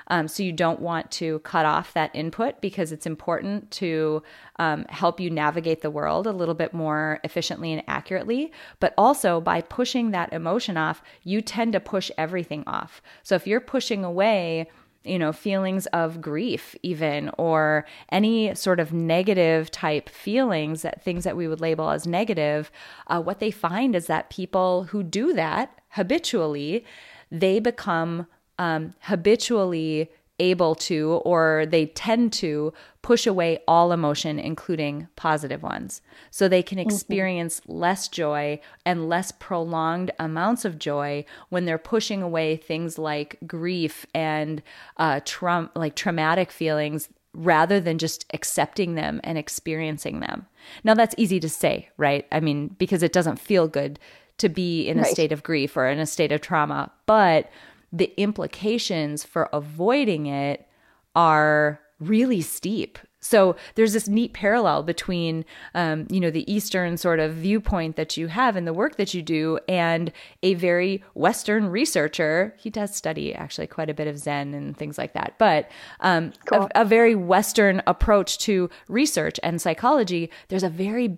Um, 0.08 0.28
so 0.28 0.42
you 0.42 0.52
don't 0.52 0.80
want 0.80 1.10
to 1.12 1.40
cut 1.40 1.66
off 1.66 1.94
that 1.94 2.14
input 2.14 2.60
because 2.60 2.92
it's 2.92 3.06
important 3.06 3.70
to 3.72 4.22
um, 4.56 4.84
help 4.88 5.20
you 5.20 5.30
navigate 5.30 5.82
the 5.82 5.90
world 5.90 6.26
a 6.26 6.32
little 6.32 6.54
bit 6.54 6.72
more 6.72 7.20
efficiently 7.24 7.72
and 7.72 7.82
accurately. 7.88 8.52
But 8.80 8.94
also 8.96 9.40
by 9.40 9.60
pushing 9.60 10.10
that 10.10 10.32
emotion 10.32 10.76
off, 10.76 11.02
you 11.22 11.40
tend 11.40 11.72
to 11.72 11.80
push 11.80 12.10
everything 12.16 12.64
off. 12.66 13.02
So 13.22 13.34
if 13.34 13.46
you're 13.46 13.60
pushing 13.60 14.04
away, 14.04 14.68
you 15.04 15.18
know, 15.18 15.32
feelings 15.32 15.86
of 15.86 16.20
grief, 16.20 16.74
even, 16.82 17.30
or 17.38 17.86
any 18.10 18.54
sort 18.54 18.80
of 18.80 18.92
negative 18.92 19.70
type 19.70 20.08
feelings, 20.08 20.82
that 20.82 21.02
things 21.02 21.24
that 21.24 21.36
we 21.36 21.46
would 21.46 21.60
label 21.60 21.90
as 21.90 22.06
negative, 22.06 22.70
uh, 23.06 23.20
what 23.20 23.38
they 23.38 23.52
find 23.52 23.94
is 23.94 24.06
that 24.06 24.30
people 24.30 24.84
who 24.84 25.02
do 25.02 25.32
that 25.32 25.80
habitually, 25.90 26.84
they 27.30 27.60
become 27.60 28.26
um, 28.58 28.94
habitually 29.00 30.10
able 30.38 30.74
to 30.74 31.20
or 31.24 31.64
they 31.68 31.86
tend 31.86 32.32
to 32.32 32.72
push 33.00 33.26
away 33.26 33.58
all 33.66 33.92
emotion 33.92 34.38
including 34.38 35.08
positive 35.16 35.62
ones 35.62 36.02
so 36.30 36.46
they 36.46 36.62
can 36.62 36.78
mm-hmm. 36.78 36.88
experience 36.88 37.60
mm-hmm. 37.60 37.72
less 37.72 38.08
joy 38.08 38.60
and 38.84 39.08
less 39.08 39.32
prolonged 39.32 40.10
amounts 40.18 40.64
of 40.64 40.78
joy 40.78 41.24
when 41.48 41.64
they're 41.64 41.78
pushing 41.78 42.22
away 42.22 42.56
things 42.56 42.98
like 42.98 43.38
grief 43.46 44.04
and 44.14 44.62
uh, 44.98 45.20
tra- 45.24 45.70
like 45.74 45.94
traumatic 45.94 46.50
feelings 46.50 47.08
rather 47.32 47.80
than 47.80 47.98
just 47.98 48.26
accepting 48.32 48.94
them 48.94 49.20
and 49.24 49.38
experiencing 49.38 50.20
them 50.20 50.46
now 50.84 50.94
that's 50.94 51.14
easy 51.16 51.40
to 51.40 51.48
say 51.48 51.88
right 51.96 52.26
i 52.30 52.40
mean 52.40 52.68
because 52.78 53.02
it 53.02 53.12
doesn't 53.12 53.38
feel 53.38 53.68
good 53.68 53.98
to 54.38 54.48
be 54.50 54.86
in 54.86 54.98
a 54.98 55.04
state 55.04 55.32
of 55.32 55.42
grief 55.42 55.78
or 55.78 55.86
in 55.86 55.98
a 55.98 56.06
state 56.06 56.32
of 56.32 56.42
trauma 56.42 56.90
but 57.06 57.50
the 57.96 58.12
implications 58.20 59.24
for 59.24 59.48
avoiding 59.52 60.26
it 60.26 60.68
are 61.14 61.80
really 61.98 62.42
steep. 62.42 62.98
So 63.20 63.56
there's 63.74 63.94
this 63.94 64.06
neat 64.06 64.34
parallel 64.34 64.82
between, 64.82 65.44
um, 65.74 66.06
you 66.10 66.20
know, 66.20 66.30
the 66.30 66.50
Eastern 66.52 66.96
sort 66.96 67.18
of 67.18 67.34
viewpoint 67.34 67.96
that 67.96 68.16
you 68.16 68.28
have 68.28 68.56
in 68.56 68.66
the 68.66 68.72
work 68.72 68.96
that 68.96 69.14
you 69.14 69.22
do, 69.22 69.58
and 69.66 70.12
a 70.42 70.54
very 70.54 71.02
Western 71.14 71.68
researcher. 71.68 72.54
He 72.58 72.70
does 72.70 72.94
study 72.94 73.34
actually 73.34 73.66
quite 73.66 73.90
a 73.90 73.94
bit 73.94 74.06
of 74.06 74.18
Zen 74.18 74.52
and 74.54 74.76
things 74.76 74.98
like 74.98 75.14
that, 75.14 75.34
but 75.38 75.70
um, 76.00 76.34
cool. 76.44 76.68
a, 76.74 76.82
a 76.82 76.84
very 76.84 77.14
Western 77.14 77.82
approach 77.86 78.38
to 78.40 78.70
research 78.88 79.40
and 79.42 79.60
psychology. 79.60 80.30
There's 80.48 80.62
a 80.62 80.70
very 80.70 81.16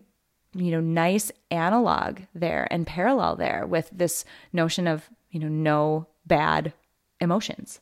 you 0.54 0.70
know 0.70 0.80
nice 0.80 1.30
analog 1.50 2.20
there 2.34 2.66
and 2.70 2.86
parallel 2.86 3.36
there 3.36 3.66
with 3.66 3.90
this 3.92 4.24
notion 4.52 4.86
of 4.86 5.10
you 5.30 5.40
know 5.40 5.48
no 5.48 6.06
bad 6.28 6.72
emotions. 7.20 7.80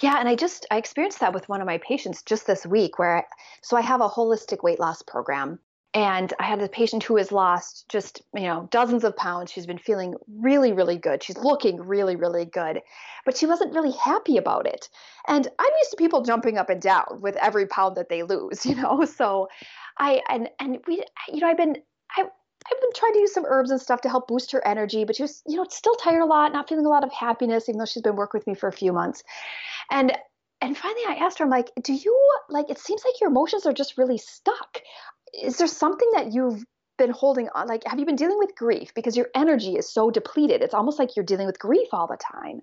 Yeah, 0.00 0.18
and 0.18 0.28
I 0.28 0.36
just 0.36 0.66
I 0.70 0.78
experienced 0.78 1.20
that 1.20 1.34
with 1.34 1.48
one 1.48 1.60
of 1.60 1.66
my 1.66 1.78
patients 1.78 2.22
just 2.22 2.46
this 2.46 2.64
week 2.64 2.98
where 2.98 3.18
I, 3.18 3.24
so 3.62 3.76
I 3.76 3.82
have 3.82 4.00
a 4.00 4.08
holistic 4.08 4.62
weight 4.62 4.80
loss 4.80 5.02
program 5.02 5.58
and 5.92 6.32
I 6.38 6.44
had 6.44 6.62
a 6.62 6.68
patient 6.68 7.02
who 7.02 7.16
has 7.16 7.32
lost 7.32 7.88
just, 7.88 8.22
you 8.34 8.42
know, 8.42 8.68
dozens 8.70 9.02
of 9.02 9.16
pounds. 9.16 9.50
She's 9.50 9.66
been 9.66 9.78
feeling 9.78 10.14
really 10.38 10.72
really 10.72 10.96
good. 10.96 11.22
She's 11.22 11.36
looking 11.36 11.80
really 11.82 12.16
really 12.16 12.46
good. 12.46 12.80
But 13.26 13.36
she 13.36 13.46
wasn't 13.46 13.74
really 13.74 13.92
happy 13.92 14.36
about 14.36 14.66
it. 14.66 14.88
And 15.28 15.46
I'm 15.58 15.72
used 15.80 15.90
to 15.90 15.96
people 15.96 16.22
jumping 16.22 16.56
up 16.56 16.70
and 16.70 16.80
down 16.80 17.20
with 17.20 17.36
every 17.36 17.66
pound 17.66 17.96
that 17.96 18.08
they 18.08 18.22
lose, 18.22 18.64
you 18.66 18.76
know. 18.76 19.04
So 19.04 19.48
I 19.98 20.22
and 20.28 20.48
and 20.58 20.78
we 20.86 21.04
you 21.28 21.40
know, 21.40 21.48
I've 21.48 21.56
been 21.56 21.76
I 22.16 22.26
I've 22.66 22.80
been 22.80 22.92
trying 22.94 23.14
to 23.14 23.20
use 23.20 23.32
some 23.32 23.46
herbs 23.46 23.70
and 23.70 23.80
stuff 23.80 24.02
to 24.02 24.08
help 24.08 24.28
boost 24.28 24.52
her 24.52 24.66
energy, 24.66 25.04
but 25.04 25.16
she 25.16 25.22
was, 25.22 25.42
you 25.46 25.56
know, 25.56 25.66
still 25.70 25.94
tired 25.94 26.20
a 26.20 26.26
lot, 26.26 26.52
not 26.52 26.68
feeling 26.68 26.86
a 26.86 26.90
lot 26.90 27.04
of 27.04 27.12
happiness, 27.12 27.68
even 27.68 27.78
though 27.78 27.86
she's 27.86 28.02
been 28.02 28.16
working 28.16 28.38
with 28.38 28.46
me 28.46 28.54
for 28.54 28.68
a 28.68 28.72
few 28.72 28.92
months. 28.92 29.22
And 29.90 30.16
and 30.60 30.76
finally 30.76 31.02
I 31.08 31.14
asked 31.14 31.38
her, 31.38 31.44
I'm 31.44 31.50
like, 31.50 31.70
do 31.82 31.94
you 31.94 32.30
like 32.48 32.68
it 32.68 32.78
seems 32.78 33.02
like 33.04 33.20
your 33.20 33.30
emotions 33.30 33.66
are 33.66 33.72
just 33.72 33.96
really 33.96 34.18
stuck. 34.18 34.78
is 35.32 35.56
there 35.56 35.66
something 35.66 36.10
that 36.14 36.32
you've 36.32 36.64
been 36.98 37.10
holding 37.10 37.48
on 37.54 37.66
like 37.66 37.82
have 37.86 37.98
you 37.98 38.04
been 38.04 38.16
dealing 38.16 38.38
with 38.38 38.54
grief? 38.56 38.92
Because 38.94 39.16
your 39.16 39.28
energy 39.34 39.76
is 39.76 39.88
so 39.88 40.10
depleted. 40.10 40.60
It's 40.60 40.74
almost 40.74 40.98
like 40.98 41.16
you're 41.16 41.24
dealing 41.24 41.46
with 41.46 41.58
grief 41.58 41.88
all 41.92 42.06
the 42.06 42.18
time. 42.18 42.60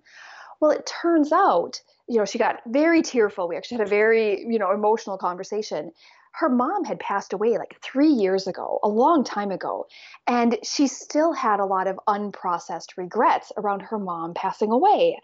Well 0.61 0.71
it 0.71 0.85
turns 0.85 1.31
out 1.31 1.81
you 2.07 2.19
know 2.19 2.25
she 2.25 2.37
got 2.37 2.61
very 2.67 3.01
tearful. 3.01 3.47
We 3.47 3.57
actually 3.57 3.79
had 3.79 3.87
a 3.87 3.89
very 3.89 4.45
you 4.47 4.59
know 4.59 4.71
emotional 4.71 5.17
conversation 5.17 5.91
her 6.39 6.49
mom 6.49 6.83
had 6.83 6.99
passed 6.99 7.33
away 7.33 7.57
like 7.57 7.79
three 7.81 8.09
years 8.09 8.45
ago, 8.45 8.79
a 8.83 8.87
long 8.87 9.23
time 9.23 9.49
ago, 9.49 9.87
and 10.27 10.55
she 10.63 10.85
still 10.85 11.33
had 11.33 11.59
a 11.59 11.65
lot 11.65 11.87
of 11.87 11.99
unprocessed 12.07 12.95
regrets 12.95 13.51
around 13.57 13.79
her 13.81 13.97
mom 13.97 14.35
passing 14.35 14.71
away. 14.71 15.19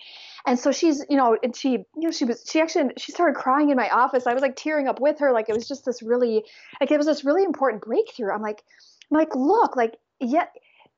And 0.47 0.57
so 0.57 0.71
she's, 0.71 1.05
you 1.11 1.17
know, 1.17 1.37
and 1.43 1.55
she, 1.55 1.69
you 1.71 1.85
know, 1.95 2.11
she 2.11 2.25
was, 2.25 2.43
she 2.49 2.59
actually, 2.59 2.93
she 2.97 3.11
started 3.11 3.35
crying 3.35 3.69
in 3.69 3.77
my 3.77 3.89
office. 3.89 4.25
I 4.25 4.33
was 4.33 4.41
like 4.41 4.55
tearing 4.55 4.87
up 4.87 4.99
with 4.99 5.19
her. 5.19 5.31
Like 5.31 5.49
it 5.49 5.55
was 5.55 5.67
just 5.67 5.85
this 5.85 6.01
really, 6.01 6.45
like 6.81 6.89
it 6.89 6.97
was 6.97 7.05
this 7.05 7.23
really 7.23 7.43
important 7.43 7.83
breakthrough. 7.83 8.31
I'm 8.33 8.41
like, 8.41 8.63
I'm 9.11 9.17
like, 9.17 9.35
look, 9.35 9.75
like, 9.75 9.97
yeah, 10.19 10.45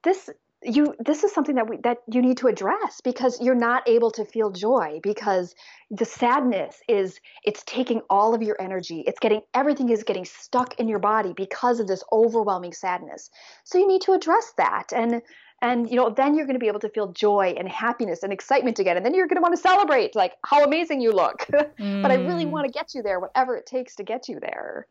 this 0.04 0.30
you 0.66 0.96
this 1.00 1.24
is 1.24 1.32
something 1.32 1.56
that 1.56 1.70
we 1.70 1.78
that 1.78 2.00
you 2.12 2.22
need 2.22 2.38
to 2.38 2.48
address 2.48 3.02
because 3.02 3.40
you're 3.42 3.56
not 3.56 3.88
able 3.88 4.12
to 4.12 4.26
feel 4.26 4.52
joy 4.52 5.00
because 5.04 5.56
the 5.92 6.06
sadness 6.06 6.82
is 6.88 7.20
it's 7.44 7.64
taking 7.66 8.02
all 8.10 8.34
of 8.34 8.42
your 8.42 8.60
energy. 8.60 9.04
It's 9.06 9.20
getting 9.20 9.42
everything 9.54 9.90
is 9.90 10.04
getting 10.04 10.26
stuck 10.26 10.80
in 10.80 10.88
your 10.88 11.00
body 11.00 11.34
because 11.36 11.80
of 11.80 11.88
this 11.88 12.04
overwhelming 12.12 12.74
sadness. 12.74 13.30
So 13.64 13.78
you 13.78 13.88
need 13.88 14.02
to 14.02 14.14
address 14.14 14.54
that. 14.58 14.92
And 14.94 15.22
and 15.62 15.90
you 15.90 15.96
know 15.96 16.10
then 16.10 16.36
you're 16.36 16.46
going 16.46 16.56
to 16.56 16.60
be 16.60 16.68
able 16.68 16.80
to 16.82 16.90
feel 16.90 17.12
joy 17.12 17.54
and 17.58 17.70
happiness 17.70 18.24
and 18.24 18.34
excitement 18.34 18.80
again. 18.80 18.98
And 18.98 19.06
then 19.06 19.14
you're 19.14 19.28
going 19.28 19.38
to 19.38 19.42
want 19.42 19.56
to 19.56 19.62
celebrate 19.62 20.16
like 20.16 20.34
how 20.46 20.64
amazing 20.64 21.00
you 21.00 21.12
look. 21.12 21.46
Mm. 21.80 22.02
but 22.02 22.12
i 22.12 22.16
really 22.16 22.46
mm. 22.46 22.52
want 22.52 22.66
to 22.66 22.72
get 22.72 22.96
you 22.96 23.04
there 23.04 23.20
whatever 23.20 23.56
it 23.56 23.66
takes 23.66 23.96
to 23.96 24.04
get 24.04 24.28
you 24.28 24.40
there. 24.40 24.88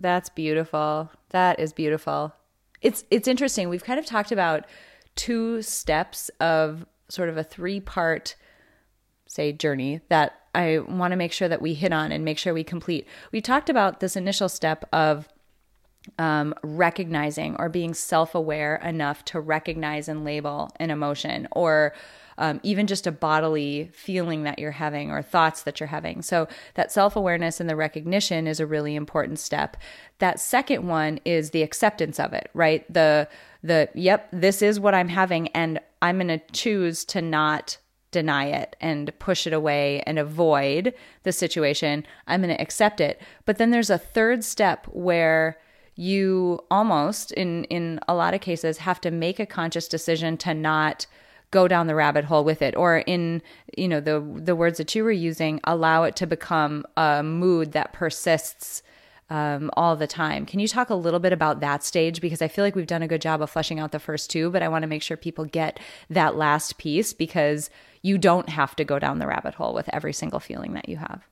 That's 0.00 0.30
beautiful. 0.30 1.10
That 1.28 1.60
is 1.60 1.72
beautiful 1.72 2.32
it's 2.80 3.04
it's 3.10 3.28
interesting. 3.28 3.68
We've 3.68 3.84
kind 3.84 3.98
of 3.98 4.06
talked 4.06 4.32
about 4.32 4.66
two 5.16 5.62
steps 5.62 6.30
of 6.40 6.86
sort 7.08 7.28
of 7.28 7.36
a 7.36 7.44
three-part 7.44 8.36
say 9.26 9.52
journey 9.52 10.00
that 10.08 10.40
I 10.54 10.78
want 10.78 11.12
to 11.12 11.16
make 11.16 11.32
sure 11.32 11.48
that 11.48 11.62
we 11.62 11.74
hit 11.74 11.92
on 11.92 12.10
and 12.10 12.24
make 12.24 12.38
sure 12.38 12.52
we 12.52 12.64
complete. 12.64 13.06
We 13.32 13.40
talked 13.40 13.70
about 13.70 14.00
this 14.00 14.16
initial 14.16 14.48
step 14.48 14.84
of 14.92 15.28
um, 16.18 16.54
recognizing 16.62 17.56
or 17.58 17.68
being 17.68 17.94
self 17.94 18.34
aware 18.34 18.76
enough 18.76 19.24
to 19.26 19.40
recognize 19.40 20.08
and 20.08 20.24
label 20.24 20.70
an 20.76 20.90
emotion 20.90 21.46
or 21.52 21.94
um, 22.40 22.58
even 22.62 22.86
just 22.86 23.06
a 23.06 23.12
bodily 23.12 23.90
feeling 23.92 24.42
that 24.42 24.58
you're 24.58 24.72
having 24.72 25.10
or 25.10 25.22
thoughts 25.22 25.62
that 25.62 25.78
you're 25.78 25.86
having. 25.86 26.22
So, 26.22 26.48
that 26.74 26.90
self 26.90 27.14
awareness 27.14 27.60
and 27.60 27.70
the 27.70 27.76
recognition 27.76 28.46
is 28.46 28.58
a 28.58 28.66
really 28.66 28.96
important 28.96 29.38
step. 29.38 29.76
That 30.18 30.40
second 30.40 30.88
one 30.88 31.20
is 31.24 31.50
the 31.50 31.62
acceptance 31.62 32.18
of 32.18 32.32
it, 32.32 32.50
right? 32.54 32.90
The, 32.92 33.28
the, 33.62 33.88
yep, 33.94 34.28
this 34.32 34.62
is 34.62 34.80
what 34.80 34.94
I'm 34.94 35.08
having, 35.08 35.48
and 35.48 35.78
I'm 36.02 36.16
going 36.16 36.28
to 36.28 36.40
choose 36.52 37.04
to 37.06 37.22
not 37.22 37.76
deny 38.10 38.46
it 38.46 38.74
and 38.80 39.16
push 39.18 39.46
it 39.46 39.52
away 39.52 40.02
and 40.06 40.18
avoid 40.18 40.94
the 41.22 41.32
situation. 41.32 42.04
I'm 42.26 42.42
going 42.42 42.54
to 42.54 42.60
accept 42.60 43.00
it. 43.00 43.20
But 43.44 43.58
then 43.58 43.70
there's 43.70 43.90
a 43.90 43.98
third 43.98 44.42
step 44.42 44.86
where 44.86 45.58
you 45.96 46.58
almost 46.70 47.30
in 47.32 47.64
in 47.64 48.00
a 48.08 48.14
lot 48.14 48.32
of 48.32 48.40
cases 48.40 48.78
have 48.78 49.00
to 49.02 49.10
make 49.10 49.38
a 49.38 49.44
conscious 49.44 49.86
decision 49.86 50.36
to 50.38 50.54
not 50.54 51.06
go 51.50 51.66
down 51.66 51.86
the 51.86 51.94
rabbit 51.94 52.24
hole 52.24 52.44
with 52.44 52.62
it 52.62 52.76
or 52.76 52.98
in 52.98 53.42
you 53.76 53.88
know 53.88 54.00
the 54.00 54.20
the 54.36 54.54
words 54.54 54.78
that 54.78 54.94
you 54.94 55.02
were 55.02 55.10
using 55.10 55.60
allow 55.64 56.04
it 56.04 56.16
to 56.16 56.26
become 56.26 56.84
a 56.96 57.22
mood 57.22 57.72
that 57.72 57.92
persists 57.92 58.82
um, 59.30 59.70
all 59.74 59.94
the 59.94 60.08
time. 60.08 60.44
Can 60.44 60.58
you 60.58 60.66
talk 60.66 60.90
a 60.90 60.94
little 60.94 61.20
bit 61.20 61.32
about 61.32 61.60
that 61.60 61.84
stage? 61.84 62.20
Because 62.20 62.42
I 62.42 62.48
feel 62.48 62.64
like 62.64 62.74
we've 62.74 62.86
done 62.86 63.02
a 63.02 63.08
good 63.08 63.20
job 63.20 63.40
of 63.40 63.48
fleshing 63.48 63.78
out 63.78 63.92
the 63.92 64.00
first 64.00 64.28
two, 64.28 64.50
but 64.50 64.62
I 64.62 64.68
want 64.68 64.82
to 64.82 64.88
make 64.88 65.02
sure 65.02 65.16
people 65.16 65.44
get 65.44 65.78
that 66.10 66.34
last 66.34 66.78
piece 66.78 67.12
because 67.12 67.70
you 68.02 68.18
don't 68.18 68.48
have 68.48 68.74
to 68.76 68.84
go 68.84 68.98
down 68.98 69.20
the 69.20 69.28
rabbit 69.28 69.54
hole 69.54 69.72
with 69.72 69.88
every 69.92 70.12
single 70.12 70.40
feeling 70.40 70.74
that 70.74 70.88
you 70.88 70.96
have. 70.96 71.22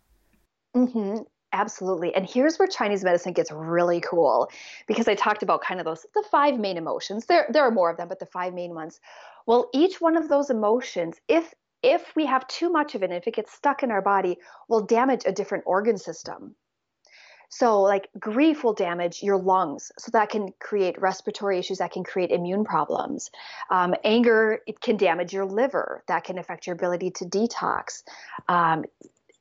Mm-hmm. 0.76 1.22
Absolutely. 1.52 2.14
And 2.14 2.28
here's 2.28 2.58
where 2.58 2.68
Chinese 2.68 3.02
medicine 3.02 3.32
gets 3.32 3.50
really 3.50 4.00
cool 4.00 4.50
because 4.86 5.08
I 5.08 5.14
talked 5.14 5.42
about 5.42 5.62
kind 5.62 5.80
of 5.80 5.86
those 5.86 6.04
the 6.14 6.24
five 6.30 6.58
main 6.58 6.76
emotions. 6.76 7.26
There 7.26 7.46
there 7.50 7.62
are 7.62 7.70
more 7.70 7.90
of 7.90 7.96
them, 7.96 8.08
but 8.08 8.18
the 8.18 8.26
five 8.26 8.52
main 8.52 8.74
ones. 8.74 9.00
Well, 9.46 9.70
each 9.72 10.00
one 10.00 10.16
of 10.16 10.28
those 10.28 10.50
emotions, 10.50 11.16
if 11.26 11.54
if 11.82 12.14
we 12.14 12.26
have 12.26 12.46
too 12.48 12.70
much 12.70 12.94
of 12.94 13.02
it, 13.02 13.10
if 13.10 13.26
it 13.26 13.34
gets 13.34 13.52
stuck 13.52 13.82
in 13.82 13.90
our 13.90 14.02
body, 14.02 14.36
will 14.68 14.82
damage 14.82 15.22
a 15.24 15.32
different 15.32 15.64
organ 15.66 15.96
system. 15.96 16.54
So, 17.50 17.80
like 17.80 18.08
grief 18.18 18.62
will 18.62 18.74
damage 18.74 19.22
your 19.22 19.38
lungs, 19.38 19.90
so 19.98 20.10
that 20.12 20.28
can 20.28 20.52
create 20.60 21.00
respiratory 21.00 21.58
issues, 21.58 21.78
that 21.78 21.92
can 21.92 22.04
create 22.04 22.30
immune 22.30 22.64
problems. 22.64 23.30
Um, 23.70 23.94
anger, 24.04 24.60
it 24.66 24.80
can 24.80 24.98
damage 24.98 25.32
your 25.32 25.46
liver, 25.46 26.04
that 26.08 26.24
can 26.24 26.36
affect 26.36 26.66
your 26.66 26.74
ability 26.74 27.10
to 27.12 27.24
detox. 27.24 28.02
Um, 28.48 28.84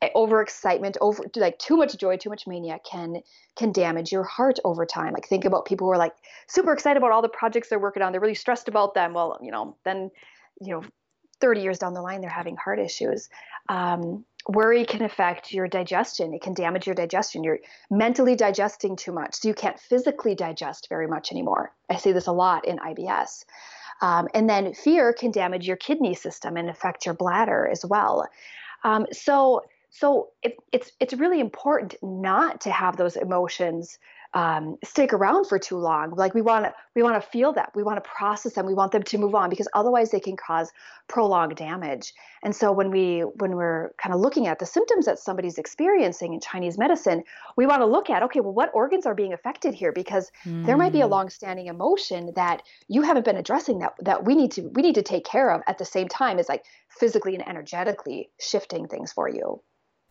overexcitement 0.04 0.96
over 1.02 1.24
like 1.36 1.58
too 1.58 1.76
much 1.76 1.98
joy 1.98 2.18
too 2.18 2.30
much 2.30 2.46
mania 2.46 2.80
can 2.90 3.22
can 3.56 3.72
damage 3.72 4.12
your 4.12 4.24
heart 4.24 4.60
over 4.64 4.86
time. 4.86 5.14
Like 5.14 5.28
think 5.28 5.46
about 5.46 5.66
people 5.66 5.88
who 5.88 5.92
are 5.92 5.98
like 5.98 6.14
super 6.48 6.72
excited 6.72 6.98
about 6.98 7.12
all 7.12 7.22
the 7.22 7.30
projects 7.30 7.70
they're 7.70 7.80
working 7.80 8.04
on. 8.04 8.12
They're 8.12 8.22
really 8.22 8.36
stressed 8.36 8.68
about 8.68 8.94
them. 8.94 9.14
Well 9.14 9.40
you 9.42 9.52
know 9.52 9.76
then 9.84 10.12
you 10.62 10.74
know 10.74 10.84
30 11.40 11.62
years 11.62 11.80
down 11.80 11.94
the 11.94 12.02
line 12.02 12.22
they're 12.22 12.30
having 12.30 12.58
heart 12.58 12.80
issues. 12.80 13.30
Um, 13.70 14.24
worry 14.48 14.86
can 14.86 15.02
affect 15.02 15.52
your 15.52 15.68
digestion. 15.68 16.34
It 16.34 16.42
can 16.42 16.54
damage 16.54 16.86
your 16.88 16.96
digestion. 16.96 17.44
You're 17.44 17.60
mentally 17.90 18.36
digesting 18.36 18.96
too 18.96 19.12
much 19.12 19.36
so 19.36 19.48
you 19.48 19.54
can't 19.54 19.80
physically 19.80 20.36
digest 20.36 20.88
very 20.90 21.08
much 21.08 21.32
anymore. 21.32 21.74
I 21.90 21.98
see 21.98 22.12
this 22.12 22.28
a 22.28 22.32
lot 22.32 22.66
in 22.68 22.78
ibs 22.78 23.46
um, 24.02 24.28
and 24.34 24.50
then 24.50 24.74
fear 24.74 25.14
can 25.14 25.32
damage 25.32 25.68
your 25.68 25.78
kidney 25.78 26.14
system 26.14 26.58
and 26.58 26.70
affect 26.70 27.06
your 27.06 27.16
bladder 27.16 27.68
as 27.68 27.84
well. 27.86 28.28
Um, 28.84 29.08
so 29.12 29.64
so 29.90 30.30
it, 30.44 30.56
it's 30.72 30.92
it's 31.00 31.14
really 31.14 31.40
important 31.40 31.96
not 32.02 32.62
to 32.62 32.72
have 32.72 32.98
those 32.98 33.16
emotions 33.16 33.98
um, 34.34 34.78
stick 34.84 35.14
around 35.14 35.48
for 35.48 35.58
too 35.58 35.78
long. 35.78 36.12
Like 36.12 36.34
we 36.34 36.42
want 36.42 36.66
to 36.66 36.74
we 36.96 37.02
want 37.02 37.22
to 37.22 37.28
feel 37.30 37.54
that 37.54 37.72
we 37.76 37.84
want 37.84 38.04
to 38.04 38.10
process 38.10 38.54
them, 38.54 38.66
we 38.66 38.74
want 38.74 38.92
them 38.92 39.04
to 39.04 39.18
move 39.18 39.34
on 39.34 39.50
because 39.50 39.68
otherwise 39.74 40.12
they 40.12 40.20
can 40.20 40.36
cause 40.36 40.72
prolonged 41.08 41.56
damage. 41.56 42.14
And 42.44 42.56
so 42.56 42.72
when 42.72 42.92
we 42.92 43.22
when 43.22 43.56
we're 43.56 43.92
kind 44.02 44.14
of 44.14 44.20
looking 44.20 44.48
at 44.48 44.60
the 44.60 44.66
symptoms 44.66 45.06
that 45.06 45.20
somebody's 45.20 45.58
experiencing 45.58 46.34
in 46.34 46.40
Chinese 46.42 46.78
medicine, 46.78 47.24
we 47.56 47.66
want 47.66 47.82
to 47.82 47.86
look 47.86 48.10
at 48.10 48.24
okay, 48.24 48.42
well, 48.42 48.54
what 48.54 48.72
organs 48.74 49.06
are 49.06 49.16
being 49.16 49.34
affected 49.34 49.74
here? 49.74 49.92
Because 49.92 50.32
mm. 50.46 50.66
there 50.66 50.78
might 50.78 50.94
be 50.94 51.02
a 51.02 51.06
hmm. 51.06 51.12
long-standing 51.12 51.68
emotion 51.68 52.34
that 52.36 52.62
you 52.88 53.02
haven't 53.02 53.26
been 53.26 53.38
addressing 53.38 53.80
that 53.80 53.94
that 54.02 54.26
we 54.26 54.36
need 54.36 54.52
to 54.52 54.64
we 54.74 54.82
need 54.82 54.96
to 54.96 55.02
take 55.04 55.26
care 55.26 55.50
of 55.50 55.62
at 55.68 55.78
the 55.78 55.86
same 55.86 56.08
time 56.08 56.38
as 56.38 56.50
like 56.50 56.66
physically 56.90 57.34
and 57.34 57.48
energetically 57.48 58.30
shifting 58.40 58.88
things 58.88 59.12
for 59.12 59.30
you. 59.30 59.62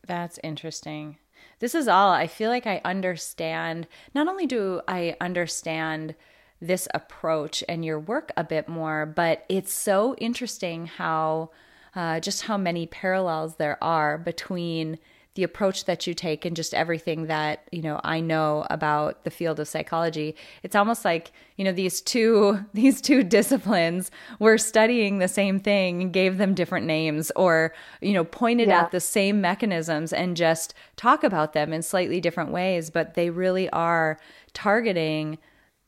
That's 0.07 0.39
interesting. 0.43 1.19
This 1.59 1.75
is 1.75 1.89
all 1.89 2.11
I 2.11 2.27
feel 2.27 2.51
like 2.51 2.67
I 2.67 2.81
understand. 2.85 3.87
Not 4.15 4.29
only 4.29 4.47
do 4.47 4.81
I 4.87 5.17
understand 5.21 6.15
this 6.61 6.89
approach 6.95 7.63
and 7.69 7.85
your 7.85 7.99
work 7.99 8.33
a 8.37 8.45
bit 8.45 8.69
more, 8.69 9.05
but 9.07 9.45
it's 9.49 9.73
so 9.73 10.15
interesting 10.17 10.87
how 10.87 11.51
uh, 11.95 12.21
just 12.21 12.43
how 12.43 12.57
many 12.57 12.87
parallels 12.87 13.57
there 13.57 13.83
are 13.83 14.19
between 14.19 14.99
the 15.37 15.43
approach 15.43 15.85
that 15.85 16.07
you 16.07 16.15
take 16.15 16.45
and 16.45 16.57
just 16.57 16.75
everything 16.75 17.27
that 17.27 17.69
you 17.71 17.83
know 17.83 18.01
I 18.03 18.21
know 18.21 18.67
about 18.71 19.23
the 19.25 19.31
field 19.31 19.61
of 19.61 19.69
psychology 19.69 20.35
it's 20.63 20.75
almost 20.75 21.05
like 21.05 21.31
you 21.57 21.65
know 21.65 21.73
these 21.73 22.01
two 22.01 22.65
these 22.75 23.01
two 23.01 23.23
disciplines 23.23 24.11
were 24.41 24.59
studying 24.59 25.19
the 25.19 25.29
same 25.29 25.61
thing 25.61 26.03
and 26.03 26.13
gave 26.13 26.39
them 26.39 26.55
different 26.55 26.87
names 26.87 27.31
or 27.37 27.73
you 28.01 28.15
know 28.15 28.25
pointed 28.25 28.69
yeah. 28.69 28.81
at 28.81 28.91
the 28.91 29.01
same 29.01 29.41
mechanisms 29.41 30.13
and 30.13 30.37
just 30.37 30.75
talk 30.97 31.23
about 31.23 31.53
them 31.53 31.73
in 31.73 31.83
slightly 31.83 32.21
different 32.21 32.51
ways 32.51 32.91
but 32.91 33.15
they 33.15 33.31
really 33.31 33.69
are 33.71 34.19
targeting 34.55 35.39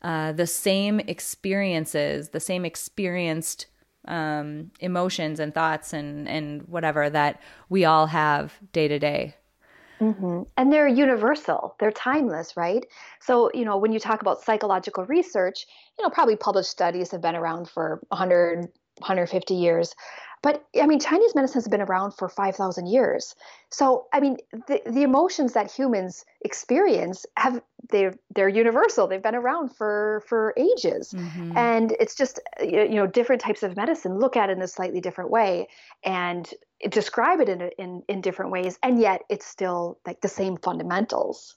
uh, 0.03 0.30
the 0.32 0.46
same 0.46 1.01
experiences 1.01 2.28
the 2.28 2.40
same 2.40 2.64
experienced 2.64 3.66
um, 4.07 4.70
emotions 4.80 5.40
and 5.40 5.55
thoughts 5.55 5.92
and 5.92 6.28
and 6.28 6.62
whatever 6.68 7.11
that 7.11 7.40
we 7.68 7.84
all 7.84 8.07
have 8.07 8.55
day 8.72 8.88
to 8.88 8.99
day. 8.99 9.34
Mm-hmm. 10.01 10.42
And 10.57 10.72
they're 10.72 10.86
universal. 10.86 11.74
They're 11.80 11.90
timeless, 11.90 12.57
right? 12.57 12.86
So 13.20 13.51
you 13.53 13.64
know 13.64 13.76
when 13.76 13.92
you 13.92 13.99
talk 13.99 14.20
about 14.22 14.42
psychological 14.42 15.05
research, 15.07 15.66
you 15.99 16.05
know 16.05 16.11
probably 16.11 16.36
published 16.36 16.70
studies 16.70 17.11
have 17.11 17.20
been 17.20 17.36
around 17.36 17.68
for 17.68 18.01
100 18.09 18.68
150 19.01 19.55
years 19.55 19.94
but 20.43 20.64
I 20.80 20.86
mean, 20.86 21.01
Chinese 21.01 21.34
medicine 21.34 21.61
has 21.61 21.68
been 21.68 21.80
around 21.80 22.12
for 22.12 22.28
5,000 22.28 22.86
years. 22.86 23.34
So, 23.70 24.07
I 24.12 24.20
mean, 24.20 24.36
the, 24.66 24.80
the 24.86 25.03
emotions 25.03 25.53
that 25.53 25.70
humans 25.70 26.24
experience 26.43 27.26
have 27.36 27.61
they're 27.91 28.14
they're 28.34 28.49
universal. 28.49 29.07
They've 29.07 29.22
been 29.22 29.34
around 29.34 29.74
for 29.74 30.22
for 30.26 30.53
ages, 30.57 31.14
mm-hmm. 31.16 31.57
and 31.57 31.93
it's 31.99 32.14
just 32.14 32.41
you 32.61 32.97
know 32.97 33.07
different 33.07 33.41
types 33.41 33.62
of 33.62 33.76
medicine 33.76 34.18
look 34.18 34.36
at 34.36 34.51
it 34.51 34.57
in 34.57 34.62
a 34.62 34.68
slightly 34.68 35.01
different 35.01 35.30
way 35.30 35.68
and 36.03 36.53
describe 36.91 37.41
it 37.41 37.49
in 37.49 37.70
in 37.78 38.03
in 38.09 38.20
different 38.20 38.51
ways, 38.51 38.78
and 38.82 39.01
yet 39.01 39.22
it's 39.28 39.47
still 39.47 39.99
like 40.07 40.20
the 40.20 40.28
same 40.28 40.57
fundamentals. 40.57 41.57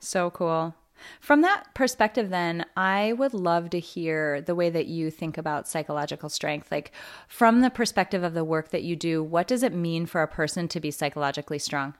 So 0.00 0.30
cool. 0.30 0.74
From 1.20 1.42
that 1.42 1.74
perspective, 1.74 2.30
then, 2.30 2.64
I 2.76 3.12
would 3.14 3.34
love 3.34 3.70
to 3.70 3.80
hear 3.80 4.40
the 4.40 4.54
way 4.54 4.70
that 4.70 4.86
you 4.86 5.10
think 5.10 5.38
about 5.38 5.68
psychological 5.68 6.28
strength. 6.28 6.70
Like, 6.70 6.92
from 7.26 7.60
the 7.60 7.70
perspective 7.70 8.22
of 8.22 8.34
the 8.34 8.44
work 8.44 8.70
that 8.70 8.82
you 8.82 8.96
do, 8.96 9.22
what 9.22 9.46
does 9.46 9.62
it 9.62 9.74
mean 9.74 10.06
for 10.06 10.22
a 10.22 10.28
person 10.28 10.68
to 10.68 10.80
be 10.80 10.90
psychologically 10.90 11.58
strong? 11.58 11.94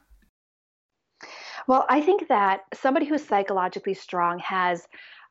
Well, 1.66 1.84
I 1.88 2.01
think 2.01 2.28
that 2.28 2.61
somebody 2.74 3.07
who's 3.07 3.24
psychologically 3.24 3.94
strong 3.94 4.38
has 4.38 4.86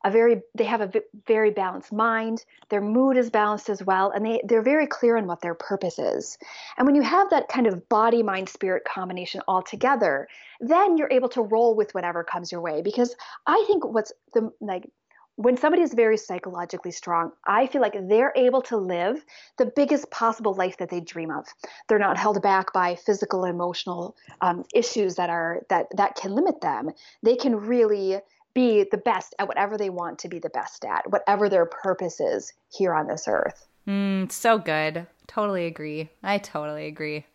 a 0.08 0.12
very 0.12 0.42
they 0.56 0.64
have 0.64 0.82
a 0.82 0.92
very 1.28 1.52
balanced 1.52 1.92
mind 1.92 2.46
their 2.70 2.82
mood 2.82 3.18
is 3.18 3.30
balanced 3.30 3.70
as 3.70 3.84
well 3.84 4.10
and 4.12 4.26
they 4.26 4.42
they're 4.46 4.62
very 4.62 4.88
clear 4.88 5.18
on 5.18 5.28
what 5.28 5.42
their 5.42 5.54
purpose 5.54 6.00
is 6.00 6.38
and 6.78 6.86
when 6.88 6.96
you 6.96 7.02
have 7.02 7.30
that 7.30 7.50
kind 7.50 7.68
of 7.68 7.88
body 7.90 8.24
mind 8.24 8.48
spirit 8.48 8.84
combination 8.86 9.42
all 9.48 9.62
together 9.62 10.28
then 10.62 10.98
you're 10.98 11.12
able 11.12 11.30
to 11.30 11.42
roll 11.42 11.76
with 11.76 11.94
whatever 11.94 12.24
comes 12.24 12.52
your 12.52 12.62
way 12.62 12.82
because 12.82 13.16
i 13.46 13.64
think 13.68 13.86
what's 13.86 14.14
the 14.34 14.52
like 14.62 14.90
when 15.38 15.56
somebody 15.56 15.84
is 15.84 15.94
very 15.94 16.18
psychologically 16.18 16.90
strong, 16.90 17.32
I 17.46 17.68
feel 17.68 17.80
like 17.80 17.96
they're 18.10 18.34
able 18.36 18.64
to 18.64 18.78
live 18.78 19.24
the 19.60 19.68
biggest 19.68 20.10
possible 20.10 20.56
life 20.56 20.78
that 20.78 20.90
they 20.90 21.00
dream 21.00 21.30
of. 21.30 21.46
They're 21.88 22.00
not 22.00 22.18
held 22.18 22.42
back 22.42 22.74
by 22.74 22.96
physical, 22.96 23.46
emotional 23.46 24.16
um, 24.42 24.66
issues 24.74 25.14
that 25.18 25.30
are 25.30 25.62
that 25.70 25.96
that 25.96 26.16
can 26.16 26.34
limit 26.34 26.62
them. 26.62 26.90
They 27.22 27.36
can 27.36 27.56
really 27.56 28.18
be 28.58 28.84
the 28.90 28.98
best 28.98 29.36
at 29.38 29.48
whatever 29.48 29.78
they 29.78 29.92
want 29.92 30.18
to 30.18 30.28
be 30.28 30.40
the 30.40 30.50
best 30.50 30.84
at, 30.84 31.12
whatever 31.12 31.48
their 31.48 31.68
purpose 31.68 32.20
is 32.20 32.54
here 32.76 32.92
on 32.92 33.06
this 33.06 33.28
earth. 33.28 33.68
Mm, 33.88 34.32
so 34.32 34.58
good. 34.58 35.06
Totally 35.28 35.68
agree. 35.68 36.10
I 36.24 36.40
totally 36.40 36.88
agree. 36.88 37.28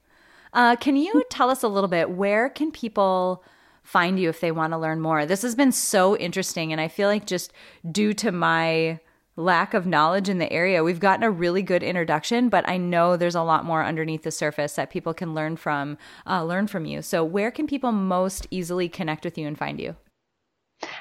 Uh, 0.52 0.74
can 0.74 0.96
you 0.96 1.22
tell 1.30 1.48
us 1.48 1.62
a 1.62 1.68
little 1.68 1.86
bit 1.86 2.10
where 2.10 2.48
can 2.48 2.72
people 2.72 3.44
find 3.84 4.18
you 4.18 4.28
if 4.30 4.40
they 4.40 4.50
want 4.50 4.72
to 4.72 4.78
learn 4.78 5.00
more? 5.00 5.24
This 5.24 5.42
has 5.42 5.54
been 5.54 5.70
so 5.70 6.16
interesting, 6.16 6.72
and 6.72 6.80
I 6.80 6.88
feel 6.88 7.08
like 7.08 7.24
just 7.24 7.52
due 7.88 8.12
to 8.14 8.32
my 8.32 8.98
lack 9.36 9.74
of 9.74 9.86
knowledge 9.86 10.28
in 10.28 10.38
the 10.38 10.52
area, 10.52 10.82
we've 10.82 10.98
gotten 10.98 11.22
a 11.22 11.30
really 11.30 11.62
good 11.62 11.84
introduction, 11.84 12.48
but 12.48 12.68
I 12.68 12.78
know 12.78 13.16
there's 13.16 13.36
a 13.36 13.42
lot 13.42 13.64
more 13.64 13.84
underneath 13.84 14.24
the 14.24 14.32
surface 14.32 14.74
that 14.74 14.90
people 14.90 15.14
can 15.14 15.34
learn 15.34 15.56
from. 15.56 15.98
Uh, 16.26 16.42
learn 16.42 16.66
from 16.66 16.84
you. 16.84 17.00
So, 17.00 17.22
where 17.22 17.52
can 17.52 17.68
people 17.68 17.92
most 17.92 18.48
easily 18.50 18.88
connect 18.88 19.24
with 19.24 19.38
you 19.38 19.46
and 19.46 19.56
find 19.56 19.78
you? 19.78 19.94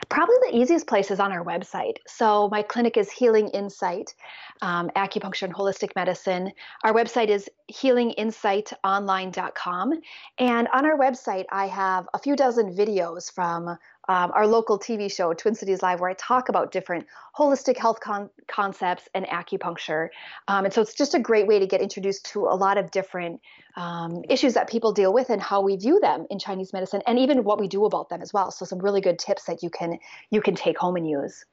Probably 0.09 0.35
the 0.49 0.57
easiest 0.57 0.87
place 0.87 1.11
is 1.11 1.19
on 1.19 1.31
our 1.31 1.43
website. 1.43 1.97
So, 2.07 2.49
my 2.49 2.61
clinic 2.61 2.95
is 2.97 3.11
Healing 3.11 3.49
Insight, 3.49 4.13
um, 4.61 4.89
Acupuncture 4.95 5.43
and 5.43 5.53
Holistic 5.53 5.93
Medicine. 5.95 6.51
Our 6.83 6.93
website 6.93 7.29
is 7.29 7.49
healinginsightonline.com. 7.71 9.93
And 10.37 10.67
on 10.73 10.85
our 10.85 10.97
website, 10.97 11.45
I 11.51 11.67
have 11.67 12.07
a 12.13 12.19
few 12.19 12.35
dozen 12.35 12.75
videos 12.75 13.31
from 13.31 13.77
um, 14.09 14.31
our 14.33 14.47
local 14.47 14.79
TV 14.79 15.11
show, 15.11 15.33
Twin 15.33 15.55
Cities 15.55 15.81
Live, 15.81 15.99
where 15.99 16.09
I 16.09 16.13
talk 16.13 16.49
about 16.49 16.71
different 16.71 17.05
holistic 17.35 17.77
health 17.77 17.99
con- 17.99 18.29
concepts 18.47 19.07
and 19.13 19.25
acupuncture. 19.25 20.09
Um, 20.47 20.65
and 20.65 20.73
so 20.73 20.81
it's 20.81 20.93
just 20.93 21.13
a 21.13 21.19
great 21.19 21.47
way 21.47 21.59
to 21.59 21.67
get 21.67 21.81
introduced 21.81 22.25
to 22.31 22.45
a 22.45 22.55
lot 22.55 22.77
of 22.77 22.91
different 22.91 23.41
um, 23.75 24.23
issues 24.29 24.55
that 24.55 24.69
people 24.69 24.91
deal 24.91 25.13
with 25.13 25.29
and 25.29 25.41
how 25.41 25.61
we 25.61 25.75
view 25.75 25.99
them 25.99 26.25
in 26.29 26.39
Chinese 26.39 26.73
medicine, 26.73 27.01
and 27.05 27.19
even 27.19 27.43
what 27.43 27.59
we 27.59 27.67
do 27.67 27.85
about 27.85 28.09
them 28.09 28.21
as 28.21 28.33
well. 28.33 28.51
So 28.51 28.65
some 28.65 28.79
really 28.79 29.01
good 29.01 29.19
tips 29.19 29.45
that 29.45 29.63
you 29.63 29.69
can 29.69 29.99
you 30.29 30.41
can 30.41 30.55
take 30.55 30.77
home 30.77 30.95
and 30.95 31.07
use. 31.07 31.45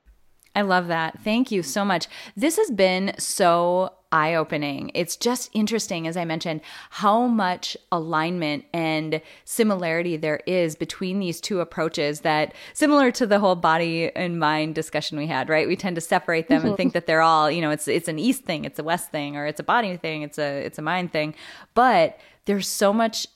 I 0.58 0.62
love 0.62 0.88
that. 0.88 1.20
Thank 1.22 1.52
you 1.52 1.62
so 1.62 1.84
much. 1.84 2.08
This 2.34 2.56
has 2.56 2.68
been 2.72 3.12
so 3.16 3.94
eye 4.10 4.34
opening. 4.34 4.90
It's 4.92 5.16
just 5.16 5.50
interesting, 5.52 6.08
as 6.08 6.16
I 6.16 6.24
mentioned, 6.24 6.62
how 6.90 7.28
much 7.28 7.76
alignment 7.92 8.64
and 8.72 9.20
similarity 9.44 10.16
there 10.16 10.40
is 10.48 10.74
between 10.74 11.20
these 11.20 11.40
two 11.40 11.60
approaches 11.60 12.22
that, 12.22 12.56
similar 12.72 13.12
to 13.12 13.24
the 13.24 13.38
whole 13.38 13.54
body 13.54 14.10
and 14.16 14.40
mind 14.40 14.74
discussion 14.74 15.16
we 15.16 15.28
had, 15.28 15.48
right? 15.48 15.68
We 15.68 15.76
tend 15.76 15.94
to 15.94 16.00
separate 16.00 16.48
them 16.48 16.66
and 16.66 16.76
think 16.76 16.92
that 16.92 17.06
they're 17.06 17.22
all, 17.22 17.48
you 17.48 17.60
know, 17.60 17.70
it's 17.70 17.86
it's 17.86 18.08
an 18.08 18.18
east 18.18 18.42
thing, 18.42 18.64
it's 18.64 18.80
a 18.80 18.82
west 18.82 19.12
thing, 19.12 19.36
or 19.36 19.46
it's 19.46 19.60
a 19.60 19.62
body 19.64 19.96
thing, 19.96 20.22
it's 20.22 20.40
a 20.40 20.66
it's 20.66 20.80
a 20.80 20.82
mind 20.82 21.12
thing. 21.12 21.36
But 21.74 22.18
there's 22.46 22.66
so 22.66 22.92
much 22.92 23.28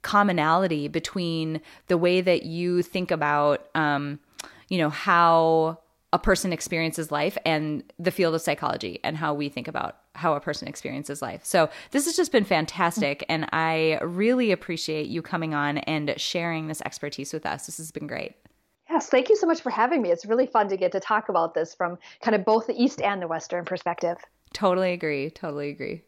commonality 0.00 0.88
between 0.88 1.60
the 1.88 1.98
way 1.98 2.22
that 2.22 2.44
you 2.44 2.80
think 2.80 3.10
about 3.10 3.68
um, 3.74 4.18
you 4.68 4.78
know, 4.78 4.90
how 4.90 5.78
a 6.14 6.18
person 6.18 6.52
experiences 6.52 7.10
life 7.10 7.36
and 7.44 7.82
the 7.98 8.12
field 8.12 8.36
of 8.36 8.40
psychology 8.40 9.00
and 9.02 9.16
how 9.16 9.34
we 9.34 9.48
think 9.48 9.66
about 9.66 9.96
how 10.14 10.34
a 10.34 10.40
person 10.40 10.68
experiences 10.68 11.20
life. 11.20 11.44
So, 11.44 11.68
this 11.90 12.04
has 12.04 12.14
just 12.14 12.30
been 12.30 12.44
fantastic. 12.44 13.26
And 13.28 13.48
I 13.52 13.98
really 14.00 14.52
appreciate 14.52 15.08
you 15.08 15.22
coming 15.22 15.54
on 15.54 15.78
and 15.78 16.14
sharing 16.16 16.68
this 16.68 16.80
expertise 16.82 17.32
with 17.32 17.44
us. 17.44 17.66
This 17.66 17.78
has 17.78 17.90
been 17.90 18.06
great. 18.06 18.36
Yes, 18.88 19.08
thank 19.08 19.28
you 19.28 19.34
so 19.34 19.46
much 19.46 19.60
for 19.60 19.70
having 19.70 20.02
me. 20.02 20.12
It's 20.12 20.24
really 20.24 20.46
fun 20.46 20.68
to 20.68 20.76
get 20.76 20.92
to 20.92 21.00
talk 21.00 21.30
about 21.30 21.52
this 21.52 21.74
from 21.74 21.98
kind 22.22 22.36
of 22.36 22.44
both 22.44 22.68
the 22.68 22.80
East 22.80 23.02
and 23.02 23.20
the 23.20 23.26
Western 23.26 23.64
perspective. 23.64 24.18
Totally 24.52 24.92
agree. 24.92 25.30
Totally 25.30 25.70
agree. 25.70 26.02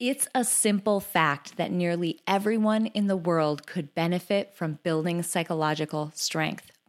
It's 0.00 0.28
a 0.34 0.44
simple 0.44 1.00
fact 1.00 1.58
that 1.58 1.70
nearly 1.70 2.20
everyone 2.26 2.86
in 2.86 3.06
the 3.06 3.16
world 3.16 3.66
could 3.66 3.94
benefit 3.94 4.54
from 4.54 4.78
building 4.82 5.22
psychological 5.22 6.10
strength. 6.14 6.70